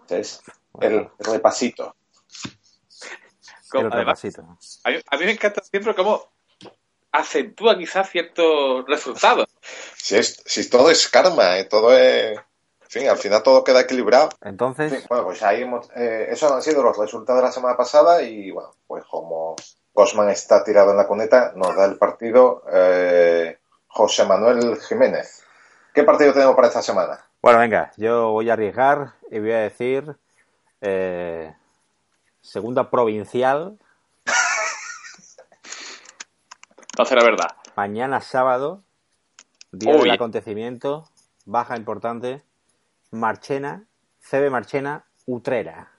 Este 0.02 0.20
es 0.20 0.42
el 0.80 1.08
repasito. 1.18 1.94
El 3.72 3.92
Además, 3.92 4.22
repasito. 4.22 4.42
a 4.84 4.90
mí, 4.90 4.96
a 5.10 5.16
mí 5.18 5.24
me 5.24 5.32
encanta 5.32 5.62
siempre 5.62 5.94
cómo 5.94 6.35
acentúa 7.16 7.76
quizás 7.78 8.10
ciertos 8.10 8.84
resultados. 8.86 9.46
Si, 9.96 10.16
es, 10.16 10.42
si 10.44 10.68
todo 10.68 10.90
es 10.90 11.08
karma, 11.08 11.58
eh, 11.58 11.64
todo 11.64 11.96
es... 11.96 12.38
En 12.82 12.90
fin, 13.02 13.08
al 13.08 13.18
final 13.18 13.42
todo 13.42 13.64
queda 13.64 13.80
equilibrado. 13.80 14.28
Entonces, 14.42 14.92
Sí, 14.92 15.06
bueno, 15.08 15.24
pues 15.24 15.42
ahí 15.42 15.62
hemos, 15.62 15.90
eh, 15.96 16.28
esos 16.30 16.52
han 16.52 16.62
sido 16.62 16.82
los 16.84 16.96
resultados 16.96 17.40
de 17.40 17.48
la 17.48 17.52
semana 17.52 17.76
pasada 17.76 18.22
y 18.22 18.52
bueno, 18.52 18.70
pues 18.86 19.04
como 19.04 19.56
Gosman 19.92 20.30
está 20.30 20.62
tirado 20.62 20.92
en 20.92 20.96
la 20.96 21.08
cuneta, 21.08 21.52
nos 21.56 21.74
da 21.74 21.84
el 21.84 21.98
partido 21.98 22.62
eh, 22.72 23.58
José 23.88 24.24
Manuel 24.24 24.78
Jiménez. 24.80 25.42
¿Qué 25.92 26.04
partido 26.04 26.32
tenemos 26.32 26.54
para 26.54 26.68
esta 26.68 26.82
semana? 26.82 27.24
bueno, 27.42 27.58
venga, 27.58 27.92
yo 27.96 28.30
voy 28.30 28.50
a 28.50 28.52
arriesgar 28.54 29.14
y 29.30 29.38
voy 29.40 29.52
a 29.52 29.58
decir 29.58 30.16
eh, 30.80 31.52
segunda 32.40 32.90
provincial, 32.90 33.78
Entonces, 36.96 37.14
la 37.18 37.24
verdad. 37.24 37.56
mañana 37.76 38.22
sábado, 38.22 38.82
día 39.70 39.94
Uy. 39.96 40.00
del 40.04 40.12
acontecimiento, 40.12 41.06
baja 41.44 41.76
importante, 41.76 42.42
Marchena, 43.10 43.84
CB 44.22 44.48
Marchena, 44.50 45.04
Utrera. 45.26 45.92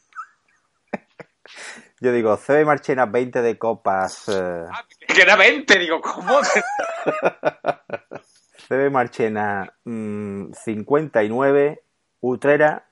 Yo 1.99 2.11
digo, 2.11 2.37
CB 2.37 2.63
Marchena 2.65 3.05
20 3.07 3.41
de 3.41 3.57
copas, 3.57 4.29
eh, 4.29 4.65
que 5.07 5.21
era 5.21 5.35
20, 5.35 5.79
digo, 5.79 5.99
¿cómo? 6.01 6.39
CB 8.69 8.91
Marchena 8.91 9.73
mm, 9.83 10.51
59, 10.53 11.83
Utrera 12.19 12.87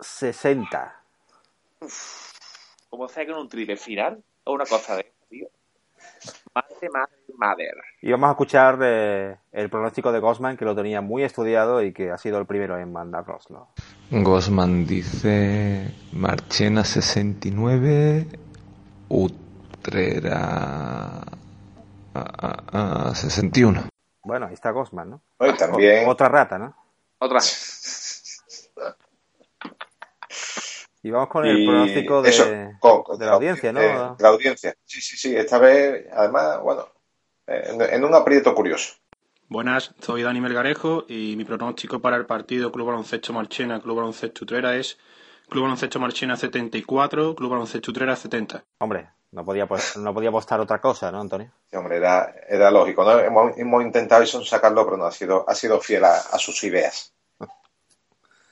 60. 0.00 1.02
¿Cómo 2.88 3.08
sea 3.08 3.26
con 3.26 3.36
un 3.36 3.48
triple 3.48 3.76
final? 3.76 4.22
O 4.44 4.52
una 4.54 4.64
cosa 4.64 4.96
de 4.96 5.12
tío. 5.28 5.48
Madre, 6.54 6.88
madre, 6.92 7.12
madre. 7.36 7.70
Y 8.02 8.10
vamos 8.10 8.28
a 8.28 8.32
escuchar 8.32 8.78
eh, 8.82 9.36
el 9.52 9.70
pronóstico 9.70 10.12
de 10.12 10.20
Gosman, 10.20 10.56
que 10.56 10.64
lo 10.64 10.74
tenía 10.74 11.00
muy 11.00 11.22
estudiado 11.22 11.82
y 11.82 11.92
que 11.92 12.10
ha 12.10 12.18
sido 12.18 12.38
el 12.38 12.46
primero 12.46 12.78
en 12.78 12.92
mandárnoslo. 12.92 13.68
Gosman 14.10 14.86
dice 14.86 15.94
Marchena 16.12 16.84
69, 16.84 18.26
Utrera 19.08 20.36
ah, 22.14 22.24
ah, 22.42 22.56
ah, 22.72 23.12
61. 23.14 23.82
Bueno, 24.24 24.46
ahí 24.46 24.54
está 24.54 24.70
Gosman, 24.70 25.10
¿no? 25.10 25.20
otra 26.06 26.28
rata, 26.28 26.58
¿no? 26.58 26.74
Otra. 27.18 27.40
Y 31.08 31.10
vamos 31.10 31.30
con 31.30 31.46
el 31.46 31.60
y 31.60 31.66
pronóstico 31.66 32.20
de, 32.20 32.28
eso, 32.28 32.44
co- 32.80 33.16
de 33.16 33.24
la 33.24 33.32
audiencia, 33.32 33.72
¿no? 33.72 33.80
de 33.80 34.22
la 34.22 34.28
audiencia. 34.28 34.74
Sí, 34.84 35.00
sí, 35.00 35.16
sí. 35.16 35.34
Esta 35.34 35.58
vez, 35.58 36.06
además, 36.12 36.60
bueno, 36.60 36.86
en, 37.46 37.80
en 37.80 38.04
un 38.04 38.14
aprieto 38.14 38.54
curioso. 38.54 38.92
Buenas, 39.48 39.94
soy 40.02 40.22
Dani 40.22 40.42
Melgarejo 40.42 41.06
y 41.08 41.34
mi 41.36 41.46
pronóstico 41.46 42.00
para 42.00 42.18
el 42.18 42.26
partido 42.26 42.70
Club 42.70 42.88
Baloncesto 42.88 43.32
Marchena 43.32 43.80
Club 43.80 43.96
Baloncesto 43.96 44.44
Utrera 44.44 44.76
es 44.76 44.98
Club 45.48 45.62
Baloncesto 45.62 45.98
Marchena 45.98 46.36
74, 46.36 47.34
Club 47.34 47.50
Baloncesto 47.52 47.90
Utrera 47.90 48.14
70. 48.14 48.64
Hombre, 48.80 49.08
no 49.32 49.46
podía, 49.46 49.66
pues- 49.66 49.96
no 49.96 50.12
podía 50.12 50.28
apostar 50.28 50.60
otra 50.60 50.78
cosa, 50.82 51.10
¿no, 51.10 51.22
Antonio? 51.22 51.50
Sí, 51.70 51.76
hombre, 51.78 51.96
era, 51.96 52.34
era 52.50 52.70
lógico. 52.70 53.02
¿no? 53.02 53.18
Hemos, 53.18 53.56
hemos 53.56 53.82
intentado 53.82 54.22
eso 54.22 54.44
sacarlo, 54.44 54.84
pero 54.84 54.98
no 54.98 55.06
ha 55.06 55.12
sido, 55.12 55.48
ha 55.48 55.54
sido 55.54 55.80
fiel 55.80 56.04
a, 56.04 56.18
a 56.18 56.38
sus 56.38 56.62
ideas. 56.64 57.14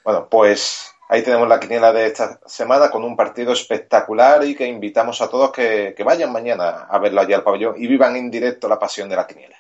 Bueno, 0.03 0.29
pues 0.31 0.95
ahí 1.09 1.23
tenemos 1.23 1.49
la 1.49 1.61
quiniela 1.61 1.93
de 1.93 2.07
esta 2.07 2.41
semana 2.47 2.91
con 2.91 3.05
un 3.05 3.17
partido 3.17 3.53
espectacular 3.53 4.45
y 4.45 4.55
que 4.55 4.67
invitamos 4.67 5.21
a 5.21 5.29
todos 5.29 5.53
que, 5.53 5.95
que 5.97 6.05
vayan 6.05 6.33
mañana 6.33 6.87
a 6.89 6.99
verlo 6.99 7.21
allí 7.21 7.33
al 7.33 7.43
pabellón 7.43 7.75
y 7.77 7.87
vivan 7.87 8.17
en 8.17 8.31
directo 8.31 8.69
la 8.69 8.79
pasión 8.79 9.09
de 9.09 9.17
la 9.17 9.27
quiniela. 9.27 9.57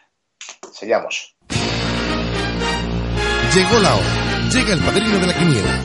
Sellamos. 0.72 1.36
Llegó 3.54 3.78
la 3.80 3.94
hora. 3.94 4.50
Llega 4.52 4.72
el 4.74 4.80
padrino 4.80 5.18
de 5.18 5.26
la 5.26 5.34
quiniela. 5.34 5.80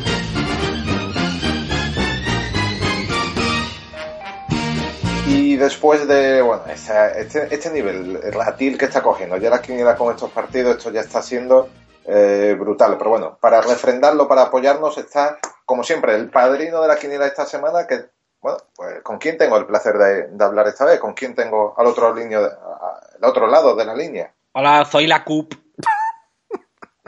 Y 5.28 5.56
después 5.56 6.08
de, 6.08 6.42
bueno, 6.42 6.64
este, 6.68 7.54
este 7.54 7.72
nivel 7.72 8.22
ratil 8.34 8.78
que 8.78 8.86
está 8.86 9.02
cogiendo 9.02 9.38
ya 9.38 9.50
la 9.50 9.62
quiniela 9.62 9.96
con 9.96 10.14
estos 10.14 10.30
partidos, 10.32 10.78
esto 10.78 10.92
ya 10.92 11.02
está 11.02 11.22
siendo 11.22 11.70
eh, 12.06 12.56
brutal. 12.60 12.98
Pero 12.98 13.10
bueno, 13.10 13.38
para 13.40 13.62
refrendarlo, 13.62 14.28
para 14.28 14.44
apoyarnos, 14.44 14.98
está, 14.98 15.40
como 15.66 15.84
siempre, 15.84 16.16
el 16.16 16.30
padrino 16.30 16.82
de 16.82 16.88
la 16.88 16.98
quiniela 16.98 17.28
esta 17.28 17.46
semana, 17.46 17.88
que, 17.88 18.06
bueno, 18.42 18.58
pues 18.76 19.02
con 19.02 19.18
quién 19.18 19.38
tengo 19.38 19.58
el 19.58 19.66
placer 19.66 19.98
de, 19.98 20.28
de 20.28 20.44
hablar 20.44 20.68
esta 20.68 20.86
vez, 20.86 21.00
con 21.00 21.14
quién 21.14 21.36
tengo 21.36 21.74
al 21.78 21.88
otro, 21.88 22.14
línea, 22.14 22.40
al 22.40 23.30
otro 23.30 23.48
lado 23.48 23.76
de 23.76 23.86
la 23.86 23.96
línea. 23.96 24.34
Hola, 24.54 24.86
soy 24.86 25.08
la 25.08 25.24
CUP. 25.24 25.54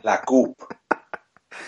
La 0.01 0.21
CUP. 0.21 0.57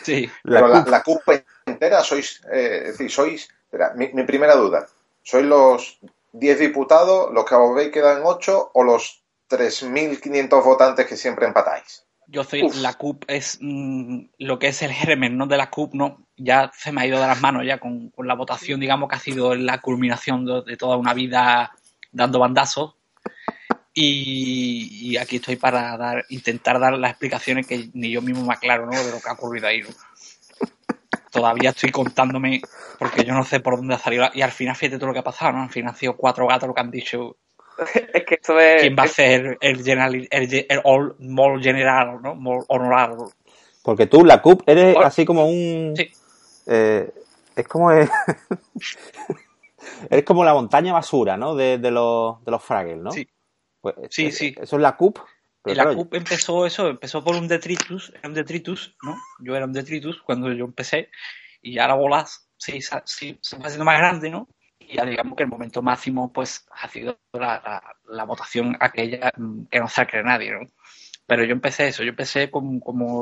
Sí. 0.03 0.29
La 0.43 0.59
Pero 0.59 0.67
la, 0.67 0.79
CUP. 0.79 0.87
la 0.89 1.03
CUP 1.03 1.21
entera 1.65 2.03
sois, 2.03 2.41
eh, 2.51 2.81
es 2.85 2.91
decir, 2.91 3.11
sois, 3.11 3.49
espera, 3.65 3.93
mi, 3.95 4.11
mi 4.13 4.23
primera 4.23 4.55
duda, 4.55 4.87
¿sois 5.23 5.45
los 5.45 5.99
10 6.33 6.59
diputados, 6.59 7.31
los 7.33 7.45
que 7.45 7.55
os 7.55 7.75
veis 7.75 7.91
quedan 7.91 8.21
8 8.23 8.71
o 8.73 8.83
los 8.83 9.23
3.500 9.49 10.63
votantes 10.63 11.07
que 11.07 11.17
siempre 11.17 11.45
empatáis? 11.45 12.05
Yo 12.27 12.43
soy 12.43 12.63
Uf. 12.63 12.75
la 12.77 12.93
CUP, 12.93 13.23
es 13.27 13.59
mm, 13.61 14.19
lo 14.39 14.59
que 14.59 14.67
es 14.67 14.81
el 14.81 14.91
germen, 14.91 15.37
¿no? 15.37 15.47
De 15.47 15.57
la 15.57 15.69
CUP, 15.69 15.93
¿no? 15.93 16.27
Ya 16.37 16.71
se 16.73 16.91
me 16.91 17.01
ha 17.01 17.07
ido 17.07 17.19
de 17.19 17.27
las 17.27 17.41
manos 17.41 17.63
ya 17.65 17.77
con, 17.77 18.09
con 18.09 18.27
la 18.27 18.35
votación, 18.35 18.79
digamos 18.79 19.09
que 19.09 19.15
ha 19.15 19.19
sido 19.19 19.55
la 19.55 19.79
culminación 19.79 20.45
de, 20.45 20.63
de 20.65 20.77
toda 20.77 20.97
una 20.97 21.13
vida 21.13 21.71
dando 22.11 22.39
bandazos. 22.39 22.95
Y, 23.93 25.11
y 25.11 25.17
aquí 25.17 25.37
estoy 25.37 25.55
para 25.55 25.95
dar, 25.95 26.25
intentar 26.29 26.79
dar 26.79 26.97
las 26.97 27.11
explicaciones 27.11 27.65
que 27.65 27.89
ni 27.93 28.11
yo 28.11 28.21
mismo 28.21 28.45
me 28.45 28.53
aclaro, 28.53 28.85
¿no? 28.85 28.91
De 28.91 29.11
lo 29.11 29.21
que 29.21 29.29
ha 29.29 29.33
ocurrido 29.33 29.67
ahí, 29.67 29.81
¿no? 29.81 29.89
Todavía 31.31 31.69
estoy 31.69 31.91
contándome, 31.91 32.61
porque 32.99 33.23
yo 33.23 33.33
no 33.33 33.43
sé 33.43 33.59
por 33.59 33.77
dónde 33.77 33.95
ha 33.95 33.99
salido. 33.99 34.27
Y 34.33 34.41
al 34.41 34.51
final, 34.51 34.75
fíjate 34.75 34.97
todo 34.97 35.07
lo 35.07 35.13
que 35.13 35.19
ha 35.19 35.23
pasado, 35.23 35.53
¿no? 35.53 35.63
Al 35.63 35.69
final 35.69 35.91
han 35.91 35.97
sido 35.97 36.15
cuatro 36.17 36.47
gatos 36.47 36.67
lo 36.67 36.73
que 36.73 36.81
han 36.81 36.91
dicho 36.91 37.37
Es 38.13 38.25
que 38.25 38.35
esto 38.35 38.59
es. 38.59 38.81
quién 38.81 38.95
va 38.97 39.03
a 39.03 39.05
es- 39.05 39.13
ser 39.13 39.57
el 39.61 39.83
general, 39.83 40.27
el, 40.29 40.65
el 40.69 40.81
all, 40.83 41.15
mol 41.19 41.61
general, 41.61 42.21
¿no? 42.21 42.35
Mol 42.35 42.63
honorado. 42.67 43.31
Porque 43.83 44.07
tú, 44.07 44.25
la 44.25 44.41
CUP, 44.41 44.67
eres 44.67 44.95
así 44.97 45.25
como 45.25 45.45
un... 45.47 45.93
Sí. 45.95 46.11
eh, 46.67 47.11
es 47.55 47.67
como... 47.67 47.91
eh, 47.91 48.09
eres 50.09 50.25
como 50.25 50.43
la 50.43 50.53
montaña 50.53 50.93
basura, 50.93 51.37
¿no? 51.37 51.55
De, 51.55 51.77
de 51.77 51.91
los, 51.91 52.43
de 52.43 52.51
los 52.51 52.63
Fraggles, 52.63 52.97
¿no? 52.97 53.11
Sí. 53.11 53.27
Pues, 53.81 53.95
Sí, 54.09 54.27
eh, 54.27 54.31
sí. 54.31 54.55
Eso 54.59 54.75
es 54.77 54.81
la 54.81 54.95
CUP. 54.95 55.19
Pero 55.61 55.75
la 55.77 55.83
claro, 55.83 55.97
CUP 55.97 56.13
empezó 56.15 56.65
eso, 56.65 56.87
empezó 56.89 57.23
por 57.23 57.35
un 57.35 57.47
detritus, 57.47 58.11
era 58.15 58.27
un 58.29 58.35
detritus, 58.35 58.95
¿no? 59.03 59.15
Yo 59.39 59.55
era 59.55 59.65
un 59.65 59.73
detritus 59.73 60.21
cuando 60.21 60.51
yo 60.51 60.65
empecé, 60.65 61.09
y 61.61 61.73
ya 61.75 61.87
la 61.87 61.95
bola 61.95 62.25
se, 62.57 62.81
fue 62.81 63.01
haciendo 63.63 63.85
más 63.85 63.97
grande, 63.97 64.29
¿no? 64.29 64.47
Y 64.87 64.95
ya 64.97 65.05
digamos 65.05 65.35
que 65.35 65.43
el 65.43 65.49
momento 65.49 65.81
máximo, 65.81 66.31
pues, 66.31 66.67
ha 66.71 66.87
sido 66.87 67.17
la, 67.33 67.61
la- 67.63 67.95
la 68.07 68.23
votación 68.23 68.75
aquella 68.79 69.31
mm, 69.37 69.65
que 69.65 69.79
no 69.79 69.87
se 69.87 70.05
cree 70.05 70.23
nadie, 70.23 70.51
¿no? 70.53 70.67
Pero 71.27 71.43
yo 71.43 71.53
empecé 71.53 71.87
eso, 71.87 72.03
yo 72.03 72.09
empecé 72.09 72.51
con, 72.51 72.79
como 72.79 73.21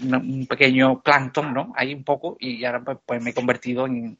un 0.00 0.46
pequeño 0.48 1.02
plancton, 1.02 1.52
¿no? 1.52 1.72
Ahí 1.76 1.92
un 1.94 2.04
poco, 2.04 2.36
y 2.38 2.64
ahora 2.64 2.80
pues, 2.84 2.98
pues 3.04 3.22
me 3.22 3.30
he 3.30 3.34
convertido 3.34 3.86
en, 3.86 4.16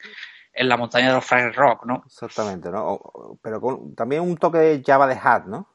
en 0.52 0.68
la 0.68 0.76
montaña 0.76 1.08
de 1.08 1.14
los 1.14 1.24
Fraggle 1.24 1.52
Rock, 1.52 1.86
¿no? 1.86 2.02
Exactamente, 2.04 2.68
¿no? 2.70 3.00
Pero 3.40 3.60
con 3.60 3.94
también 3.94 4.22
un 4.22 4.36
toque 4.36 4.58
de 4.58 4.82
Java 4.84 5.06
de 5.06 5.18
Hat, 5.22 5.44
¿no? 5.46 5.68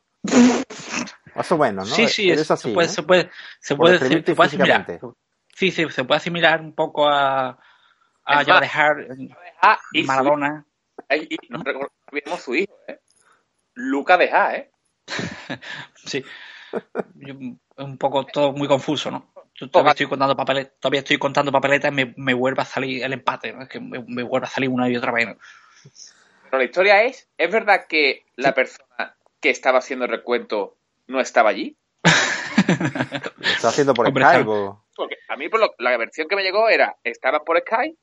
Más 1.36 1.52
o 1.52 1.58
menos, 1.58 1.88
¿no? 1.88 1.96
Sí, 1.96 2.08
sí, 2.08 2.30
es- 2.30 2.52
así, 2.52 2.70
se 2.70 2.74
puede, 2.74 2.88
¿no? 2.88 2.94
se 2.94 3.04
puede, 3.04 3.30
se 3.62 3.76
puede, 3.76 4.00
se 4.00 4.06
puede 4.36 4.48
asimilar. 4.48 4.86
físicamente. 4.86 5.00
Sí, 5.56 5.72
sí, 5.72 5.90
se 5.90 6.04
puede 6.04 6.18
asimilar 6.18 6.62
un 6.62 6.74
poco 6.74 7.08
a, 7.08 7.58
a 8.26 8.44
Java 8.44 8.60
de 8.62 9.38
Ah, 9.62 9.80
y 9.94 10.02
su- 10.02 10.08
Maradona. 10.08 10.66
Ay, 11.10 11.28
y 11.30 11.38
no 11.50 11.64
recuerdo- 11.64 11.92
olvidemos 12.12 12.42
su 12.42 12.56
hijo, 12.56 12.78
¿eh? 12.88 13.00
Luca 13.74 14.18
de 14.18 14.28
Ja, 14.30 14.56
¿eh? 14.56 14.72
Sí. 15.96 16.24
Yo, 17.16 17.34
un 17.78 17.98
poco 17.98 18.26
todo 18.26 18.52
muy 18.52 18.68
confuso, 18.68 19.10
¿no? 19.12 19.32
Yo 19.56 19.70
Todavía 19.70 19.92
estoy 19.92 20.08
contando 20.08 20.36
papeletas, 20.36 20.74
todavía 20.80 21.00
estoy 21.00 21.18
contando 21.18 21.52
papeletas 21.52 21.92
y 21.92 21.96
me, 21.96 22.14
me 22.18 22.34
vuelve 22.34 22.62
a 22.62 22.66
salir 22.66 23.04
el 23.04 23.14
empate, 23.14 23.54
¿no? 23.54 23.64
Es 23.64 23.70
que 23.70 23.80
me, 23.80 24.04
me 24.08 24.22
vuelve 24.24 24.46
a 24.46 24.50
salir 24.50 24.70
una 24.70 24.90
y 24.90 24.96
otra 24.96 25.12
vez. 25.12 25.28
¿no? 25.28 25.38
Pero 26.44 26.58
la 26.60 26.64
historia 26.64 27.04
es, 27.04 27.28
¿es 27.38 27.52
verdad 27.52 27.86
que 27.88 28.26
la 28.36 28.54
persona 28.54 29.16
que 29.40 29.50
estaba 29.50 29.80
haciendo 29.80 30.06
el 30.06 30.12
recuento 30.12 30.78
no 31.08 31.20
estaba 31.20 31.50
allí? 31.50 31.76
Lo 32.68 33.48
está 33.48 33.70
haciendo 33.70 33.94
por 33.94 34.08
Hombre, 34.08 34.24
Skype 34.26 34.46
Porque 34.96 35.16
a 35.30 35.38
mí 35.38 35.50
por 35.50 35.60
lo- 35.60 35.74
la 35.80 35.98
versión 35.98 36.28
que 36.28 36.36
me 36.36 36.44
llegó 36.44 36.70
era, 36.70 36.98
estaban 37.04 37.42
por 37.46 37.60
Skype 37.60 37.98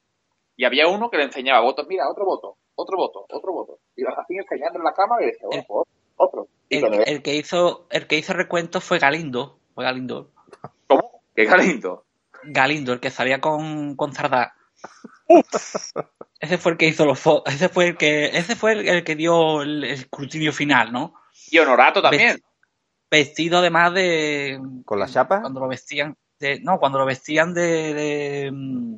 y 0.56 0.64
había 0.64 0.86
uno 0.88 1.10
que 1.10 1.18
le 1.18 1.24
enseñaba 1.24 1.60
votos, 1.60 1.86
mira, 1.88 2.08
otro 2.08 2.24
voto, 2.24 2.56
otro 2.74 2.96
voto, 2.96 3.26
otro 3.30 3.52
voto. 3.52 3.78
Y 3.96 4.02
lo 4.02 4.10
así 4.18 4.36
enseñando 4.36 4.78
en 4.78 4.84
la 4.84 4.92
cámara 4.92 5.22
y 5.22 5.26
decía, 5.26 5.46
bueno, 5.48 5.64
pues, 5.66 5.88
otro. 6.16 6.48
Y 6.68 6.76
El, 6.76 7.22
que 7.22 7.34
hizo, 7.34 7.86
el 7.90 8.06
que 8.06 8.16
hizo 8.16 8.32
recuento 8.32 8.80
fue 8.80 8.98
Galindo, 8.98 9.58
fue 9.74 9.84
Galindo. 9.84 10.30
¿Cómo? 10.86 11.22
¿Qué 11.34 11.44
Galindo? 11.44 12.04
Galindo, 12.44 12.92
el 12.92 13.00
que 13.00 13.10
salía 13.10 13.40
con, 13.40 13.96
con 13.96 14.12
Zardá. 14.12 14.54
Ese 16.40 16.58
fue 16.58 16.72
el 16.72 16.78
que 16.78 16.86
hizo 16.86 17.06
los 17.06 17.22
ese 17.46 17.70
fue 17.70 17.86
el 17.86 17.96
que 17.96 18.26
ese 18.26 18.54
fue 18.54 18.72
el, 18.72 18.86
el 18.86 19.02
que 19.02 19.16
dio 19.16 19.62
el, 19.62 19.82
el 19.82 19.92
escrutinio 19.92 20.52
final, 20.52 20.92
¿no? 20.92 21.14
Y 21.50 21.58
Honorato 21.58 22.02
también. 22.02 22.42
Vestido 23.10 23.58
además 23.58 23.94
de 23.94 24.60
¿Con 24.84 24.98
la 24.98 25.06
chapa? 25.06 25.40
cuando 25.40 25.60
lo 25.60 25.68
vestían 25.68 26.16
de, 26.38 26.60
no, 26.60 26.78
cuando 26.78 26.98
lo 26.98 27.06
vestían 27.06 27.54
de, 27.54 27.94
de, 27.94 28.50
mm, 28.52 28.96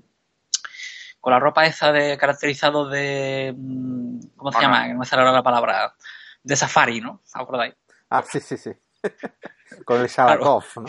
con 1.27 1.33
la 1.33 1.41
ropa 1.41 1.67
esa 1.67 1.91
de 1.91 2.17
caracterizado 2.17 2.89
de 2.89 3.53
mm, 3.53 4.21
¿cómo 4.37 4.53
se 4.53 4.59
Ah, 4.59 4.63
llama? 4.63 4.79
no. 4.83 4.87
Que 4.87 4.93
no 4.93 4.99
me 5.01 5.07
sale 5.07 5.23
ahora 5.23 5.33
la 5.33 5.43
palabra 5.43 5.93
de 6.41 6.55
safari, 6.55 7.01
¿no? 7.01 7.21
¿Os 7.25 7.35
acordáis? 7.35 7.75
Ah, 8.11 8.23
sí, 8.23 8.39
sí, 8.39 8.57
sí. 8.57 8.71
Con 9.85 10.03
el 10.03 10.07
Shabakov, 10.07 10.63
¿no? 10.77 10.85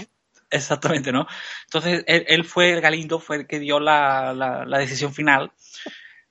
Exactamente, 0.51 1.11
¿no? 1.11 1.25
Entonces, 1.63 2.03
él, 2.05 2.23
él 2.27 2.45
fue, 2.45 2.69
el 2.73 2.81
Galindo 2.81 3.17
fue 3.17 3.37
el 3.37 3.47
que 3.47 3.57
dio 3.57 3.79
la, 3.79 4.31
la, 4.35 4.63
la 4.63 4.77
decisión 4.77 5.11
final 5.11 5.51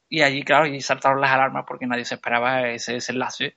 y 0.09 0.23
allí, 0.23 0.45
claro, 0.45 0.67
y 0.69 0.81
saltaron 0.81 1.21
las 1.21 1.33
alarmas 1.33 1.65
porque 1.67 1.89
nadie 1.89 2.05
se 2.05 2.15
esperaba 2.15 2.69
ese 2.69 2.93
desenlace. 2.93 3.57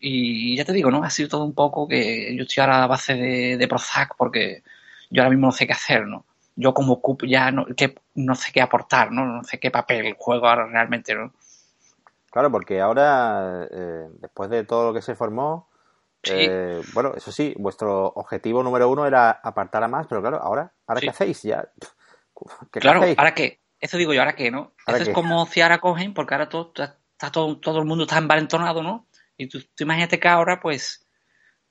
Y 0.00 0.56
ya 0.56 0.64
te 0.64 0.72
digo, 0.72 0.90
¿no? 0.90 1.04
Ha 1.04 1.10
sido 1.10 1.28
todo 1.28 1.44
un 1.44 1.54
poco 1.54 1.86
que 1.86 2.34
yo 2.34 2.44
estoy 2.44 2.62
ahora 2.62 2.84
a 2.84 2.86
base 2.86 3.16
de, 3.16 3.58
de 3.58 3.68
Prozac 3.68 4.16
porque 4.16 4.62
yo 5.10 5.20
ahora 5.20 5.28
mismo 5.28 5.48
no 5.48 5.52
sé 5.52 5.66
qué 5.66 5.74
hacer, 5.74 6.06
¿no? 6.06 6.24
Yo 6.60 6.74
como 6.74 7.00
CUP 7.00 7.22
ya 7.24 7.52
no, 7.52 7.66
que, 7.76 7.94
no 8.16 8.34
sé 8.34 8.50
qué 8.52 8.60
aportar, 8.60 9.12
¿no? 9.12 9.24
No 9.24 9.44
sé 9.44 9.60
qué 9.60 9.70
papel 9.70 10.16
juego 10.18 10.48
ahora 10.48 10.66
realmente, 10.66 11.14
¿no? 11.14 11.32
Claro, 12.32 12.50
porque 12.50 12.80
ahora, 12.80 13.68
eh, 13.70 14.08
después 14.18 14.50
de 14.50 14.64
todo 14.64 14.88
lo 14.88 14.92
que 14.94 15.00
se 15.00 15.14
formó, 15.14 15.68
Sí. 16.24 16.32
eh, 16.34 16.80
bueno, 16.92 17.12
eso 17.14 17.30
sí, 17.30 17.54
vuestro 17.58 18.06
objetivo 18.08 18.64
número 18.64 18.88
uno 18.90 19.06
era 19.06 19.30
apartar 19.30 19.84
a 19.84 19.88
más, 19.88 20.08
pero 20.08 20.20
claro, 20.20 20.42
ahora, 20.42 20.72
¿ahora 20.88 21.00
Sí. 21.00 21.06
qué 21.06 21.10
hacéis? 21.10 21.42
Ya, 21.44 21.68
¿qué 22.72 22.80
Claro, 22.80 23.02
hacéis? 23.02 23.18
¿ahora 23.18 23.34
qué? 23.34 23.60
Eso 23.80 23.96
digo 23.96 24.12
yo, 24.12 24.20
¿ahora 24.20 24.34
qué, 24.34 24.50
no? 24.50 24.72
¿Ahora 24.84 24.98
Eso 24.98 25.04
qué? 25.04 25.10
es 25.12 25.14
como 25.14 25.46
si 25.46 25.60
ahora 25.60 25.78
cogen, 25.78 26.12
porque 26.12 26.34
ahora 26.34 26.48
todo, 26.48 26.72
está 26.74 27.30
todo, 27.30 27.58
todo 27.60 27.78
el 27.78 27.84
mundo 27.84 28.02
está 28.02 28.18
envalentonado, 28.18 28.82
¿no? 28.82 29.06
Y 29.36 29.48
tú, 29.48 29.60
tú 29.60 29.84
imagínate 29.84 30.18
que 30.18 30.26
ahora, 30.26 30.58
pues, 30.60 31.07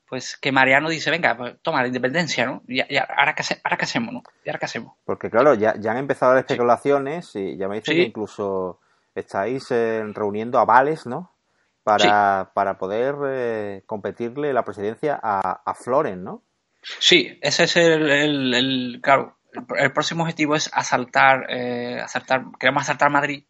pues 0.09 0.37
que 0.37 0.51
Mariano 0.51 0.89
dice, 0.89 1.11
venga, 1.11 1.35
pues, 1.35 1.55
toma 1.61 1.81
la 1.81 1.87
independencia, 1.87 2.45
¿no? 2.45 2.61
Y, 2.67 2.81
y 2.93 2.97
ahora, 2.97 3.33
qué, 3.35 3.41
hace- 3.41 3.61
ahora 3.63 3.77
qué 3.77 3.85
hacemos, 3.85 4.13
¿no? 4.13 4.23
¿Y 4.45 4.49
ahora 4.49 4.59
qué 4.59 4.65
hacemos? 4.65 4.93
Porque 5.05 5.29
claro, 5.29 5.53
ya, 5.53 5.75
ya 5.77 5.91
han 5.91 5.97
empezado 5.97 6.33
las 6.33 6.41
especulaciones 6.43 7.35
y 7.35 7.57
ya 7.57 7.67
me 7.67 7.75
dicen 7.75 7.93
Sí. 7.95 8.01
que 8.01 8.07
incluso 8.07 8.79
estáis 9.15 9.69
eh, 9.71 10.03
reuniendo 10.13 10.59
avales, 10.59 11.05
¿no? 11.05 11.33
Para, 11.83 12.51
para 12.53 12.77
poder 12.77 13.15
eh, 13.27 13.83
competirle 13.85 14.51
la 14.53 14.63
presidencia 14.63 15.19
a, 15.21 15.61
a 15.65 15.73
Floren, 15.73 16.23
¿no? 16.23 16.43
Sí, 16.99 17.37
ese 17.41 17.63
es 17.63 17.75
el, 17.77 18.09
el- 18.09 18.53
el- 18.53 18.99
claro, 19.01 19.37
el, 19.53 19.65
el 19.77 19.91
próximo 19.93 20.23
objetivo 20.23 20.55
es 20.55 20.69
asaltar, 20.73 21.45
eh, 21.49 21.99
asaltar, 22.01 22.43
queremos 22.59 22.83
asaltar 22.83 23.09
Madrid 23.09 23.43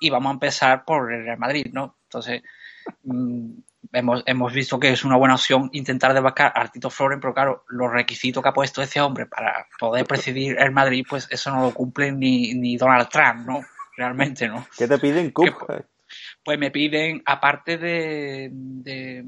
y 0.00 0.10
vamos 0.10 0.30
a 0.30 0.34
empezar 0.34 0.84
por 0.84 1.12
el 1.12 1.24
Real 1.24 1.38
Madrid, 1.38 1.66
¿no? 1.72 1.96
Entonces, 2.04 2.42
mm, 3.02 3.50
hemos, 3.92 4.22
hemos 4.26 4.52
visto 4.52 4.78
que 4.78 4.90
es 4.90 5.04
una 5.04 5.16
buena 5.16 5.34
opción 5.34 5.70
intentar 5.72 6.12
desbancar 6.14 6.52
a 6.54 6.68
Tito 6.68 6.90
Floren, 6.90 7.20
pero 7.20 7.34
claro, 7.34 7.64
los 7.68 7.92
requisitos 7.92 8.42
que 8.42 8.48
ha 8.48 8.52
puesto 8.52 8.82
ese 8.82 9.00
hombre 9.00 9.26
para 9.26 9.66
poder 9.78 10.06
presidir 10.06 10.56
el 10.58 10.72
Madrid, 10.72 11.04
pues 11.08 11.28
eso 11.30 11.50
no 11.50 11.62
lo 11.62 11.72
cumple 11.72 12.12
ni, 12.12 12.54
ni 12.54 12.76
Donald 12.76 13.08
Trump, 13.08 13.46
¿no? 13.46 13.60
Realmente, 13.96 14.48
¿no? 14.48 14.66
¿Qué 14.76 14.88
te 14.88 14.98
piden, 14.98 15.30
Cup? 15.30 15.66
Pues 16.44 16.58
me 16.58 16.70
piden, 16.70 17.22
aparte 17.24 17.78
de, 17.78 18.50
de 18.52 19.24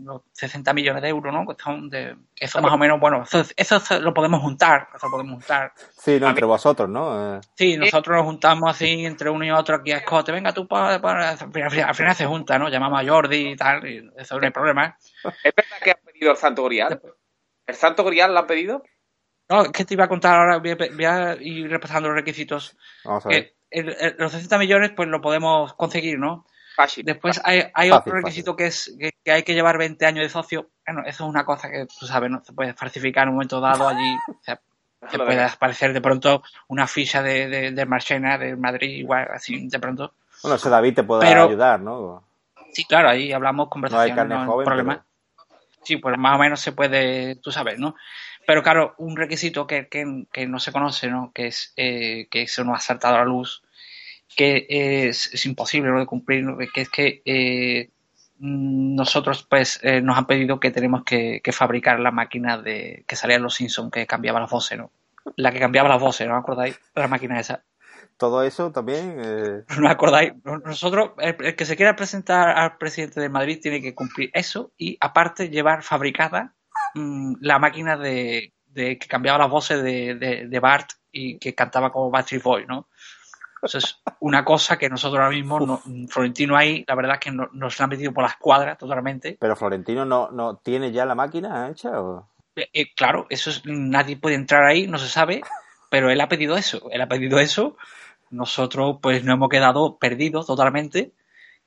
los 0.00 0.22
60 0.32 0.72
millones 0.72 1.02
de 1.02 1.08
euros, 1.08 1.32
¿no? 1.32 1.46
Que 1.46 1.60
son 1.62 1.88
de, 1.90 2.16
eso 2.36 2.60
más 2.60 2.72
o 2.72 2.78
menos, 2.78 3.00
bueno, 3.00 3.24
eso, 3.56 4.00
lo 4.00 4.14
podemos 4.14 4.40
juntar, 4.40 4.88
eso 4.94 5.06
lo 5.06 5.10
podemos 5.12 5.32
juntar. 5.34 5.72
Sí, 5.96 6.18
no, 6.20 6.28
entre 6.28 6.44
vosotros, 6.46 6.88
¿no? 6.88 7.36
Eh, 7.36 7.40
Sí, 7.56 7.76
nosotros 7.76 8.16
nos 8.16 8.24
juntamos 8.26 8.70
así 8.70 9.04
entre 9.04 9.30
uno 9.30 9.44
y 9.44 9.50
otro 9.50 9.76
aquí 9.76 9.92
a 9.92 9.98
Escote, 9.98 10.32
venga 10.32 10.52
tú 10.52 10.66
para, 10.68 11.00
para... 11.00 11.30
Al 11.30 11.38
final, 11.52 11.80
al 11.80 11.94
final 11.94 12.14
se 12.14 12.26
junta, 12.26 12.58
¿no? 12.58 12.68
Llamamos 12.68 13.00
a 13.00 13.08
Jordi 13.08 13.50
y 13.52 13.56
tal, 13.56 13.86
y 13.86 14.10
eso 14.16 14.38
no 14.38 14.44
hay 14.44 14.52
problema. 14.52 14.96
¿Es 15.44 15.54
verdad 15.54 15.76
que 15.82 15.90
han 15.90 15.98
pedido 16.04 16.30
el 16.30 16.36
Santo 16.36 16.64
Grial? 16.64 17.00
¿El 17.66 17.74
Santo 17.74 18.04
Grial 18.04 18.32
lo 18.32 18.40
han 18.40 18.46
pedido? 18.46 18.82
No, 19.50 19.62
es 19.62 19.72
que 19.72 19.84
te 19.84 19.94
iba 19.94 20.04
a 20.04 20.08
contar 20.08 20.34
ahora, 20.38 20.58
voy 20.58 20.70
a, 20.72 20.76
voy 20.76 21.04
a 21.04 21.36
ir 21.40 21.70
repasando 21.70 22.08
los 22.08 22.16
requisitos. 22.16 22.76
vamos 23.04 23.24
a 23.26 23.28
ver. 23.30 23.54
El- 23.70 24.14
los 24.18 24.32
60 24.32 24.56
millones, 24.58 24.92
pues 24.96 25.08
lo 25.08 25.20
podemos 25.20 25.74
conseguir, 25.74 26.18
¿no? 26.18 26.46
Fácil. 26.78 27.04
Después 27.04 27.40
hay, 27.42 27.58
hay 27.74 27.90
Fácil, 27.90 27.92
otro 27.92 28.12
requisito 28.14 28.54
que 28.54 28.66
es 28.66 28.94
que, 29.00 29.10
que 29.24 29.32
hay 29.32 29.42
que 29.42 29.52
llevar 29.52 29.76
20 29.78 30.06
años 30.06 30.22
de 30.22 30.28
socio. 30.28 30.68
Bueno, 30.86 31.00
eso 31.00 31.24
es 31.24 31.28
una 31.28 31.44
cosa 31.44 31.68
que 31.68 31.86
tú 31.86 32.06
sabes, 32.06 32.30
¿no? 32.30 32.40
Se 32.44 32.52
puede 32.52 32.72
falsificar 32.72 33.24
en 33.24 33.30
un 33.30 33.34
momento 33.34 33.60
dado 33.60 33.88
allí. 33.88 34.14
O 34.28 34.38
sea, 34.40 34.60
te 35.10 35.18
puede 35.18 35.42
aparecer 35.42 35.92
de 35.92 36.00
pronto 36.00 36.42
una 36.68 36.86
ficha 36.86 37.20
de, 37.20 37.48
de, 37.48 37.70
de 37.72 37.86
Marchena, 37.86 38.38
de 38.38 38.54
Madrid, 38.54 38.90
igual, 38.98 39.26
así, 39.34 39.68
de 39.68 39.78
pronto. 39.80 40.12
Bueno, 40.42 40.54
ese 40.54 40.70
David 40.70 40.94
te 40.94 41.02
puede 41.02 41.26
Pero- 41.26 41.44
ayudar, 41.46 41.80
¿no? 41.80 42.22
Sí, 42.72 42.84
claro, 42.84 43.08
ahí 43.08 43.32
hablamos 43.32 43.64
No 43.64 43.66
hay 43.66 43.70
conversaciones, 43.70 44.16
carne 44.16 44.34
no 44.36 44.40
hay 44.42 44.46
joven, 44.46 44.64
problema. 44.64 45.04
Sí, 45.82 45.96
pues 45.96 46.16
más 46.16 46.36
o 46.36 46.38
menos 46.38 46.60
se 46.60 46.70
puede, 46.72 47.36
tú 47.36 47.50
sabes, 47.50 47.78
¿no? 47.78 47.96
Pero 48.46 48.62
claro, 48.62 48.94
un 48.98 49.16
requisito 49.16 49.66
que, 49.66 49.88
que, 49.88 50.26
que 50.32 50.46
no 50.46 50.60
se 50.60 50.70
conoce, 50.70 51.08
¿no? 51.08 51.32
Que 51.34 51.48
es 51.48 51.72
eh, 51.76 52.28
que 52.30 52.42
eso 52.42 52.62
no 52.62 52.74
ha 52.74 52.78
saltado 52.80 53.16
a 53.16 53.18
la 53.18 53.24
luz, 53.24 53.62
que 54.36 54.66
es, 54.68 55.32
es 55.32 55.46
imposible 55.46 55.90
¿no? 55.90 55.98
de 55.98 56.06
cumplir, 56.06 56.44
¿no? 56.44 56.58
que 56.58 56.80
es 56.80 56.88
que 56.90 57.22
eh, 57.24 57.90
nosotros 58.38 59.46
pues 59.48 59.80
eh, 59.82 60.00
nos 60.00 60.16
han 60.16 60.26
pedido 60.26 60.60
que 60.60 60.70
tenemos 60.70 61.02
que, 61.04 61.40
que 61.42 61.52
fabricar 61.52 61.98
la 62.00 62.10
máquina 62.10 62.58
de 62.58 63.04
que 63.06 63.16
salía 63.16 63.36
en 63.36 63.42
los 63.42 63.54
Simpsons 63.54 63.90
que 63.90 64.06
cambiaba 64.06 64.40
las 64.40 64.50
voces, 64.50 64.78
¿no? 64.78 64.92
La 65.36 65.52
que 65.52 65.58
cambiaba 65.58 65.88
las 65.88 66.00
voces, 66.00 66.26
¿no 66.28 66.36
acordáis? 66.36 66.78
La 66.94 67.08
máquina 67.08 67.40
esa. 67.40 67.64
Todo 68.16 68.42
eso 68.42 68.72
también. 68.72 69.20
eh, 69.22 69.64
¿No 69.78 69.88
acordáis? 69.88 70.32
Nosotros, 70.44 71.10
el, 71.18 71.36
el 71.40 71.56
que 71.56 71.66
se 71.66 71.76
quiera 71.76 71.96
presentar 71.96 72.50
al 72.56 72.76
presidente 72.78 73.20
de 73.20 73.28
Madrid 73.28 73.58
tiene 73.60 73.80
que 73.82 73.94
cumplir 73.94 74.30
eso 74.32 74.72
y 74.78 74.96
aparte 75.00 75.50
llevar 75.50 75.82
fabricada 75.82 76.54
mm, 76.94 77.34
la 77.40 77.58
máquina 77.58 77.96
de, 77.96 78.52
de 78.66 78.98
que 78.98 79.08
cambiaba 79.08 79.38
las 79.38 79.50
voces 79.50 79.82
de, 79.82 80.14
de, 80.14 80.46
de 80.48 80.60
Bart 80.60 80.90
y 81.10 81.38
que 81.38 81.54
cantaba 81.54 81.90
como 81.92 82.10
Backstreet 82.10 82.42
Boy, 82.42 82.66
¿no? 82.66 82.88
Eso 83.62 83.78
es 83.78 84.00
una 84.20 84.44
cosa 84.44 84.76
que 84.78 84.88
nosotros 84.88 85.18
ahora 85.20 85.34
mismo, 85.34 85.58
no- 85.60 85.82
Florentino 86.08 86.56
ahí, 86.56 86.84
la 86.86 86.94
verdad 86.94 87.14
es 87.14 87.20
que 87.20 87.30
no- 87.32 87.48
nos 87.52 87.78
la 87.78 87.84
han 87.84 87.90
metido 87.90 88.12
por 88.12 88.22
las 88.22 88.36
cuadras 88.36 88.78
totalmente. 88.78 89.36
pero 89.40 89.56
Florentino 89.56 90.04
no, 90.04 90.30
no 90.30 90.56
tiene 90.56 90.92
ya 90.92 91.04
la 91.04 91.14
máquina 91.14 91.68
hecha. 91.68 92.00
¿o? 92.00 92.28
Eh, 92.56 92.68
eh, 92.72 92.94
claro, 92.94 93.26
eso 93.30 93.50
es, 93.50 93.62
nadie 93.66 94.16
puede 94.16 94.36
entrar 94.36 94.64
ahí, 94.64 94.86
no 94.86 94.98
se 94.98 95.08
sabe, 95.08 95.40
pero 95.90 96.10
él 96.10 96.20
ha 96.20 96.28
pedido 96.28 96.56
eso, 96.56 96.88
él 96.90 97.00
ha 97.00 97.08
pedido 97.08 97.38
eso, 97.40 97.76
nosotros 98.30 98.98
pues 99.00 99.24
nos 99.24 99.34
hemos 99.34 99.48
quedado 99.48 99.96
perdidos 99.98 100.46
totalmente 100.46 101.12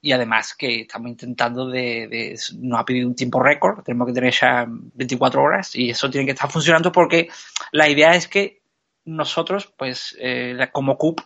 y 0.03 0.11
además 0.13 0.55
que 0.55 0.81
estamos 0.81 1.09
intentando 1.09 1.67
de, 1.69 2.07
de- 2.07 2.39
nos 2.59 2.79
ha 2.79 2.85
pedido 2.85 3.07
un 3.07 3.15
tiempo 3.15 3.41
récord, 3.41 3.83
tenemos 3.83 4.07
que 4.07 4.13
tener 4.13 4.33
ya 4.33 4.65
24 4.67 5.41
horas 5.43 5.75
y 5.75 5.89
eso 5.89 6.09
tiene 6.09 6.25
que 6.25 6.31
estar 6.33 6.49
funcionando 6.49 6.91
porque 6.91 7.29
la 7.71 7.87
idea 7.89 8.15
es 8.15 8.27
que 8.27 8.61
nosotros 9.05 9.73
pues 9.77 10.15
eh, 10.19 10.57
como 10.71 10.97
CUP 10.97 11.19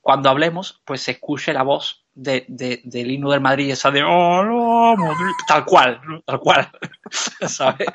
cuando 0.00 0.30
hablemos 0.30 0.80
pues 0.84 1.02
se 1.02 1.12
escuche 1.12 1.52
la 1.52 1.62
voz 1.62 2.04
de, 2.14 2.44
de- 2.48 2.80
del 2.84 3.10
himno 3.10 3.30
del 3.30 3.40
Madrid 3.40 3.70
esa 3.70 3.90
de 3.90 4.02
"Hola, 4.02 4.96
Madrid", 4.96 5.32
tal 5.46 5.64
cual, 5.64 6.00
¿no? 6.06 6.22
tal 6.22 6.40
cual, 6.40 6.70
¿sabes? 7.46 7.86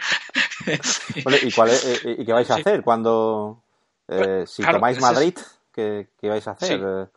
Vale, 1.26 1.40
¿Y, 1.42 1.52
cuál 1.52 1.70
es- 1.70 2.06
eh, 2.06 2.16
¿Y 2.20 2.26
qué 2.26 2.34
vais 2.34 2.50
a 2.52 2.56
Sí. 2.56 2.62
hacer 2.62 2.82
cuando, 2.84 3.64
eh, 4.08 4.18
Pues, 4.18 4.52
si 4.52 4.62
claro, 4.64 4.78
tomáis 4.78 4.98
es- 4.98 5.02
Madrid, 5.04 5.38
¿qué, 5.74 6.10
qué 6.20 6.30
vais 6.30 6.48
a 6.48 6.52
hacer? 6.52 6.80
Sí. 6.80 6.84
Eh, 6.86 7.08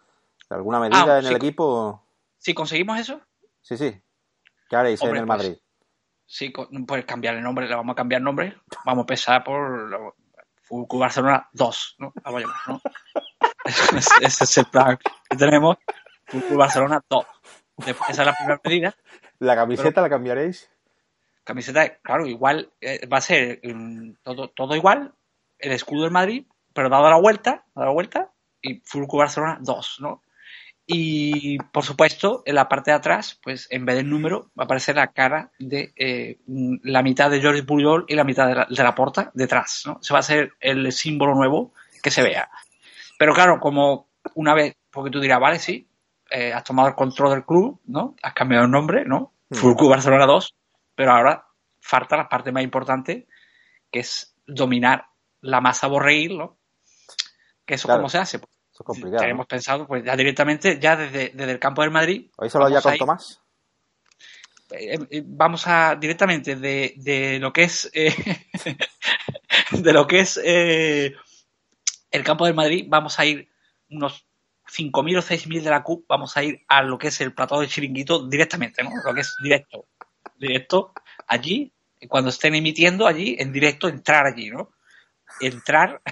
¿Alguna 0.50 0.80
medida 0.80 1.16
Ah, 1.16 1.18
en 1.18 1.24
sí. 1.24 1.28
el 1.30 1.36
equipo? 1.36 2.02
Si 2.38 2.54
conseguimos 2.54 2.98
eso, 2.98 3.20
Sí, 3.60 3.76
sí. 3.76 4.00
¿Qué 4.68 4.76
haréis 4.76 5.02
Hombre, 5.02 5.18
en 5.18 5.22
el 5.24 5.26
pues, 5.26 5.38
Madrid? 5.38 5.58
sí, 6.24 6.50
pues 6.86 7.04
cambiar 7.04 7.36
el 7.36 7.42
nombre, 7.42 7.68
le 7.68 7.74
vamos 7.74 7.92
a 7.92 7.96
cambiar 7.96 8.20
el 8.20 8.24
nombre, 8.24 8.56
vamos 8.84 9.02
a 9.02 9.04
empezar 9.04 9.44
por 9.44 10.14
Barcelona 10.98 11.48
2, 11.52 11.96
¿no? 11.98 12.12
Vamos 12.22 12.38
a 12.38 12.46
llamar, 12.46 12.56
¿no? 12.68 12.80
ese, 14.22 14.44
es 14.44 14.58
el 14.58 14.66
plan 14.66 14.98
que 15.28 15.36
tenemos, 15.36 15.76
Barcelona 16.50 17.02
2. 17.08 17.26
Después, 17.78 18.10
esa 18.10 18.22
es 18.22 18.26
la 18.26 18.34
primera 18.34 18.60
medida. 18.64 18.94
¿La 19.38 19.54
camiseta 19.54 20.00
la 20.00 20.08
cambiaréis? 20.08 20.70
Camiseta, 21.44 21.98
claro, 22.02 22.26
igual 22.26 22.72
eh, 22.80 23.06
va 23.06 23.18
a 23.18 23.22
ser 23.22 23.60
mm, 23.62 24.14
todo, 24.22 24.48
todo 24.48 24.74
igual, 24.74 25.14
el 25.58 25.72
escudo 25.72 26.02
del 26.02 26.10
Madrid, 26.10 26.44
pero 26.72 26.88
dado 26.88 27.08
la 27.08 27.20
vuelta, 27.20 27.64
dado 27.74 27.86
la 27.86 27.92
vuelta, 27.92 28.32
y 28.60 28.80
Club 28.80 29.08
Barcelona 29.16 29.58
2, 29.60 29.96
¿no? 30.00 30.22
Y 30.90 31.58
por 31.58 31.84
supuesto, 31.84 32.42
en 32.46 32.54
la 32.54 32.68
parte 32.68 32.90
de 32.90 32.96
atrás, 32.96 33.38
pues 33.42 33.66
en 33.70 33.84
vez 33.84 33.96
del 33.96 34.08
número, 34.08 34.50
va 34.58 34.62
a 34.62 34.64
aparecer 34.64 34.96
la 34.96 35.08
cara 35.08 35.52
de 35.58 35.92
eh, 35.96 36.38
mm, 36.46 36.76
la 36.84 37.02
mitad 37.02 37.30
de 37.30 37.42
Jordi 37.42 37.62
Puyol 37.62 38.06
y 38.08 38.14
la 38.14 38.24
mitad 38.24 38.48
de 38.48 38.54
la, 38.54 38.66
de 38.68 38.82
la 38.82 38.94
porta 38.94 39.30
detrás, 39.34 39.82
¿no? 39.86 39.98
Ese 40.02 40.14
va 40.14 40.20
a 40.20 40.22
ser 40.22 40.54
el 40.60 40.90
símbolo 40.92 41.34
nuevo 41.34 41.74
que 42.02 42.10
se 42.10 42.22
vea. 42.22 42.48
Pero 43.18 43.34
claro, 43.34 43.60
como 43.60 44.08
una 44.34 44.54
vez, 44.54 44.74
porque 44.90 45.10
tú 45.10 45.20
dirás, 45.20 45.40
vale, 45.40 45.58
sí, 45.58 45.86
eh, 46.30 46.52
has 46.52 46.64
tomado 46.64 46.88
el 46.88 46.94
control 46.94 47.30
del 47.32 47.44
club, 47.44 47.80
¿no? 47.86 48.14
Has 48.22 48.32
cambiado 48.32 48.64
el 48.64 48.70
nombre, 48.70 49.04
¿no? 49.04 49.34
Mm. 49.50 49.54
Fútbol 49.56 49.76
Club 49.76 49.90
Barcelona 49.90 50.24
2, 50.26 50.54
pero 50.94 51.12
ahora 51.12 51.46
falta 51.80 52.16
la 52.16 52.28
parte 52.28 52.52
más 52.52 52.62
importante, 52.62 53.26
que 53.90 54.00
es 54.00 54.34
dominar 54.46 55.06
la 55.40 55.60
masa 55.60 55.86
borreguil, 55.88 56.38
¿no? 56.38 56.58
Que 57.66 57.74
eso 57.74 57.88
Claro. 57.88 58.00
cómo 58.00 58.08
se 58.08 58.18
hace. 58.18 58.38
Pues, 58.38 58.50
Eso 58.72 58.82
es 58.82 58.86
complicado. 58.86 59.20
tenemos 59.22 59.46
pensado, 59.46 59.86
pues 59.86 60.04
ya 60.04 60.14
directamente, 60.16 60.78
ya 60.78 60.96
desde, 60.96 61.30
desde 61.34 61.52
el 61.52 61.58
campo 61.58 61.82
del 61.82 61.90
Madrid, 61.90 62.30
¿Hoy 62.36 62.48
solo 62.50 62.68
ya 62.68 62.74
vamos 62.80 62.86
a 62.86 62.88
con 62.90 62.94
ir- 62.94 62.98
Tomás? 62.98 63.42
eh, 64.70 64.98
eh, 65.10 65.22
vamos 65.26 65.66
a 65.66 65.96
directamente 65.96 66.54
de, 66.56 66.92
de 66.98 67.38
lo 67.40 67.52
que 67.52 67.62
es 67.64 67.90
de 69.72 69.92
lo 69.92 70.06
que 70.06 70.20
es 70.20 70.38
el 72.10 72.24
campo 72.24 72.46
del 72.46 72.54
Madrid 72.54 72.86
vamos 72.88 73.18
a 73.18 73.24
ir 73.26 73.48
unos 73.90 74.26
5.000 74.66 75.18
o 75.18 75.22
6.000 75.22 75.62
de 75.62 75.70
la 75.70 75.82
CUP 75.82 76.04
vamos 76.08 76.36
a 76.36 76.42
ir 76.44 76.62
a 76.68 76.82
lo 76.82 76.98
que 76.98 77.08
es 77.08 77.20
el 77.20 77.34
plató 77.34 77.60
de 77.60 77.68
chiringuito 77.68 78.26
directamente 78.28 78.82
¿no? 78.82 78.90
lo 79.04 79.14
que 79.14 79.20
es 79.22 79.34
directo 79.42 79.86
directo 80.38 80.92
allí 81.26 81.72
cuando 82.08 82.30
estén 82.30 82.54
emitiendo 82.54 83.06
allí 83.06 83.36
en 83.38 83.52
directo 83.52 83.88
entrar 83.88 84.26
allí 84.26 84.50
¿no? 84.50 84.70
entrar 85.40 86.00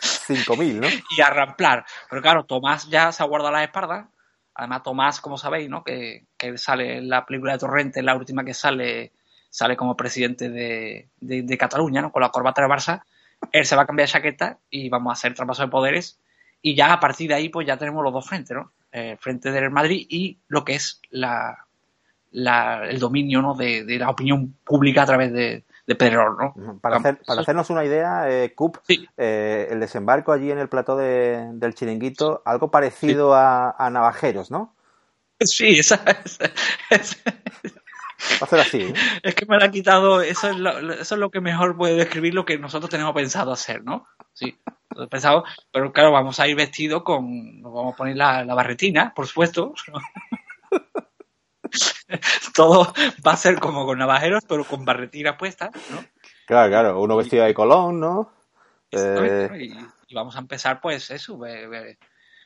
5.000, 0.00 0.80
¿no? 0.80 0.88
y 1.16 1.20
a 1.20 1.30
ramplar. 1.30 1.84
Pero 2.10 2.22
claro, 2.22 2.44
Tomás 2.44 2.88
ya 2.88 3.12
se 3.12 3.22
ha 3.22 3.26
guardado 3.26 3.52
las 3.52 3.62
espaldas. 3.64 4.06
Además, 4.54 4.82
Tomás, 4.82 5.20
como 5.20 5.36
sabéis, 5.38 5.68
¿no? 5.68 5.84
Que, 5.84 6.26
que 6.36 6.56
sale 6.58 6.98
en 6.98 7.08
la 7.08 7.24
película 7.24 7.52
de 7.52 7.58
Torrente, 7.58 8.02
la 8.02 8.16
última 8.16 8.44
que 8.44 8.54
sale, 8.54 9.12
sale 9.50 9.76
como 9.76 9.96
presidente 9.96 10.48
de, 10.48 11.10
de- 11.18 11.42
de 11.42 11.58
Cataluña, 11.58 12.02
¿no? 12.02 12.10
Con 12.10 12.22
la 12.22 12.30
corbata 12.30 12.62
de 12.62 12.68
Barça. 12.68 13.02
Él 13.52 13.64
se 13.66 13.76
va 13.76 13.82
a 13.82 13.86
cambiar 13.86 14.06
de 14.08 14.12
chaqueta 14.12 14.58
y 14.70 14.88
vamos 14.88 15.10
a 15.10 15.14
hacer 15.14 15.34
traspaso 15.34 15.62
de 15.62 15.68
poderes. 15.68 16.18
Y 16.62 16.74
ya 16.74 16.92
a 16.92 17.00
partir 17.00 17.28
de 17.28 17.34
ahí, 17.34 17.48
pues 17.48 17.66
ya 17.66 17.76
tenemos 17.76 18.02
los 18.02 18.12
dos 18.12 18.26
frentes, 18.26 18.56
¿no? 18.56 18.72
El 18.90 19.18
frente 19.18 19.50
del 19.50 19.70
Madrid 19.70 20.06
y 20.08 20.38
lo 20.48 20.64
que 20.64 20.74
es 20.74 21.00
la, 21.10 21.66
la- 22.32 22.84
el 22.88 22.98
dominio, 22.98 23.42
¿no? 23.42 23.54
De, 23.54 23.84
de 23.84 23.98
la 23.98 24.10
opinión 24.10 24.54
pública 24.64 25.02
a 25.02 25.06
través 25.06 25.32
de, 25.32 25.64
de 25.86 25.94
Pedrerol, 25.94 26.36
¿no? 26.38 26.78
Para, 26.80 26.96
hacer, 26.96 27.18
para 27.26 27.34
Eso- 27.34 27.40
hacernos 27.42 27.70
una 27.70 27.84
idea, 27.84 28.28
eh, 28.30 28.52
Cup, 28.54 28.80
eh, 29.16 29.68
el 29.70 29.80
desembarco 29.80 30.32
allí 30.32 30.50
en 30.50 30.58
el 30.58 30.68
plató 30.68 30.96
de- 30.96 31.50
del 31.52 31.74
chiringuito, 31.74 32.42
algo 32.44 32.70
parecido 32.70 33.34
a, 33.34 33.70
a 33.78 33.90
Navajeros, 33.90 34.50
¿no? 34.50 34.74
Sí, 35.40 35.78
esa, 35.78 36.00
esa- 36.24 36.50
esa- 36.90 37.34
Va 38.40 38.46
a 38.46 38.46
ser 38.46 38.60
así, 38.60 38.80
¿eh? 38.82 38.94
Es 39.22 39.34
que 39.34 39.46
me 39.46 39.58
la 39.58 39.66
ha 39.66 39.70
quitado, 39.70 40.20
eso 40.22 40.48
es, 40.50 40.56
lo, 40.56 40.92
eso 40.94 41.14
es 41.14 41.20
lo 41.20 41.30
que 41.30 41.40
mejor 41.40 41.76
puede 41.76 41.96
describir 41.96 42.34
lo 42.34 42.44
que 42.44 42.58
nosotros 42.58 42.90
tenemos 42.90 43.14
pensado 43.14 43.52
hacer, 43.52 43.84
¿no? 43.84 44.06
Sí, 44.32 44.58
pensado, 45.10 45.44
pero 45.70 45.92
claro, 45.92 46.12
vamos 46.12 46.40
a 46.40 46.48
ir 46.48 46.56
vestidos 46.56 47.02
con, 47.02 47.60
nos 47.60 47.72
vamos 47.72 47.94
a 47.94 47.96
poner 47.96 48.16
la, 48.16 48.44
la 48.44 48.54
barretina, 48.54 49.12
por 49.14 49.26
supuesto. 49.26 49.74
Todo 52.54 52.92
va 53.26 53.32
a 53.32 53.36
ser 53.36 53.58
como 53.58 53.84
con 53.84 53.98
navajeros, 53.98 54.44
pero 54.48 54.64
con 54.64 54.84
barretinas 54.84 55.36
puestas, 55.36 55.70
¿no? 55.90 56.04
Claro, 56.46 56.68
claro, 56.70 57.00
uno 57.00 57.16
vestido 57.16 57.44
de 57.44 57.54
Colón, 57.54 58.00
¿no? 58.00 58.30
Eh, 58.92 59.48
¿no? 59.50 59.56
Y, 59.56 59.76
y 60.08 60.14
vamos 60.14 60.36
a 60.36 60.38
empezar, 60.38 60.80
pues, 60.80 61.10
eso, 61.10 61.36
ve- 61.38 61.98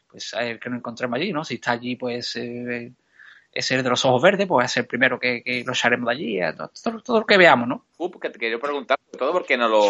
pues 0.09 0.35
a 0.35 0.41
ver 0.41 0.59
que 0.59 0.71
nos 0.71 0.79
encontremos 0.79 1.17
allí, 1.19 1.33
¿no? 1.33 1.45
Si 1.45 1.55
está 1.55 1.73
allí, 1.73 1.97
pues, 1.97 2.35
eh, 2.37 2.93
ese 3.53 3.83
de 3.83 3.89
los 3.89 4.05
ojos 4.05 4.23
verdes, 4.23 4.47
pues 4.47 4.71
ser 4.71 4.83
el 4.83 4.87
primero 4.87 5.19
que, 5.19 5.43
que 5.43 5.65
lo 5.65 5.73
echaremos 5.73 6.07
de 6.07 6.13
allí, 6.13 6.39
todo, 6.83 7.01
todo- 7.03 7.21
lo 7.21 7.27
que 7.27 7.37
veamos, 7.37 7.69
¿no? 7.69 7.87
Uh, 7.99 8.11
que 8.19 8.31
te 8.31 8.39
quería 8.39 8.59
preguntar, 8.59 8.99
sobre 9.07 9.19
todo 9.19 9.33
porque 9.33 9.57
no 9.57 9.69
lo 9.69 9.83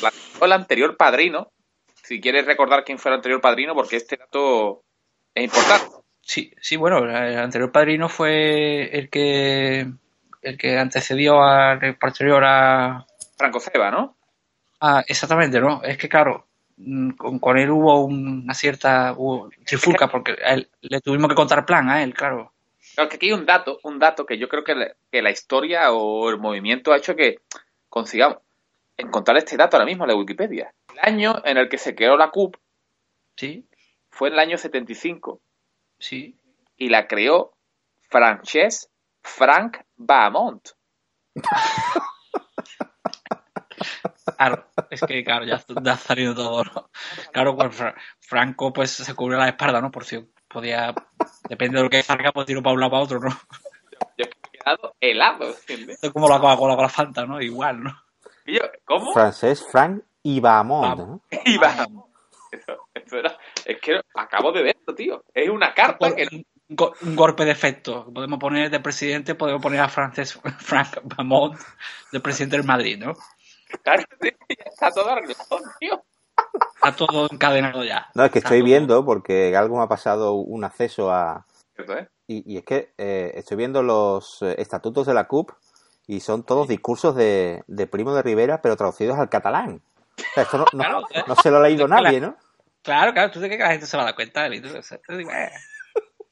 planteó 0.00 0.44
el 0.46 0.52
anterior 0.52 0.96
padrino. 0.96 1.50
Si 2.02 2.20
quieres 2.20 2.46
recordar 2.46 2.84
quién 2.84 2.98
fue 2.98 3.10
el 3.10 3.16
anterior 3.16 3.40
padrino, 3.40 3.74
porque 3.74 3.96
este 3.96 4.16
dato 4.16 4.84
es 5.34 5.44
importante. 5.44 5.96
Sí, 6.20 6.52
sí, 6.60 6.76
bueno, 6.76 6.98
el 6.98 7.38
anterior 7.38 7.70
padrino 7.72 8.08
fue 8.08 8.96
el 8.96 9.08
que 9.10 9.86
el 10.42 10.56
que 10.58 10.78
antecedió 10.78 11.42
al 11.42 11.82
el 11.84 11.96
posterior 11.96 12.42
a, 12.44 13.04
Franco 13.36 13.58
Ceba, 13.60 13.90
¿no? 13.90 14.16
a- 14.80 15.04
exactamente, 15.06 15.60
¿no? 15.60 15.82
Es 15.82 15.98
que 15.98 16.08
claro, 16.08 16.46
mm, 16.76 17.10
con, 17.12 17.38
con 17.40 17.58
él 17.58 17.70
hubo 17.70 18.04
una 18.04 18.54
cierta 18.54 19.12
hubo 19.16 19.50
trifulca 19.64 20.08
porque 20.08 20.36
a 20.44 20.54
él 20.54 20.70
le 20.82 21.00
tuvimos 21.00 21.28
que 21.28 21.34
contar 21.34 21.66
plan 21.66 21.90
a 21.90 22.02
él, 22.02 22.14
claro. 22.14 22.52
Claro, 22.96 23.08
que 23.10 23.16
aquí 23.16 23.26
hay 23.26 23.32
un 23.34 23.46
dato, 23.46 23.78
un 23.84 23.98
dato 24.00 24.26
que 24.26 24.38
yo 24.38 24.48
creo 24.48 24.64
que, 24.64 24.74
la- 24.74 24.92
que 25.12 25.22
la 25.22 25.30
historia 25.30 25.92
o 25.92 26.28
el 26.30 26.38
movimiento 26.38 26.92
ha 26.92 26.96
hecho 26.96 27.14
que 27.14 27.36
consigamos 27.88 28.38
encontrar 28.96 29.36
este 29.36 29.56
dato 29.56 29.76
ahora 29.76 29.86
mismo 29.86 30.04
en 30.04 30.08
la 30.10 30.16
Wikipedia. 30.16 30.72
El 30.92 30.98
año 31.02 31.42
en 31.44 31.58
el 31.58 31.68
que 31.68 31.76
se 31.78 31.94
creó 31.94 32.16
la 32.16 32.30
CUP 32.30 32.56
Sí, 33.36 33.66
fue 34.10 34.28
en 34.28 34.34
el 34.34 34.40
año 34.40 34.56
75 34.58 35.40
sí. 35.98 36.34
y 36.78 36.88
la 36.88 37.06
creó 37.06 37.52
Frances 38.08 38.88
Frank 39.22 39.76
Bahamont. 39.96 40.66
Claro, 44.36 44.66
es 44.90 45.00
que 45.02 45.22
claro, 45.24 45.44
ya, 45.44 45.62
ha 45.92 45.96
salido 45.96 46.34
todo, 46.34 46.64
¿no? 46.64 46.90
Claro, 47.32 47.56
pues 47.56 47.74
Fra- 47.74 47.94
Franco 48.20 48.72
pues 48.72 48.90
se 48.90 49.14
cubrió 49.14 49.38
la 49.38 49.48
espalda, 49.48 49.80
¿no? 49.80 49.90
Por 49.90 50.04
si 50.04 50.26
podía, 50.56 50.94
depende 51.50 51.76
de 51.76 51.84
lo 51.84 51.90
que 51.90 52.02
salga, 52.02 52.32
pues 52.32 52.46
tiro 52.46 52.62
para 52.62 52.72
un 52.74 52.80
lado 52.80 52.90
para 52.92 53.02
otro, 53.02 53.20
¿no? 53.20 53.28
Yo 54.16 54.24
he 54.24 54.30
quedado 54.58 54.94
helado, 55.00 55.48
¿entiendes? 55.50 55.98
Es 56.02 56.10
como 56.12 56.28
la 56.30 56.40
Coca-Cola 56.40 56.74
con 56.76 56.82
la 56.84 56.88
Fanta, 56.88 57.26
¿no? 57.26 57.40
Igual, 57.42 57.82
¿no? 57.84 58.02
Yo, 58.46 58.60
¿cómo? 58.86 59.12
francés 59.12 59.62
Frank 59.70 60.02
y 60.22 60.40
Bahamont, 60.40 60.98
¿no? 60.98 61.20
Y 61.44 61.58
Bahamont. 61.58 62.06
Eso, 62.50 62.88
eso 62.94 63.18
era, 63.18 63.36
es 63.66 63.78
que 63.80 64.00
acabo 64.14 64.50
de 64.52 64.62
verlo, 64.62 64.94
tío. 64.94 65.22
Es 65.34 65.50
una 65.50 65.74
carta 65.74 66.14
que 66.14 66.26
un, 66.32 66.46
go- 66.70 66.94
un 67.02 67.14
golpe 67.14 67.44
de 67.44 67.50
efecto. 67.50 68.10
Podemos 68.14 68.38
poner 68.38 68.70
de 68.70 68.80
presidente, 68.80 69.34
podemos 69.34 69.60
poner 69.60 69.80
a 69.80 69.88
Frances, 69.88 70.40
Frank 70.58 71.00
Bamont 71.02 71.60
de 72.12 72.20
presidente 72.20 72.56
del 72.56 72.64
Madrid, 72.64 72.96
¿no? 72.98 73.12
Claro, 73.82 74.04
sí, 74.22 74.30
ya 74.48 74.64
está 74.70 74.90
todo 74.90 75.10
arreglado, 75.10 75.60
tío. 75.80 76.02
Está 76.74 76.92
todo 76.94 77.28
encadenado 77.30 77.82
ya. 77.84 78.08
No, 78.14 78.24
es 78.24 78.30
que 78.30 78.38
Está 78.38 78.48
estoy 78.50 78.60
todo- 78.60 78.64
viendo, 78.66 79.04
porque 79.04 79.56
algo 79.56 79.76
me 79.78 79.82
ha 79.84 79.88
pasado 79.88 80.32
un 80.34 80.64
acceso 80.64 81.10
a... 81.12 81.46
Cierto, 81.74 81.98
¿eh? 81.98 82.08
Y, 82.26 82.54
y 82.54 82.58
es 82.58 82.64
que 82.64 82.92
eh, 82.98 83.32
estoy 83.34 83.56
viendo 83.56 83.82
los 83.82 84.42
eh, 84.42 84.54
estatutos 84.58 85.06
de 85.06 85.14
la 85.14 85.28
CUP 85.28 85.50
y 86.06 86.20
son 86.20 86.44
todos 86.44 86.68
discursos 86.68 87.14
de, 87.14 87.62
de 87.66 87.86
Primo 87.86 88.14
de 88.14 88.22
Rivera, 88.22 88.60
pero 88.62 88.76
traducidos 88.76 89.18
al 89.18 89.28
catalán. 89.28 89.80
O 90.18 90.22
sea, 90.34 90.42
esto 90.44 90.58
no, 90.58 90.64
no- 90.72 90.78
Claro, 90.78 91.02
no 91.26 91.34
se 91.36 91.50
lo 91.50 91.58
ha 91.58 91.62
leído 91.62 91.86
nadie, 91.88 92.20
¿no? 92.20 92.36
Claro, 92.82 93.12
claro, 93.12 93.30
tú 93.32 93.40
crees 93.40 93.56
que 93.56 93.62
la 93.64 93.70
gente 93.72 93.86
se 93.86 93.96
va 93.96 94.04
a 94.04 94.06
dar 94.06 94.14
cuenta 94.14 94.48
de 94.48 94.56
eso. 94.56 94.78
O 94.78 94.82
sea, 94.82 94.98
te 94.98 95.16
digo, 95.16 95.30
eh. 95.32 95.50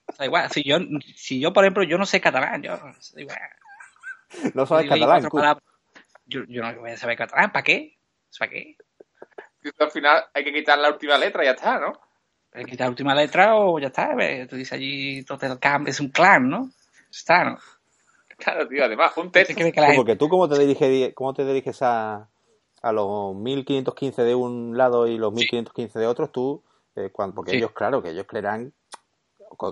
O 0.06 0.12
sea, 0.12 0.26
igual, 0.26 0.48
si 0.50 0.62
yo, 0.62 0.78
si 1.16 1.40
yo, 1.40 1.52
por 1.52 1.64
ejemplo, 1.64 1.82
yo 1.82 1.98
no 1.98 2.06
sé 2.06 2.20
catalán, 2.20 2.62
yo 2.62 2.78
digo, 3.16 3.30
eh. 3.32 4.50
No 4.54 4.64
sabes 4.66 4.88
catalán. 4.88 5.22
Yo, 6.26 6.40
yo 6.48 6.62
no 6.62 6.80
voy 6.80 6.90
a 6.92 6.96
saber 6.96 7.16
catalán, 7.18 7.52
¿para 7.52 7.62
qué? 7.64 7.98
¿Para 8.38 8.50
qué? 8.50 8.76
Al 9.78 9.90
final 9.90 10.24
hay 10.34 10.44
que 10.44 10.52
quitar 10.52 10.78
la 10.78 10.90
última 10.90 11.16
letra 11.18 11.42
y 11.42 11.46
ya 11.46 11.52
está, 11.52 11.78
¿no? 11.78 11.92
Hay 12.52 12.64
que 12.64 12.72
quitar 12.72 12.86
la 12.86 12.90
última 12.90 13.14
letra 13.14 13.56
o 13.56 13.78
ya 13.78 13.88
está. 13.88 14.14
eh, 14.20 14.46
Tú 14.48 14.56
dices 14.56 14.72
allí, 14.74 15.24
Total 15.24 15.58
Camp 15.58 15.88
es 15.88 16.00
un 16.00 16.08
clan, 16.10 16.48
¿no? 16.48 16.70
Está, 17.10 17.44
¿no? 17.44 17.58
Claro, 18.36 18.66
tío, 18.68 18.84
además, 18.84 19.16
un 19.16 19.30
¿Te 19.30 19.44
texto. 19.44 19.64
que 19.72 19.80
la 19.80 19.94
porque 19.94 20.16
tú 20.16 20.28
cómo 20.28 20.48
te 20.48 20.58
diriges, 20.58 21.14
cómo 21.14 21.34
te 21.34 21.44
diriges 21.44 21.82
a, 21.82 22.28
a 22.82 22.92
los 22.92 23.34
1515 23.36 24.22
de 24.22 24.34
un 24.34 24.76
lado 24.76 25.06
y 25.06 25.16
los 25.18 25.32
1515 25.32 25.98
de 25.98 26.06
otros, 26.06 26.32
tú, 26.32 26.62
eh, 26.96 27.10
cuando, 27.12 27.34
porque 27.36 27.52
Sí. 27.52 27.56
ellos, 27.58 27.70
claro, 27.72 28.02
que 28.02 28.10
ellos 28.10 28.26
creerán, 28.28 28.72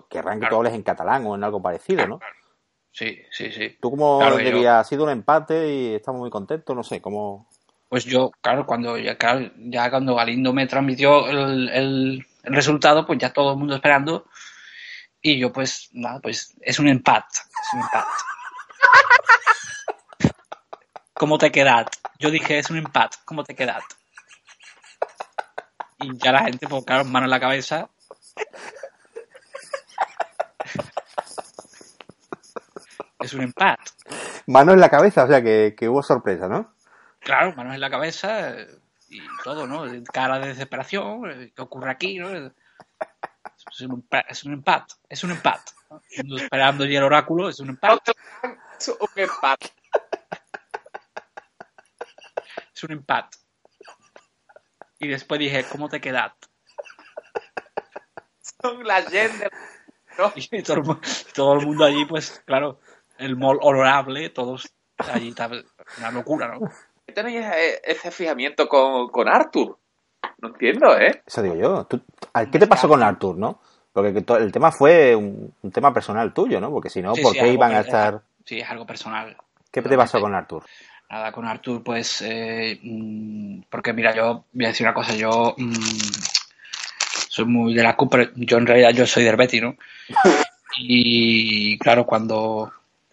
querrán 0.08 0.34
que 0.34 0.40
Claro. 0.40 0.50
tú 0.50 0.56
hables 0.58 0.74
en 0.74 0.82
catalán 0.82 1.26
o 1.26 1.34
en 1.34 1.44
algo 1.44 1.60
parecido, 1.60 2.06
¿no? 2.06 2.20
Sí, 2.92 3.20
sí, 3.30 3.50
sí. 3.50 3.76
¿Tú 3.80 3.90
cómo 3.90 4.18
Claro, 4.20 4.38
yo- 4.38 4.44
dirías? 4.44 4.80
Ha 4.80 4.84
sido 4.84 5.04
un 5.04 5.10
empate 5.10 5.72
y 5.72 5.94
estamos 5.94 6.20
muy 6.20 6.30
contentos, 6.30 6.74
no 6.76 6.82
sé, 6.82 7.00
cómo... 7.00 7.48
Pues 7.92 8.06
yo, 8.06 8.30
claro, 8.40 8.64
cuando 8.64 8.96
ya, 8.96 9.18
claro, 9.18 9.50
ya 9.54 9.90
cuando 9.90 10.14
Galindo 10.14 10.54
me 10.54 10.66
transmitió 10.66 11.28
el, 11.28 11.68
el- 11.68 12.26
el 12.42 12.54
resultado, 12.54 13.04
pues 13.04 13.18
ya 13.18 13.34
todo 13.34 13.52
el 13.52 13.58
mundo 13.58 13.74
esperando. 13.74 14.24
Y 15.20 15.38
yo, 15.38 15.52
pues, 15.52 15.90
nada, 15.92 16.18
pues 16.18 16.54
es 16.62 16.78
un 16.78 16.88
empate. 16.88 17.26
Es 17.40 17.74
un 17.74 17.80
empate. 17.80 18.08
¿Cómo 21.12 21.36
te 21.36 21.52
quedas? 21.52 21.84
Yo 22.18 22.30
dije, 22.30 22.60
es 22.60 22.70
un 22.70 22.78
empate. 22.78 23.18
¿Cómo 23.26 23.44
te 23.44 23.54
quedas? 23.54 23.84
Y 26.00 26.16
ya 26.16 26.32
la 26.32 26.44
gente, 26.44 26.66
pues 26.68 26.86
claro, 26.86 27.04
mano 27.04 27.26
en 27.26 27.30
la 27.30 27.40
cabeza. 27.40 27.90
Es 33.20 33.34
un 33.34 33.42
empate. 33.42 33.82
Mano 34.46 34.72
en 34.72 34.80
la 34.80 34.88
cabeza, 34.88 35.24
o 35.24 35.28
sea 35.28 35.42
que, 35.42 35.74
que 35.76 35.90
hubo 35.90 36.02
sorpresa, 36.02 36.48
¿no? 36.48 36.72
Claro, 37.24 37.54
manos 37.54 37.74
en 37.74 37.80
la 37.80 37.90
cabeza 37.90 38.50
eh, 38.58 38.68
y 39.08 39.20
todo, 39.44 39.66
¿no? 39.66 39.84
Cara 40.12 40.38
de 40.38 40.48
desesperación, 40.48 41.30
eh, 41.30 41.52
¿qué 41.54 41.62
ocurre 41.62 41.90
aquí? 41.90 42.18
¿no? 42.18 42.30
Es 42.30 43.80
un, 43.80 44.02
empa- 44.02 44.24
es 44.28 44.44
un 44.44 44.52
empate, 44.54 44.94
es 45.08 45.22
un 45.24 45.30
empate. 45.32 45.72
¿no? 45.90 46.02
Esperando 46.36 46.84
y 46.84 46.96
el 46.96 47.02
oráculo, 47.04 47.48
es 47.48 47.60
un 47.60 47.70
empate, 47.70 48.12
Es 48.78 48.88
un 48.88 48.96
empate. 49.16 49.70
es 52.74 52.84
un 52.84 52.92
empate. 52.92 53.38
Y 54.98 55.08
después 55.08 55.38
dije, 55.38 55.64
¿cómo 55.70 55.88
te 55.88 56.00
quedas? 56.00 56.32
Son 58.62 58.84
la 58.86 59.02
gente. 59.02 59.48
Y 60.36 60.62
todo, 60.62 60.76
el 60.76 60.82
mu- 60.84 61.00
todo 61.34 61.54
el 61.58 61.66
mundo 61.66 61.84
allí, 61.86 62.04
pues 62.04 62.42
claro, 62.44 62.78
el 63.16 63.34
mol 63.34 63.58
honorable, 63.62 64.28
todos 64.28 64.68
allí, 64.98 65.34
una 65.96 66.10
locura, 66.10 66.48
¿no? 66.48 66.70
Qué 67.06 67.12
tenéis 67.12 67.44
e- 67.44 67.80
ese 67.84 68.10
fijamiento 68.10 68.68
con, 68.68 69.08
con 69.08 69.28
Arthur? 69.28 69.78
No 70.38 70.48
entiendo, 70.48 70.96
¿eh? 70.98 71.22
Eso 71.26 71.42
digo 71.42 71.54
yo. 71.56 71.84
Tú- 71.84 72.02
¿a- 72.32 72.46
¿Qué 72.46 72.58
te 72.58 72.66
pasó 72.66 72.88
con 72.88 73.02
Arthur, 73.02 73.36
no? 73.36 73.60
Porque 73.92 74.24
el 74.38 74.52
tema 74.52 74.72
fue 74.72 75.14
un, 75.14 75.52
un 75.62 75.70
tema 75.70 75.92
personal 75.92 76.32
tuyo, 76.32 76.60
¿no? 76.60 76.70
Porque 76.70 76.88
si 76.90 77.02
no, 77.02 77.14
Sí, 77.14 77.22
¿por 77.22 77.32
sí, 77.34 77.40
qué 77.40 77.48
iban 77.52 77.72
a 77.74 77.80
estar...? 77.80 78.22
Sí, 78.44 78.58
es 78.60 78.70
algo 78.70 78.86
personal. 78.86 79.36
¿Qué 79.70 79.82
te 79.82 79.96
pasó 79.96 80.20
con 80.20 80.34
Arthur? 80.34 80.64
Nada, 81.10 81.30
con 81.30 81.46
Artur, 81.46 81.82
pues, 81.84 82.22
eh, 82.22 82.80
mm, 82.82 83.64
porque 83.68 83.92
mira, 83.92 84.14
yo 84.14 84.44
voy 84.52 84.64
a 84.64 84.68
decir 84.68 84.86
una 84.86 84.94
cosa, 84.94 85.14
yo 85.14 85.54
mm, 85.58 85.72
soy 87.28 87.44
muy 87.44 87.74
de 87.74 87.82
la 87.82 87.94
CUP, 87.96 88.10
pero 88.10 88.30
yo 88.34 88.56
en 88.56 88.66
realidad 88.66 88.90
yo 88.90 89.06
soy 89.06 89.24
del 89.24 89.36
Betis, 89.36 89.62
¿no? 89.62 89.76
Y 90.78 91.78
claro, 91.78 92.06
cuando 92.06 92.72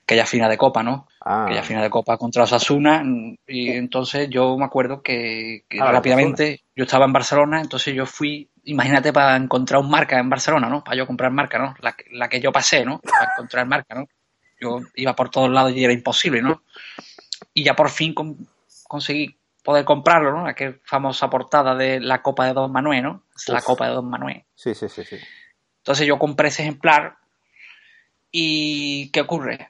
aquella 0.09 0.25
final 0.25 0.49
de 0.49 0.57
Copa, 0.57 0.81
¿no? 0.81 1.07
Ah, 1.21 1.45
Aquella 1.45 1.61
final 1.61 1.83
de 1.83 1.89
Copa 1.91 2.17
contra 2.17 2.43
Osasuna, 2.43 3.03
mm, 3.03 3.37
y 3.47 3.69
entonces 3.73 4.27
yo 4.29 4.57
me 4.57 4.65
acuerdo 4.65 5.03
que, 5.03 5.65
que 5.69 5.79
Ah, 5.79 5.91
rápidamente 5.91 6.63
yo 6.75 6.85
estaba 6.85 7.05
en 7.05 7.13
Barcelona, 7.13 7.61
entonces 7.61 7.93
yo 7.93 8.07
fui, 8.07 8.49
imagínate, 8.63 9.13
para 9.13 9.35
encontrar 9.35 9.79
un 9.81 9.89
marca 9.91 10.17
en 10.17 10.27
Barcelona, 10.29 10.67
¿no? 10.67 10.83
Para 10.83 10.97
yo 10.97 11.05
comprar 11.05 11.31
marca, 11.31 11.59
¿no? 11.59 11.75
La, 11.81 11.91
que- 11.93 12.05
la 12.11 12.27
que 12.27 12.39
yo 12.39 12.51
pasé, 12.51 12.83
¿no? 12.83 12.99
Para 12.99 13.31
encontrar 13.33 13.67
marca, 13.67 13.93
¿no? 13.93 14.07
Yo 14.59 14.79
iba 14.95 15.15
por 15.15 15.29
todos 15.29 15.49
lados 15.51 15.73
y 15.75 15.83
era 15.83 15.93
imposible, 15.93 16.41
¿no? 16.41 16.63
y 17.53 17.63
ya 17.63 17.75
por 17.75 17.89
fin 17.89 18.13
con- 18.13 18.47
conseguí 18.87 19.37
poder 19.63 19.85
comprarlo, 19.85 20.31
¿no? 20.31 20.47
Aquella 20.47 20.75
famosa 20.83 21.29
portada 21.29 21.75
de 21.75 21.99
la 21.99 22.21
Copa 22.21 22.45
de 22.47 22.53
Don 22.53 22.71
Manuel, 22.71 23.03
¿no? 23.03 23.23
Es 23.35 23.47
la 23.49 23.59
Uf. 23.59 23.65
Copa 23.65 23.87
de 23.87 23.93
Don 23.93 24.09
Manuel. 24.09 24.43
sí, 24.55 24.73
sí, 24.73 24.89
sí, 24.89 25.03
sí. 25.03 25.17
Entonces 25.77 26.07
yo 26.07 26.17
compré 26.19 26.47
ese 26.49 26.63
ejemplar 26.63 27.17
y 28.31 29.09
¿qué 29.11 29.21
ocurre? 29.21 29.69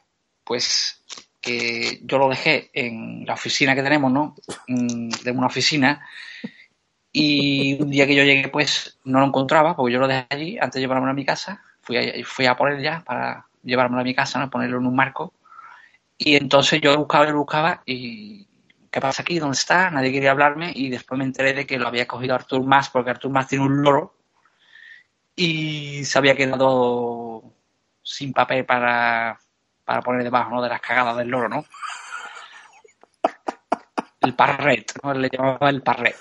Pues 0.50 1.04
que 1.40 2.00
yo 2.02 2.18
lo 2.18 2.28
dejé 2.28 2.72
en 2.74 3.24
la 3.24 3.36
oficina 3.36 3.76
que 3.76 3.84
tenemos, 3.84 4.12
¿no? 4.12 4.36
Mm, 4.68 5.10
De 5.24 5.30
una 5.32 5.46
oficina 5.46 6.04
y 7.12 7.80
un 7.80 7.92
día 7.92 8.08
que 8.08 8.16
yo 8.16 8.24
llegué 8.24 8.50
pues 8.50 8.98
no 9.04 9.20
lo 9.20 9.28
encontraba 9.28 9.76
porque 9.76 9.94
yo 9.94 10.00
lo 10.00 10.08
dejé 10.08 10.26
allí 10.32 10.58
antes 10.58 10.74
de 10.76 10.82
llevármelo 10.82 11.12
a 11.12 11.14
mi 11.14 11.24
casa. 11.24 11.62
Fui 11.82 11.98
a, 11.98 12.26
fui 12.26 12.48
a 12.48 12.56
por 12.56 12.72
él 12.72 12.82
ya 12.82 13.04
para 13.06 13.46
llevármelo 13.64 14.02
a 14.02 14.04
mi 14.04 14.16
casa, 14.16 14.40
¿no? 14.40 14.50
Ponerlo 14.50 14.80
en 14.80 14.88
un 14.88 14.96
marco. 14.96 15.34
Y 16.18 16.36
entonces 16.36 16.82
yo 16.82 16.98
buscaba 16.98 17.30
y 17.30 17.32
buscaba 17.32 17.84
y 17.86 18.48
¿qué 18.90 19.00
pasa 19.00 19.22
aquí? 19.22 19.38
¿Dónde 19.38 19.56
está? 19.56 19.92
Nadie 19.92 20.12
quería 20.12 20.32
hablarme 20.32 20.72
y 20.76 20.90
después 20.90 21.20
me 21.20 21.26
enteré 21.26 21.54
de 21.54 21.68
que 21.68 21.78
lo 21.78 21.88
había 21.88 22.08
cogido 22.08 22.34
Artur 22.34 22.64
Mas 22.66 22.90
porque 22.90 23.12
Artur 23.12 23.32
Mas 23.32 23.48
tiene 23.48 23.66
un 23.66 23.84
loro 23.84 24.16
y 25.36 26.04
se 26.06 26.18
había 26.18 26.36
quedado 26.36 27.44
sin 28.02 28.34
papel 28.34 28.66
para, 28.66 29.40
para 29.90 30.04
poner 30.04 30.22
debajo 30.24 30.52
¿no? 30.52 30.62
de 30.62 30.70
las 30.70 30.82
cagadas 30.82 31.18
del 31.18 31.30
loro, 31.30 31.50
¿no? 31.50 31.66
El 34.22 34.36
parret, 34.36 34.92
¿no? 35.02 35.16
Le 35.16 35.30
llamaba 35.32 35.72
el 35.72 35.82
parret. 35.82 36.16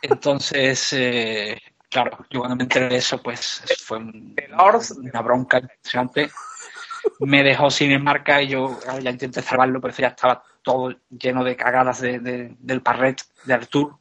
Entonces, 0.00 0.94
eh, 0.94 1.60
claro, 1.90 2.24
yo 2.30 2.40
cuando 2.40 2.56
me 2.56 2.62
enteré 2.62 2.88
de 2.88 2.96
eso, 2.96 3.20
pues 3.20 3.62
fue 3.84 3.98
un- 3.98 4.34
una 4.96 5.20
bronca 5.20 5.58
impresionante. 5.58 6.30
Me 7.18 7.42
dejó 7.42 7.70
sin 7.70 8.02
marca 8.02 8.40
y 8.40 8.48
yo 8.48 8.78
claro, 8.78 9.00
ya 9.00 9.10
intenté 9.10 9.42
salvarlo, 9.42 9.78
pero 9.78 9.92
eso 9.92 10.00
ya 10.00 10.08
estaba 10.08 10.42
todo 10.62 10.94
lleno 11.10 11.44
de 11.44 11.54
cagadas 11.54 12.00
de- 12.00 12.18
de- 12.18 12.56
del 12.60 12.80
parret 12.80 13.20
de 13.44 13.52
Artur 13.52 13.94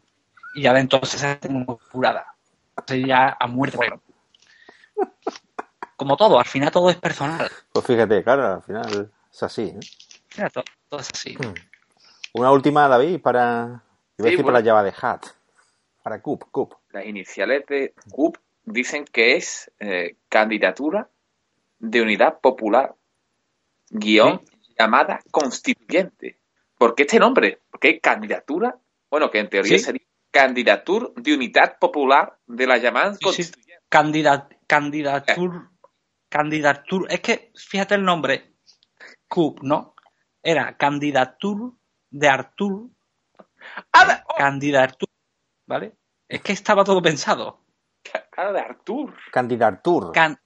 y 0.56 0.62
ya 0.62 0.72
de 0.74 0.80
entonces 0.80 1.20
se 1.20 1.36
tengo 1.36 1.82
curada. 1.92 2.34
Entonces 2.78 3.06
ya 3.06 3.36
a 3.38 3.48
muerte. 3.48 3.76
Bueno, 3.76 4.02
como 6.02 6.18
todo, 6.18 6.40
al 6.40 6.46
final 6.48 6.72
todo 6.72 6.90
es 6.90 6.96
personal. 6.96 7.48
Pues 7.72 7.86
fíjate, 7.86 8.24
claro, 8.24 8.56
al 8.56 8.64
final 8.64 9.12
es 9.32 9.44
así. 9.44 9.68
¿eh? 9.68 9.80
Mira, 10.36 10.50
todo, 10.50 10.64
todo 10.90 11.00
es 11.00 11.12
así. 11.14 11.38
Una 12.34 12.52
última, 12.52 12.88
David, 12.88 13.22
para... 13.22 13.44
Iba 13.66 13.76
a 13.76 13.84
Sí, 14.18 14.24
decir 14.24 14.38
bueno. 14.38 14.48
para 14.58 14.66
Java 14.66 14.82
de 14.84 14.94
Hat. 15.00 15.26
Para 16.02 16.20
Cup, 16.20 16.46
Cup. 16.50 16.76
Las 16.92 17.06
iniciales 17.06 17.68
de 17.68 17.94
CUP 18.10 18.36
dicen 18.66 19.06
que 19.06 19.36
es 19.36 19.72
eh, 19.80 20.16
candidatura 20.28 21.08
de 21.78 22.02
unidad 22.02 22.40
popular, 22.40 22.96
guion 23.92 24.42
llamada 24.80 25.20
constituyente. 25.30 26.40
¿Por 26.80 26.96
qué 26.96 27.04
este 27.04 27.20
nombre? 27.20 27.60
Porque 27.70 28.00
candidatura, 28.00 28.76
bueno, 29.12 29.30
que 29.30 29.38
en 29.38 29.50
teoría 29.52 29.78
Sí. 29.78 29.84
sería 29.84 30.02
candidatura 30.32 31.10
de 31.16 31.36
unidad 31.36 31.78
popular 31.78 32.40
de 32.48 32.66
la 32.66 32.78
llamada 32.78 33.12
Sí, 33.12 33.18
sí. 33.20 33.24
constituyente. 33.24 33.84
Candidat, 33.88 34.52
candidatur, 34.66 35.70
candidatur, 36.32 37.06
es 37.12 37.20
que 37.20 37.52
fíjate 37.56 37.96
el 37.96 38.04
nombre, 38.04 38.56
CUP, 39.28 39.62
¿no? 39.64 39.96
Era 40.42 40.76
candidatur 40.78 41.74
de 42.10 42.30
Artur, 42.30 42.90
Ah, 43.94 44.24
oh, 44.28 44.36
candidatur, 44.38 45.08
¿vale? 45.68 45.96
Es 46.28 46.42
que 46.42 46.54
estaba 46.54 46.84
todo 46.84 47.02
pensado. 47.02 47.64
cara 48.32 48.52
de 48.52 48.60
Artur. 48.60 49.14
Candidatur. 49.32 50.12
Can- 50.14 50.42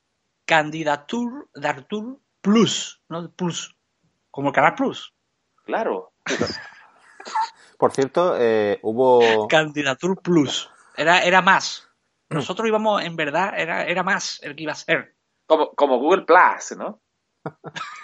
candidatur 0.45 1.49
de 1.53 1.67
Artur 1.67 2.19
Plus, 2.41 3.01
¿no? 3.07 3.31
Plus, 3.31 3.73
como 4.31 4.49
el 4.49 4.53
Canal 4.53 4.75
Plus. 4.75 5.13
Claro. 5.63 6.13
Por 7.77 7.91
cierto, 7.93 8.35
eh, 8.37 8.79
hubo... 8.83 9.47
Candidatur 9.47 10.21
Plus. 10.21 10.69
Era, 10.97 11.23
era 11.23 11.41
más. 11.41 11.89
Nosotros 12.29 12.67
íbamos, 12.67 13.01
en 13.03 13.15
verdad, 13.15 13.53
era, 13.57 13.85
era 13.85 14.03
más 14.03 14.39
el 14.43 14.55
que 14.55 14.63
iba 14.63 14.73
a 14.73 14.75
ser. 14.75 15.14
Como, 15.47 15.71
como 15.71 15.99
Google 15.99 16.23
Plus, 16.23 16.77
¿no? 16.77 16.99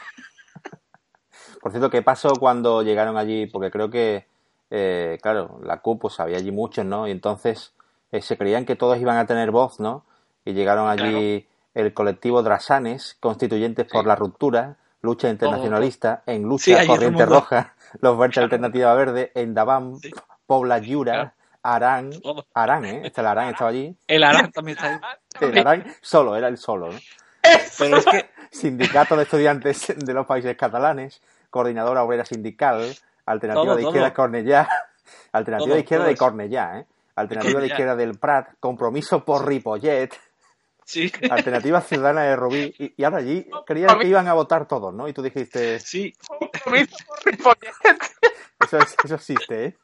Por 1.61 1.71
cierto, 1.71 1.89
¿qué 1.89 2.01
pasó 2.01 2.33
cuando 2.39 2.81
llegaron 2.81 3.17
allí? 3.17 3.45
Porque 3.45 3.69
creo 3.69 3.89
que, 3.89 4.25
eh, 4.71 5.19
claro, 5.21 5.59
la 5.63 5.81
CUP, 5.81 6.01
pues 6.01 6.19
había 6.19 6.37
allí 6.37 6.51
muchos, 6.51 6.85
¿no? 6.85 7.07
Y 7.07 7.11
entonces 7.11 7.73
eh, 8.11 8.21
se 8.21 8.37
creían 8.37 8.65
que 8.65 8.75
todos 8.75 8.97
iban 8.99 9.17
a 9.17 9.27
tener 9.27 9.51
voz, 9.51 9.79
¿no? 9.79 10.03
Y 10.43 10.53
llegaron 10.53 10.89
allí 10.89 11.47
el 11.75 11.93
colectivo 11.93 12.41
Drasanes, 12.41 13.15
constituyentes 13.19 13.85
por 13.85 14.07
la 14.07 14.15
ruptura, 14.15 14.77
lucha 15.01 15.29
internacionalista, 15.29 16.23
en 16.25 16.43
lucha, 16.43 16.81
Sí, 16.81 16.87
corriente 16.87 17.25
roja, 17.25 17.75
los 18.01 18.17
verdes 18.17 18.39
alternativa 18.39 18.93
verde, 18.95 19.31
en 19.35 19.53
Dabam, 19.53 19.99
Pobla 20.47 20.79
Yura, 20.79 21.13
Claro. 21.13 21.31
Arán. 21.63 22.09
Arán, 22.55 22.85
¿eh? 22.85 23.01
Este 23.03 23.21
el 23.21 23.27
Arán 23.27 23.49
estaba 23.49 23.69
allí. 23.69 23.95
El 24.07 24.23
Arán 24.23 24.51
también 24.51 24.77
está 24.77 24.93
ahí. 24.93 24.99
El 25.41 25.59
Arán 25.59 25.85
solo, 26.01 26.35
era 26.35 26.47
el 26.47 26.57
solo, 26.57 26.91
¿no? 26.91 26.99
Pero 27.77 27.97
es 27.97 28.05
que 28.05 28.29
Sindicato 28.51 29.15
de 29.15 29.23
Estudiantes 29.23 29.93
de 29.97 30.13
los 30.13 30.25
Países 30.25 30.55
Catalanes, 30.57 31.21
Coordinadora 31.49 32.03
Obrera 32.03 32.25
Sindical, 32.25 32.95
Alternativa 33.25 33.65
Todo, 33.65 33.75
de 33.75 33.81
todo. 33.83 33.91
Izquierda 33.91 34.13
Cornellá, 34.13 34.69
Alternativa 35.31 35.67
Todo, 35.67 35.73
de 35.75 35.79
Izquierda 35.81 36.03
todo 36.05 36.11
de. 36.11 36.17
Cornellá, 36.17 36.79
¿eh? 36.79 36.85
Alternativa 37.15 37.59
de. 37.61 37.67
Izquierda 37.67 37.95
del 37.95 38.17
Prat, 38.19 38.49
Compromiso 38.59 39.23
por 39.23 39.45
Ripollet, 39.47 40.09
sí, 40.85 41.11
Alternativa 41.29 41.81
Ciudadana 41.81 42.23
de 42.23 42.35
Rubí, 42.35 42.73
y, 42.77 42.93
y 42.97 43.03
ahora 43.03 43.17
allí 43.17 43.47
creían 43.65 43.99
que 43.99 44.07
iban 44.07 44.27
a 44.27 44.33
votar 44.33 44.67
todos, 44.67 44.93
¿no? 44.93 45.07
Y 45.07 45.13
tú 45.13 45.21
dijiste, 45.21 45.79
sí, 45.79 46.13
Compromiso 46.27 46.95
por 47.07 47.25
Ripollet. 47.25 47.73
eso, 48.59 48.77
es- 48.77 48.95
eso 49.03 49.15
existe, 49.15 49.65
¿eh? 49.65 49.77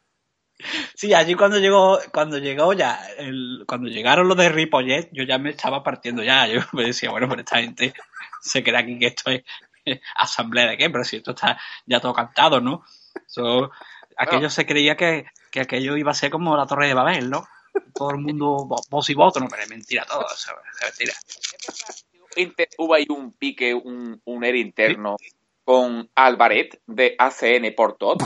Sí, 0.95 1.13
allí 1.13 1.35
cuando 1.35 1.59
llegó, 1.59 1.99
cuando 2.11 2.37
llegó 2.37 2.73
ya, 2.73 2.99
el, 3.17 3.63
cuando 3.67 3.89
llegaron 3.89 4.27
los 4.27 4.37
de 4.37 4.49
Ripollet, 4.49 5.09
yo 5.11 5.23
ya 5.23 5.37
me 5.37 5.51
estaba 5.51 5.83
partiendo 5.83 6.23
ya. 6.23 6.47
Yo 6.47 6.61
me 6.73 6.85
decía, 6.85 7.11
bueno, 7.11 7.27
pero 7.29 7.41
esta 7.41 7.59
gente 7.59 7.93
se 8.41 8.63
cree 8.63 8.77
aquí 8.77 8.97
que 8.99 9.07
esto 9.07 9.29
es 9.31 9.43
eh, 9.85 10.01
asamblea 10.15 10.67
de 10.67 10.77
qué, 10.77 10.89
pero 10.89 11.03
si 11.03 11.17
esto 11.17 11.31
está 11.31 11.59
ya 11.85 11.99
todo 11.99 12.13
cantado, 12.13 12.59
¿no? 12.61 12.83
So, 13.25 13.71
aquello 14.17 14.49
se 14.49 14.65
creía 14.65 14.95
que, 14.95 15.25
que 15.51 15.61
aquello 15.61 15.95
iba 15.97 16.11
a 16.11 16.15
ser 16.15 16.29
como 16.31 16.55
la 16.57 16.65
Torre 16.65 16.87
de 16.87 16.93
Babel, 16.93 17.29
¿no? 17.29 17.47
Todo 17.93 18.11
el 18.11 18.17
mundo 18.17 18.65
vo- 18.67 18.83
voz 18.89 19.09
y 19.09 19.13
voto, 19.13 19.39
no, 19.39 19.47
pero 19.47 19.61
es 19.63 19.69
mentira 19.69 20.03
todo, 20.05 20.25
eso 20.33 20.51
es 20.81 20.99
mentira. 20.99 21.13
Hubo 22.77 22.93
ahí 22.93 23.05
un 23.09 23.31
pique, 23.33 23.73
un, 23.73 24.19
un 24.25 24.45
interno 24.45 25.17
con 25.63 26.09
Alvaret 26.15 26.79
de 26.87 27.15
ACN 27.17 27.73
por 27.75 27.97
todo. 27.97 28.17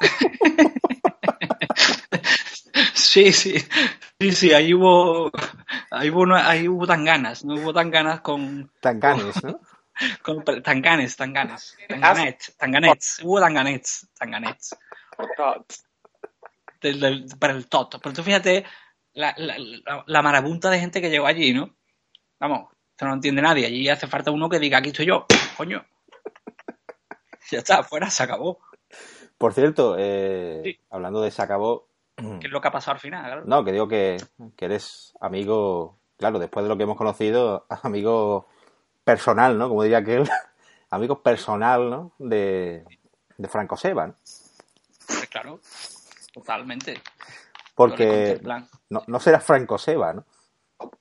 Sí, 3.14 3.32
sí, 3.32 3.54
sí, 4.18 4.32
sí, 4.32 4.52
ahí 4.52 4.74
hubo, 4.74 5.30
ahí 5.92 6.10
hubo, 6.10 6.34
ahí 6.34 6.66
hubo 6.66 6.84
tan 6.84 7.04
ganas, 7.04 7.44
no 7.44 7.54
hubo 7.54 7.72
tan 7.72 7.88
ganas 7.88 8.22
con, 8.22 8.72
Tan 8.80 8.98
ganes, 8.98 9.44
¿no? 9.44 9.60
con 10.20 10.42
tan 10.42 10.82
ganes, 10.82 11.14
tan 11.14 11.32
ganas, 11.32 11.76
tanganets, 11.88 12.56
tanganets, 12.56 13.20
hubo 13.22 13.38
tanganets, 13.38 14.08
tanganets, 14.18 14.76
Por 15.16 15.28
todo. 15.36 15.64
del, 16.80 16.98
del- 16.98 17.26
para 17.38 17.52
el 17.52 17.68
tot. 17.68 18.00
Pero 18.02 18.12
tú 18.16 18.24
fíjate 18.24 18.64
la, 19.12 19.32
la, 19.36 19.54
la, 19.58 20.02
la 20.04 20.22
marabunta 20.22 20.68
de 20.68 20.80
gente 20.80 21.00
que 21.00 21.08
llegó 21.10 21.26
allí, 21.28 21.52
¿no? 21.54 21.70
Vamos, 22.40 22.72
esto 22.90 23.04
no 23.04 23.10
lo 23.10 23.14
entiende 23.14 23.42
nadie, 23.42 23.66
allí 23.66 23.88
hace 23.88 24.08
falta 24.08 24.32
uno 24.32 24.48
que 24.48 24.58
diga, 24.58 24.78
aquí 24.78 24.88
estoy 24.88 25.06
yo, 25.06 25.24
coño. 25.56 25.86
Ya 27.52 27.58
está, 27.58 27.84
fuera, 27.84 28.10
se 28.10 28.24
acabó. 28.24 28.58
Por 29.38 29.52
cierto, 29.54 29.94
eh, 30.00 30.62
Sí. 30.64 30.80
hablando 30.90 31.22
de 31.22 31.30
se 31.30 31.42
acabó, 31.42 31.86
¿Qué 32.16 32.46
es 32.46 32.52
lo 32.52 32.60
que 32.60 32.68
ha 32.68 32.72
pasado 32.72 32.94
al 32.94 33.00
final? 33.00 33.24
claro? 33.24 33.42
no, 33.44 33.64
que 33.64 33.72
digo 33.72 33.88
que, 33.88 34.16
que 34.56 34.64
eres 34.66 35.14
amigo, 35.20 35.98
claro, 36.16 36.38
después 36.38 36.64
de 36.64 36.68
lo 36.68 36.76
que 36.76 36.84
hemos 36.84 36.96
conocido, 36.96 37.66
amigo 37.82 38.48
personal, 39.02 39.58
¿no? 39.58 39.68
Como 39.68 39.82
diría 39.82 39.98
aquel, 39.98 40.28
amigo 40.90 41.22
personal, 41.22 41.90
¿no? 41.90 42.12
De, 42.18 42.84
de 43.36 43.48
Franco 43.48 43.76
Seba, 43.76 44.06
¿no? 44.08 44.14
Es 44.24 45.28
Claro, 45.30 45.60
totalmente. 46.32 47.02
Porque 47.74 48.40
no, 48.88 49.02
no 49.06 49.18
será 49.18 49.40
Franco 49.40 49.78
Seba, 49.78 50.12
¿no? 50.12 50.24
¿Cómo? 50.76 50.92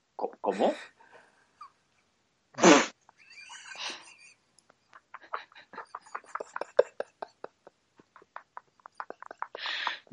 ¿Cómo? 0.41 0.73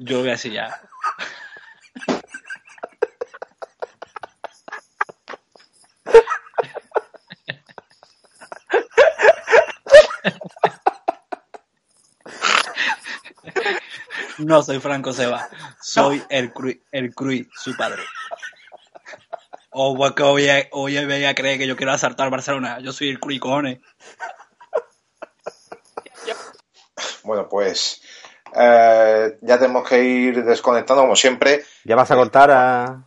Yo 0.03 0.17
lo 0.17 0.21
voy 0.21 0.29
a 0.31 0.33
decir 0.33 0.53
ya. 0.53 0.81
No 14.51 14.65
soy 14.65 14.81
Franco 14.81 15.13
Seba, 15.13 15.49
soy 15.81 16.21
el 16.29 16.53
Cruz, 16.53 16.75
el 16.91 17.15
Cruz, 17.15 17.47
su 17.55 17.77
padre. 17.77 18.03
O 19.71 19.97
porque 19.97 20.25
hoy, 20.25 20.49
hoy 20.73 20.95
me 21.07 21.15
voy 21.15 21.25
a 21.25 21.37
creer 21.37 21.57
que 21.57 21.69
yo 21.69 21.77
quiero 21.77 21.93
asaltar 21.93 22.31
Barcelona. 22.31 22.81
Yo 22.81 22.91
soy 22.93 23.11
el 23.11 23.21
Cruz, 23.21 23.39
cojones. 23.39 23.79
Bueno, 27.23 27.49
pues 27.49 28.03
eh, 28.57 29.39
ya 29.41 29.59
tenemos 29.61 29.89
que 29.89 30.03
ir 30.03 30.45
desconectando 30.45 31.03
como 31.03 31.15
siempre. 31.15 31.65
¿Ya 31.85 31.95
vas 31.95 32.11
a 32.11 32.17
contar 32.17 32.51
a, 32.51 32.83
a, 32.85 33.05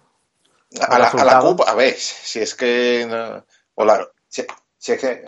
la, 0.97 1.07
a 1.07 1.25
la? 1.25 1.39
CUP, 1.41 1.59
a 1.67 1.75
ver, 1.75 1.93
si 1.99 2.39
es 2.39 2.55
que... 2.55 3.05
no- 3.05 3.45
si 4.77 4.93
es 4.93 4.99
que... 5.01 5.25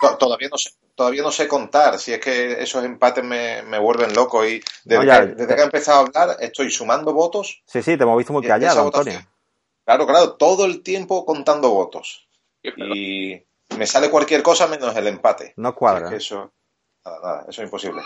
to- 0.00 0.16
Todavía 0.18 0.48
no 0.50 0.58
sé. 0.58 0.70
Todavía 0.94 1.22
no 1.22 1.32
sé 1.32 1.48
contar, 1.48 1.98
si 1.98 2.12
es 2.12 2.20
que 2.20 2.62
esos 2.62 2.84
empates 2.84 3.24
me, 3.24 3.62
me 3.62 3.80
vuelven 3.80 4.14
loco 4.14 4.46
y 4.46 4.62
desde, 4.84 5.04
No, 5.04 5.12
ya, 5.12 5.20
que, 5.26 5.34
desde 5.34 5.54
que 5.56 5.60
he 5.60 5.64
empezado 5.64 5.98
a 5.98 6.00
hablar 6.02 6.36
estoy 6.38 6.70
sumando 6.70 7.12
votos. 7.12 7.62
Sí, 7.66 7.82
sí, 7.82 7.96
te 7.96 8.04
hemos 8.04 8.16
visto 8.16 8.32
muy 8.32 8.46
callado. 8.46 8.82
Antonio. 8.84 9.20
Claro, 9.84 10.06
claro, 10.06 10.32
todo 10.34 10.64
el 10.66 10.82
tiempo 10.84 11.26
contando 11.26 11.70
votos. 11.70 12.28
Y 12.62 13.42
me 13.76 13.86
sale 13.86 14.08
cualquier 14.08 14.42
cosa 14.44 14.68
menos 14.68 14.94
el 14.96 15.08
empate. 15.08 15.52
No 15.56 15.74
cuadra. 15.74 16.06
Es 16.06 16.10
que 16.10 16.16
eso, 16.18 16.52
nada, 17.04 17.18
nada, 17.22 17.40
eso 17.48 17.60
es 17.60 17.66
imposible. 17.66 18.00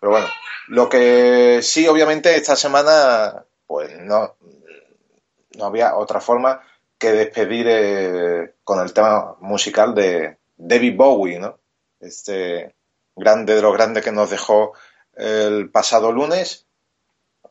Pero 0.00 0.10
bueno, 0.12 0.26
lo 0.68 0.88
que 0.88 1.60
sí, 1.62 1.86
obviamente, 1.86 2.34
esta 2.34 2.56
semana, 2.56 3.44
pues 3.66 3.98
no, 4.00 4.34
no 5.56 5.64
había 5.66 5.94
otra 5.94 6.20
forma 6.20 6.62
que 6.98 7.12
despedir 7.12 7.66
eh, 7.68 8.54
con 8.64 8.80
el 8.80 8.92
tema 8.92 9.36
musical 9.40 9.94
de 9.94 10.38
David 10.60 10.96
Bowie, 10.96 11.38
¿no? 11.38 11.58
Este 12.00 12.74
grande 13.16 13.54
de 13.54 13.62
los 13.62 13.72
grandes 13.72 14.04
que 14.04 14.12
nos 14.12 14.30
dejó 14.30 14.72
el 15.14 15.70
pasado 15.70 16.12
lunes. 16.12 16.66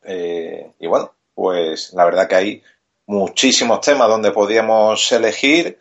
Eh, 0.04 0.72
y 0.80 0.88
bueno, 0.88 1.14
pues 1.34 1.94
la 1.94 2.06
verdad 2.06 2.28
que 2.28 2.36
hay 2.36 2.64
muchísimos 3.06 3.82
temas 3.82 4.08
donde 4.08 4.32
podíamos 4.32 5.12
elegir. 5.12 5.80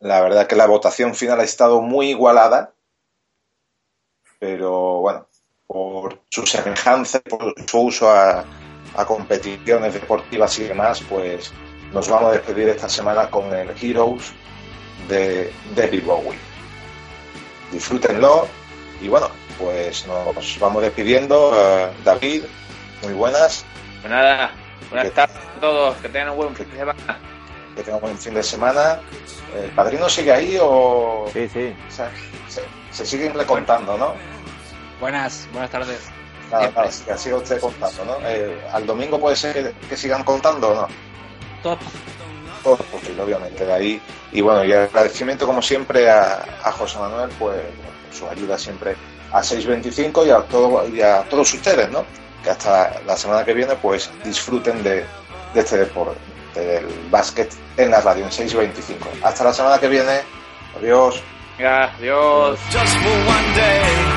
La 0.00 0.20
verdad 0.20 0.46
que 0.46 0.56
la 0.56 0.66
votación 0.66 1.14
final 1.14 1.40
ha 1.40 1.44
estado 1.44 1.80
muy 1.80 2.10
igualada, 2.10 2.74
pero 4.38 5.00
bueno, 5.00 5.26
por 5.66 6.20
su 6.28 6.46
semejanza, 6.46 7.20
por 7.20 7.54
su 7.66 7.80
uso 7.80 8.10
a, 8.10 8.44
a 8.96 9.06
competiciones 9.06 9.94
deportivas 9.94 10.58
y 10.58 10.64
demás, 10.64 11.02
pues 11.08 11.52
nos 11.92 12.08
vamos 12.08 12.30
a 12.30 12.32
despedir 12.32 12.68
esta 12.68 12.88
semana 12.88 13.30
con 13.30 13.54
el 13.54 13.70
Heroes 13.80 14.32
de 15.08 15.52
David 15.74 16.04
Bowie. 16.04 16.53
Disfrútenlo 17.72 18.46
y 19.00 19.08
bueno, 19.08 19.28
pues 19.58 20.06
nos 20.06 20.58
vamos 20.60 20.82
despidiendo. 20.82 21.52
Eh, 21.54 21.90
David, 22.04 22.44
muy 23.02 23.12
buenas, 23.14 23.64
Pues 24.00 24.10
nada, 24.12 24.52
buenas 24.90 25.12
tardes 25.12 25.36
a 25.56 25.60
todos, 25.60 25.96
que 25.96 26.08
tengan 26.08 26.30
un 26.30 26.36
buen 26.36 26.56
fin 26.56 26.70
de 26.70 26.76
semana. 26.78 27.18
que 27.76 27.82
tengan 27.82 28.00
buen 28.00 28.18
fin 28.18 28.34
de 28.34 28.42
semana. 28.42 29.00
¿El 29.56 29.70
padrino 29.70 30.08
sigue 30.08 30.32
ahí 30.32 30.56
o 30.60 31.28
Sí, 31.32 31.48
sí. 31.48 31.74
se, 31.88 32.04
se- 32.48 32.64
se 32.92 33.06
siguen 33.06 33.34
recontando, 33.34 33.96
no? 33.98 34.14
Buenas, 35.00 35.48
buenas 35.52 35.70
tardes. 35.70 36.00
Nada, 36.52 36.70
nada, 36.70 36.88
que 37.06 37.18
siga 37.18 37.36
usted 37.36 37.60
contando, 37.60 38.04
¿no? 38.04 38.16
Eh, 38.26 38.60
al 38.72 38.86
domingo 38.86 39.18
puede 39.18 39.34
ser 39.34 39.54
que, 39.80 39.88
que 39.88 39.96
sigan 39.96 40.22
contando 40.22 40.68
o 40.70 40.74
no. 40.74 40.88
Todo 41.62 41.78
Posible, 42.64 43.22
obviamente, 43.22 43.64
de 43.64 43.72
ahí. 43.72 44.02
Y 44.32 44.40
bueno, 44.40 44.64
y 44.64 44.72
agradecimiento 44.72 45.46
como 45.46 45.60
siempre 45.62 46.10
a, 46.10 46.44
a 46.62 46.72
José 46.72 46.98
Manuel, 46.98 47.30
pues 47.38 47.60
por 47.60 48.16
su 48.16 48.28
ayuda 48.28 48.58
siempre 48.58 48.96
a 49.32 49.42
625 49.42 50.26
y 50.26 50.30
a, 50.30 50.40
todo, 50.42 50.88
y 50.88 51.00
a 51.00 51.22
todos 51.28 51.52
ustedes, 51.52 51.90
¿no? 51.90 52.04
Que 52.42 52.50
hasta 52.50 53.00
la 53.06 53.16
semana 53.16 53.44
que 53.44 53.52
viene, 53.52 53.74
pues 53.76 54.10
disfruten 54.24 54.82
de, 54.82 55.04
de 55.52 55.60
este 55.60 55.78
deporte, 55.78 56.18
del 56.54 56.86
básquet 57.10 57.52
en 57.76 57.90
la 57.90 58.00
radio 58.00 58.24
en 58.24 58.32
625. 58.32 59.08
Hasta 59.22 59.44
la 59.44 59.52
semana 59.52 59.78
que 59.78 59.88
viene. 59.88 60.20
Adiós. 60.78 61.22
Venga, 61.58 61.92
adiós. 61.94 62.58
just 62.70 62.96
for 62.96 63.10
one 63.28 63.54
day. 63.54 64.13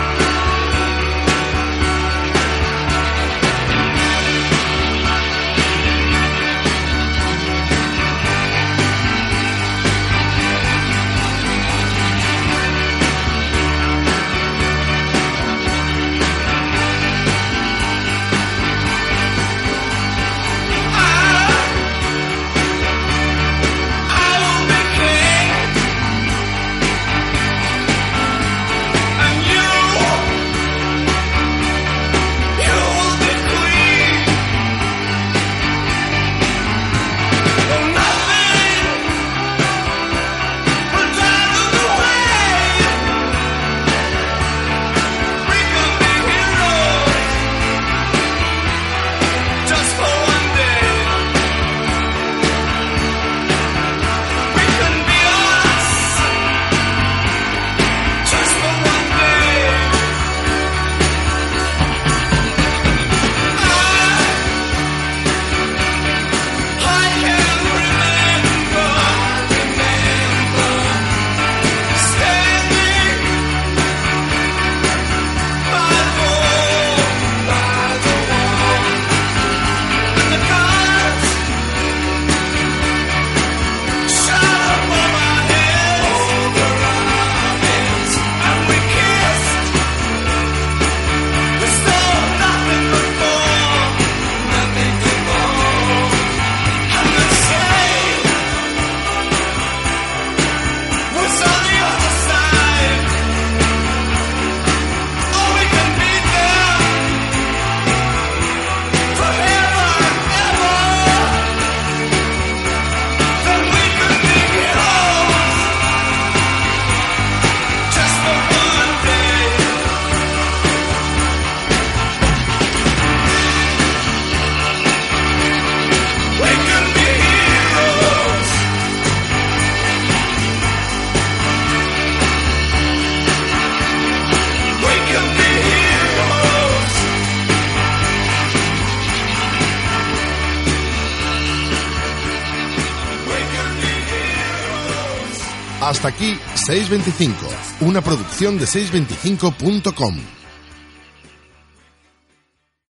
Aquí 146.07 146.39
625, 146.55 147.35
una 147.81 147.99
producción 147.99 148.57
de 148.57 148.65
625.com. 148.65 150.15